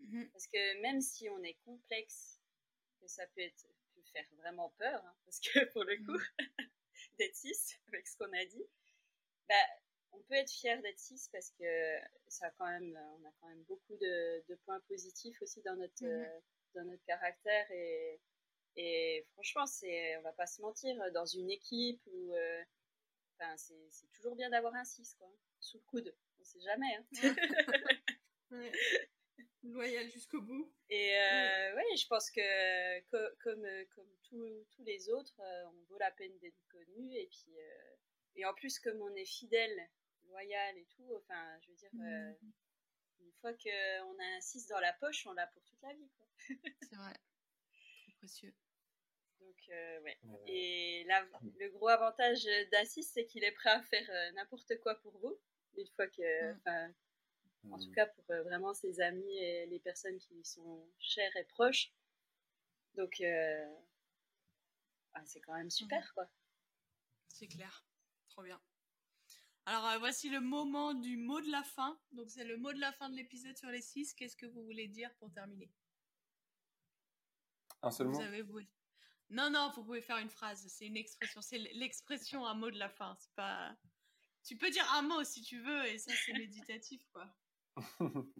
Mhm. 0.00 0.30
Parce 0.32 0.46
que 0.48 0.80
même 0.80 1.00
si 1.00 1.28
on 1.30 1.42
est 1.42 1.58
complexe, 1.64 2.40
que 3.00 3.06
ça 3.06 3.26
peut, 3.28 3.40
être, 3.42 3.66
peut 3.94 4.02
faire 4.12 4.26
vraiment 4.36 4.70
peur, 4.78 5.04
hein, 5.04 5.16
parce 5.24 5.40
que 5.40 5.64
pour 5.72 5.84
le 5.84 5.96
coup, 6.04 6.18
d'être 7.18 7.34
6, 7.34 7.78
avec 7.88 8.06
ce 8.08 8.16
qu'on 8.16 8.32
a 8.32 8.44
dit, 8.44 8.64
bah, 9.48 9.54
on 10.12 10.20
peut 10.22 10.34
être 10.34 10.50
fier 10.50 10.80
d'être 10.82 10.98
6 10.98 11.28
parce 11.32 11.50
que 11.52 11.98
ça 12.28 12.46
a 12.46 12.50
quand 12.52 12.66
même, 12.66 12.96
on 13.20 13.24
a 13.28 13.32
quand 13.40 13.48
même 13.48 13.62
beaucoup 13.64 13.96
de, 13.96 14.44
de 14.48 14.54
points 14.64 14.80
positifs 14.88 15.40
aussi 15.42 15.62
dans 15.62 15.76
notre, 15.76 16.04
Mhm. 16.04 16.24
euh, 16.24 16.40
dans 16.74 16.84
notre 16.84 17.04
caractère 17.04 17.70
et, 17.70 18.20
Et 18.76 19.24
franchement, 19.32 19.66
c'est, 19.66 20.16
on 20.18 20.22
va 20.22 20.32
pas 20.32 20.46
se 20.46 20.60
mentir, 20.62 20.96
dans 21.12 21.26
une 21.26 21.50
équipe 21.50 22.00
où, 22.06 22.34
euh, 22.34 22.62
c'est, 23.56 23.74
c'est 23.90 24.10
toujours 24.12 24.36
bien 24.36 24.50
d'avoir 24.50 24.74
un 24.74 24.84
6, 24.84 25.14
quoi, 25.18 25.30
sous 25.60 25.78
le 25.78 25.82
coude. 25.84 26.14
On 26.40 26.44
sait 26.44 26.60
jamais. 26.60 26.94
Hein. 26.96 27.04
Ouais. 28.50 28.70
Loyal 29.62 30.10
jusqu'au 30.10 30.42
bout. 30.42 30.70
Et 30.90 31.16
euh, 31.16 31.74
ouais, 31.74 31.96
je 31.96 32.06
pense 32.06 32.30
que 32.30 33.00
co- 33.10 33.34
comme, 33.42 33.64
euh, 33.64 33.84
comme 33.94 34.06
tous- 34.28 34.66
tous 34.76 34.82
les 34.84 35.08
autres, 35.08 35.40
euh, 35.40 35.64
on 35.68 35.80
vaut 35.88 35.96
la 35.98 36.10
peine 36.10 36.36
d'être 36.40 36.62
connu. 36.70 37.14
Et 37.16 37.28
puis, 37.28 37.58
euh, 37.58 37.94
et 38.34 38.44
en 38.44 38.52
plus, 38.52 38.78
comme 38.78 39.00
on 39.00 39.14
est 39.14 39.24
fidèle, 39.24 39.88
loyal 40.24 40.76
et 40.76 40.84
tout, 40.94 41.14
enfin, 41.16 41.58
je 41.62 41.70
veux 41.70 41.76
dire, 41.76 41.90
euh, 42.00 42.32
une 43.20 43.32
fois 43.40 43.54
qu'on 43.54 44.18
a 44.18 44.36
un 44.36 44.40
6 44.42 44.66
dans 44.66 44.80
la 44.80 44.92
poche, 44.94 45.26
on 45.26 45.32
l'a 45.32 45.46
pour 45.46 45.62
toute 45.64 45.80
la 45.80 45.94
vie. 45.94 46.10
Quoi. 46.18 46.26
C'est 46.82 46.96
vrai. 46.96 47.14
Précieux. 48.22 48.54
Donc, 49.40 49.68
euh, 49.70 50.00
ouais. 50.02 50.16
Euh, 50.24 50.36
Et 50.46 51.04
là, 51.08 51.24
le 51.58 51.68
gros 51.70 51.88
avantage 51.88 52.44
d'Assis, 52.70 53.02
c'est 53.02 53.26
qu'il 53.26 53.44
est 53.44 53.52
prêt 53.52 53.70
à 53.70 53.82
faire 53.82 54.08
euh, 54.08 54.32
n'importe 54.32 54.78
quoi 54.80 54.94
pour 54.96 55.18
vous. 55.18 55.38
Une 55.76 55.88
fois 55.88 56.06
que, 56.06 56.54
Mm. 57.64 57.72
en 57.72 57.76
mm. 57.76 57.80
tout 57.80 57.92
cas 57.92 58.06
pour 58.06 58.24
euh, 58.30 58.42
vraiment 58.42 58.74
ses 58.74 59.00
amis 59.00 59.36
et 59.38 59.66
les 59.66 59.78
personnes 59.78 60.18
qui 60.18 60.34
lui 60.34 60.44
sont 60.44 60.86
chères 60.98 61.34
et 61.36 61.44
proches. 61.44 61.92
Donc, 62.94 63.20
euh, 63.20 63.74
ah, 65.14 65.22
c'est 65.24 65.40
quand 65.40 65.54
même 65.54 65.70
super, 65.70 66.12
quoi. 66.14 66.28
C'est 67.28 67.48
clair. 67.48 67.84
Trop 68.28 68.42
bien. 68.42 68.60
Alors, 69.66 69.86
euh, 69.88 69.98
voici 69.98 70.28
le 70.28 70.40
moment 70.40 70.92
du 70.92 71.16
mot 71.16 71.40
de 71.40 71.50
la 71.50 71.62
fin. 71.62 71.98
Donc, 72.12 72.30
c'est 72.30 72.44
le 72.44 72.56
mot 72.56 72.72
de 72.72 72.80
la 72.80 72.92
fin 72.92 73.08
de 73.08 73.16
l'épisode 73.16 73.56
sur 73.56 73.70
les 73.70 73.80
6. 73.80 74.14
Qu'est-ce 74.14 74.36
que 74.36 74.46
vous 74.46 74.64
voulez 74.64 74.88
dire 74.88 75.14
pour 75.18 75.32
terminer? 75.32 75.70
Un 77.82 77.90
seul 77.90 78.06
Vous 78.08 78.12
mot 78.14 78.20
avez 78.22 78.42
voué. 78.42 78.66
Non, 79.30 79.50
non, 79.50 79.70
vous 79.74 79.82
pouvez 79.84 80.02
faire 80.02 80.18
une 80.18 80.30
phrase. 80.30 80.64
C'est 80.68 80.86
une 80.86 80.96
expression. 80.96 81.40
C'est 81.40 81.58
l'expression, 81.58 82.46
un 82.46 82.54
mot 82.54 82.70
de 82.70 82.78
la 82.78 82.88
fin. 82.88 83.16
C'est 83.18 83.34
pas. 83.34 83.74
Tu 84.44 84.56
peux 84.56 84.70
dire 84.70 84.86
un 84.94 85.02
mot 85.02 85.22
si 85.24 85.42
tu 85.42 85.60
veux, 85.60 85.86
et 85.86 85.98
ça, 85.98 86.12
c'est 86.26 86.32
méditatif, 86.32 87.02
quoi. 87.12 87.32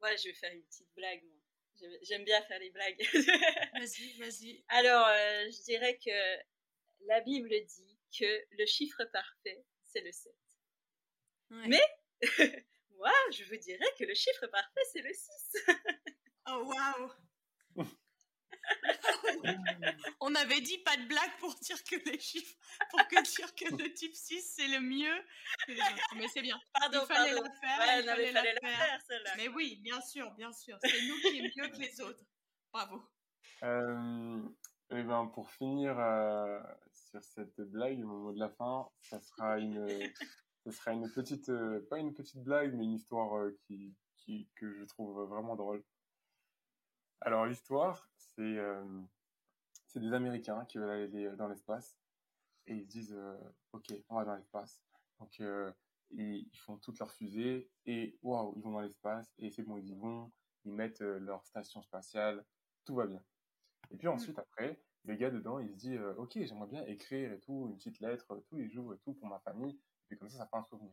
Moi, 0.00 0.14
je 0.16 0.28
vais 0.28 0.34
faire 0.34 0.52
une 0.52 0.62
petite 0.64 0.88
blague, 0.94 1.22
moi. 1.24 1.36
J'aime- 1.78 1.98
J'aime 2.02 2.24
bien 2.24 2.42
faire 2.42 2.58
les 2.58 2.70
blagues. 2.70 2.98
Vas-y, 3.74 4.12
vas-y. 4.18 4.64
Alors, 4.68 5.06
euh, 5.06 5.50
je 5.50 5.62
dirais 5.64 5.98
que 5.98 6.42
la 7.06 7.20
Bible 7.20 7.50
dit 7.66 7.98
que 8.18 8.44
le 8.58 8.66
chiffre 8.66 9.04
parfait, 9.06 9.64
c'est 9.84 10.00
le 10.00 10.12
7. 10.12 10.32
Ouais. 11.50 11.68
Mais- 11.68 11.98
Moi, 12.96 13.12
je 13.30 13.44
vous 13.44 13.56
dirais 13.56 13.86
que 13.98 14.04
le 14.04 14.14
chiffre 14.14 14.46
parfait, 14.46 14.80
c'est 14.92 15.02
le 15.02 15.12
6. 15.12 15.56
Oh, 16.48 16.64
waouh 16.64 17.10
On 20.20 20.34
avait 20.34 20.60
dit 20.60 20.78
pas 20.78 20.96
de 20.96 21.06
blague 21.06 21.36
pour 21.38 21.54
dire 21.56 21.82
que 21.84 21.96
les 22.10 22.18
chiffres, 22.18 22.56
pour 22.90 23.06
que 23.08 23.22
dire 23.22 23.54
que 23.54 23.82
le 23.82 23.92
type 23.92 24.14
6 24.14 24.54
c'est 24.56 24.68
le 24.68 24.80
mieux 24.80 25.16
que 25.66 25.72
les 25.72 25.80
autres. 25.80 26.14
Mais 26.16 26.28
c'est 26.28 26.42
bien. 26.42 26.58
Pardon, 26.72 27.00
il 27.02 27.06
fallait 27.14 27.34
pardon. 27.34 27.48
la 27.48 27.60
faire. 27.60 27.78
Ouais, 27.78 28.00
il 28.00 28.06
fallait 28.06 28.32
la 28.32 28.40
fallait 28.40 28.54
la 28.54 28.60
faire. 28.60 28.78
faire, 28.78 29.00
celle-là. 29.06 29.30
Mais 29.36 29.48
oui, 29.48 29.78
bien 29.82 30.00
sûr, 30.00 30.30
bien 30.32 30.52
sûr. 30.52 30.78
C'est 30.82 31.02
nous 31.02 31.16
qui 31.20 31.38
est 31.38 31.52
mieux 31.56 31.68
que 31.68 31.78
les 31.78 32.00
autres. 32.00 32.24
Bravo. 32.72 33.02
Euh, 33.62 34.42
eh 34.90 35.02
ben, 35.02 35.26
pour 35.26 35.50
finir 35.50 35.98
euh, 35.98 36.60
sur 36.92 37.22
cette 37.24 37.60
blague, 37.60 37.98
mon 37.98 38.18
mot 38.18 38.32
de 38.32 38.38
la 38.38 38.50
fin, 38.50 38.88
ça 39.00 39.20
sera 39.20 39.58
une, 39.58 39.86
ça 40.64 40.70
sera 40.70 40.92
une 40.92 41.10
petite, 41.10 41.48
euh, 41.48 41.84
pas 41.88 41.98
une 41.98 42.14
petite 42.14 42.42
blague, 42.42 42.74
mais 42.74 42.84
une 42.84 42.94
histoire 42.94 43.36
euh, 43.36 43.58
qui, 43.66 43.96
qui, 44.16 44.48
que 44.54 44.72
je 44.72 44.84
trouve 44.84 45.28
vraiment 45.28 45.56
drôle. 45.56 45.82
Alors 47.20 47.46
l'histoire, 47.46 48.08
c'est 48.16 48.58
euh, 48.58 48.84
c'est 49.86 50.00
des 50.00 50.12
Américains 50.12 50.64
qui 50.66 50.78
veulent 50.78 50.90
aller 50.90 51.30
dans 51.36 51.48
l'espace 51.48 51.98
et 52.66 52.74
ils 52.74 52.82
se 52.82 52.88
disent, 52.88 53.14
euh, 53.14 53.36
ok, 53.72 53.94
on 54.08 54.16
va 54.16 54.24
dans 54.24 54.34
l'espace. 54.34 54.82
Donc 55.18 55.40
euh, 55.40 55.72
ils, 56.10 56.48
ils 56.52 56.58
font 56.58 56.76
toutes 56.78 56.98
leurs 56.98 57.12
fusées 57.12 57.70
et 57.86 58.18
waouh, 58.22 58.52
ils 58.56 58.62
vont 58.62 58.72
dans 58.72 58.80
l'espace 58.80 59.32
et 59.38 59.50
c'est 59.50 59.62
bon, 59.62 59.78
ils 59.78 59.88
y 59.88 59.94
vont, 59.94 60.30
ils 60.64 60.72
mettent 60.72 61.00
leur 61.00 61.44
station 61.46 61.82
spatiale, 61.82 62.44
tout 62.84 62.94
va 62.94 63.06
bien. 63.06 63.22
Et 63.90 63.96
puis 63.96 64.08
ensuite, 64.08 64.38
après, 64.38 64.82
le 65.04 65.14
gars 65.14 65.30
dedans, 65.30 65.58
il 65.60 65.70
se 65.70 65.76
dit, 65.76 65.96
euh, 65.96 66.14
ok, 66.16 66.32
j'aimerais 66.34 66.66
bien 66.66 66.84
écrire 66.84 67.32
et 67.32 67.40
tout, 67.40 67.68
une 67.68 67.76
petite 67.76 68.00
lettre 68.00 68.42
tous 68.48 68.56
les 68.56 68.68
jours 68.68 68.92
et 68.92 68.98
tout 68.98 69.14
pour 69.14 69.28
ma 69.28 69.38
famille. 69.38 69.74
Et 69.74 70.06
puis 70.08 70.18
comme 70.18 70.28
ça, 70.28 70.38
ça 70.38 70.46
fait 70.46 70.56
un 70.56 70.64
souvenir. 70.64 70.92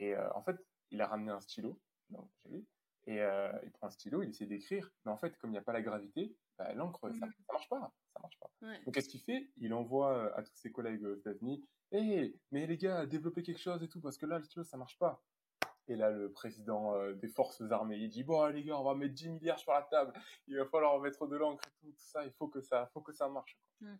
Et 0.00 0.16
en 0.16 0.42
fait, 0.42 0.56
il 0.90 1.00
a 1.00 1.08
ramené 1.08 1.32
un 1.32 1.40
stylo, 1.40 1.80
donc 2.10 2.30
chez 2.36 2.48
lui, 2.50 2.68
et 3.08 3.20
euh, 3.22 3.50
il 3.64 3.70
prend 3.72 3.86
un 3.86 3.90
stylo, 3.90 4.22
il 4.22 4.28
essaie 4.28 4.44
d'écrire, 4.46 4.92
mais 5.04 5.10
en 5.10 5.16
fait, 5.16 5.36
comme 5.38 5.48
il 5.50 5.52
n'y 5.54 5.58
a 5.58 5.62
pas 5.62 5.72
la 5.72 5.80
gravité, 5.82 6.36
bah, 6.58 6.72
l'encre, 6.74 7.10
ça, 7.12 7.26
Mhm. 7.26 7.32
ça 7.46 7.52
marche 7.54 7.68
pas, 7.68 7.92
ça 8.12 8.20
marche 8.20 8.38
pas. 8.38 8.50
Ouais. 8.62 8.82
Donc 8.84 8.94
qu'est-ce 8.94 9.08
qu'il 9.08 9.20
fait? 9.22 9.50
Il 9.56 9.72
envoie 9.72 10.12
euh, 10.12 10.30
à 10.36 10.42
tous 10.42 10.54
ses 10.56 10.70
collègues 10.70 11.02
aux 11.04 11.14
États-Unis, 11.14 11.66
hé, 11.92 12.38
mais 12.50 12.66
les 12.66 12.76
gars, 12.76 13.06
développez 13.06 13.42
quelque 13.42 13.60
chose 13.60 13.82
et 13.82 13.88
tout, 13.88 14.00
parce 14.02 14.18
que 14.18 14.26
là, 14.26 14.38
le 14.38 14.44
stylo, 14.44 14.62
ça 14.64 14.76
marche 14.76 14.98
pas. 14.98 15.22
Et 15.90 15.96
là, 15.96 16.10
le 16.10 16.30
président 16.30 16.94
euh, 16.96 17.14
des 17.14 17.28
forces 17.28 17.62
armées, 17.70 17.96
il 17.96 18.10
dit, 18.10 18.24
bon, 18.24 18.44
les 18.48 18.62
gars, 18.62 18.78
on 18.78 18.84
va 18.84 18.94
mettre 18.94 19.14
10 19.14 19.30
milliards 19.30 19.58
sur 19.58 19.72
la 19.72 19.82
table, 19.82 20.12
il 20.46 20.58
va 20.58 20.66
falloir 20.66 21.00
mettre 21.00 21.26
de 21.26 21.36
l'encre 21.36 21.64
et 21.66 21.70
tout, 21.80 21.92
tout 21.92 21.96
ça, 22.04 22.26
il 22.26 22.32
faut 22.32 22.48
que 22.48 22.60
ça, 22.60 22.88
faut 22.92 23.00
que 23.00 23.12
ça 23.12 23.26
marche. 23.28 23.58
quoi. 23.80 23.88
Mm. 23.88 23.98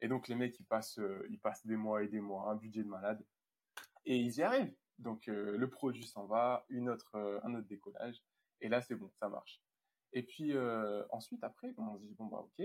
Et 0.00 0.08
donc 0.08 0.28
les 0.28 0.34
mecs, 0.34 0.58
ils 0.58 0.64
passent, 0.64 0.98
euh, 0.98 1.26
ils 1.28 1.38
passent 1.38 1.66
des 1.66 1.76
mois 1.76 2.02
et 2.02 2.08
des 2.08 2.22
mois, 2.22 2.48
un 2.50 2.56
budget 2.56 2.82
de 2.82 2.88
malade, 2.88 3.22
et 4.06 4.16
ils 4.16 4.34
y 4.36 4.42
arrivent. 4.42 4.74
Donc 4.98 5.28
euh, 5.28 5.56
le 5.58 5.68
produit 5.70 6.06
s'en 6.06 6.24
va, 6.26 6.64
une 6.70 6.88
autre, 6.88 7.14
euh, 7.16 7.38
un 7.42 7.54
autre 7.54 7.66
décollage, 7.66 8.22
et 8.60 8.68
là 8.68 8.80
c'est 8.80 8.94
bon, 8.94 9.10
ça 9.14 9.28
marche. 9.28 9.60
Et 10.12 10.22
puis 10.22 10.56
euh, 10.56 11.04
ensuite, 11.10 11.42
après, 11.44 11.72
on 11.78 11.98
se 11.98 12.04
dit 12.04 12.14
bon 12.14 12.26
bah 12.26 12.38
ok. 12.38 12.62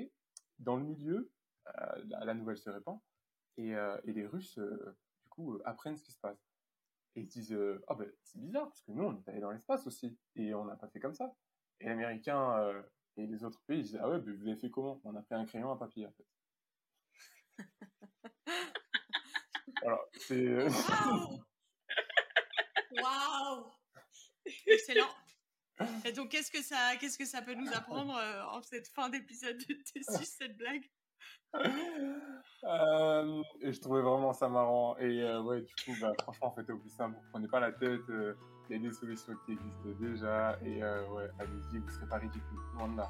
Dans 0.60 0.78
le 0.78 0.84
milieu, 0.84 1.32
euh, 1.68 2.04
la, 2.08 2.26
la 2.26 2.34
nouvelle 2.34 2.58
se 2.58 2.70
répand, 2.70 3.00
et, 3.58 3.76
euh, 3.76 3.98
et 4.06 4.14
les 4.14 4.26
Russes, 4.26 4.58
du 4.58 5.30
coup, 5.30 5.60
apprennent 5.66 5.98
ce 5.98 6.04
qui 6.04 6.12
se 6.12 6.20
passe. 6.20 6.50
Et 7.16 7.22
ils 7.22 7.28
se 7.28 7.34
disent 7.40 7.58
ah 7.88 7.96
ben 7.96 8.12
c'est 8.24 8.40
bizarre 8.40 8.68
parce 8.68 8.82
que 8.82 8.92
nous 8.92 9.04
on 9.04 9.18
est 9.18 9.30
allé 9.30 9.40
dans 9.40 9.52
l'espace 9.52 9.88
aussi 9.88 10.18
et 10.36 10.54
on 10.54 10.66
n'a 10.66 10.76
pas 10.76 10.88
fait 10.90 11.00
comme 11.00 11.14
ça. 11.14 11.34
Et 11.80 11.88
l'Américain 11.88 12.84
et 13.16 13.26
les 13.26 13.44
autres 13.46 13.62
pays 13.66 13.80
ils 13.80 13.84
disent 13.84 14.00
ah 14.02 14.10
ouais 14.10 14.20
mais 14.22 14.34
vous 14.34 14.48
avez 14.48 14.58
fait 14.58 14.70
comment? 14.70 15.00
On 15.06 15.16
a 15.16 15.22
pris 15.22 15.36
un 15.36 15.46
crayon, 15.46 15.72
un 15.72 15.78
papier 15.78 16.06
en 16.08 16.12
fait. 16.12 16.26
Alors 19.86 20.04
c'est 20.18 20.68
Waouh 20.68 21.44
Waouh 23.02 23.72
Excellent. 24.68 25.10
Et 26.06 26.12
donc, 26.12 26.30
qu'est-ce 26.30 26.52
que 26.52 26.62
ça, 26.62 26.96
qu'est-ce 27.00 27.18
que 27.18 27.26
ça 27.26 27.42
peut 27.42 27.54
nous 27.54 27.72
apprendre 27.74 28.16
euh, 28.16 28.44
en 28.58 28.62
cette 28.62 28.88
fin 28.88 29.10
d'épisode 29.10 29.58
de 29.58 29.74
T6, 29.74 30.24
cette 30.40 30.58
blague? 30.58 30.90
Euh, 32.64 33.44
je 33.62 33.80
trouvais 33.80 34.02
vraiment 34.02 34.34
ça 34.34 34.48
marrant. 34.48 34.98
Et 34.98 35.22
euh, 35.22 35.42
ouais, 35.42 35.62
du 35.62 35.74
coup, 35.84 35.92
bah, 36.00 36.14
franchement, 36.22 36.54
faites 36.56 36.70
au 36.70 36.78
plus 36.78 36.90
simple. 36.90 37.16
Vous 37.16 37.30
prenez 37.32 37.48
pas 37.48 37.60
la 37.60 37.72
tête. 37.72 38.02
Il 38.70 38.76
y 38.76 38.80
a 38.80 38.90
des 38.90 38.94
solutions 38.94 39.34
qui 39.46 39.54
existent 39.54 39.90
déjà. 40.00 40.58
Et 40.64 40.82
ouais, 40.82 41.30
allez-y, 41.40 41.80
vous 41.80 41.90
serez 41.90 42.08
pas 42.08 42.18
ridicule. 42.18 42.58
Loin 42.78 42.90
de 42.90 42.98
là. 42.98 43.10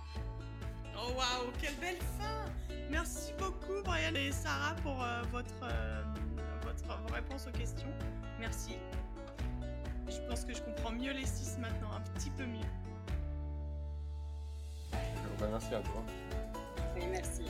Oh 0.97 1.11
waouh, 1.11 1.51
quelle 1.59 1.75
belle 1.75 2.01
fin 2.17 2.45
Merci 2.89 3.33
beaucoup 3.37 3.83
Brian 3.83 4.15
et 4.15 4.31
Sarah 4.31 4.75
pour 4.75 5.03
votre, 5.31 5.59
votre 6.63 7.01
vos 7.01 7.13
réponses 7.13 7.47
aux 7.47 7.57
questions. 7.57 7.91
Merci. 8.39 8.77
Je 10.07 10.19
pense 10.27 10.45
que 10.45 10.53
je 10.53 10.61
comprends 10.61 10.91
mieux 10.91 11.11
les 11.13 11.25
six 11.25 11.57
maintenant, 11.59 11.91
un 11.93 12.01
petit 12.01 12.29
peu 12.31 12.45
mieux. 12.45 12.59
Merci 15.51 15.75
à 15.75 15.79
toi. 15.79 16.03
Oui, 16.95 17.05
merci. 17.09 17.43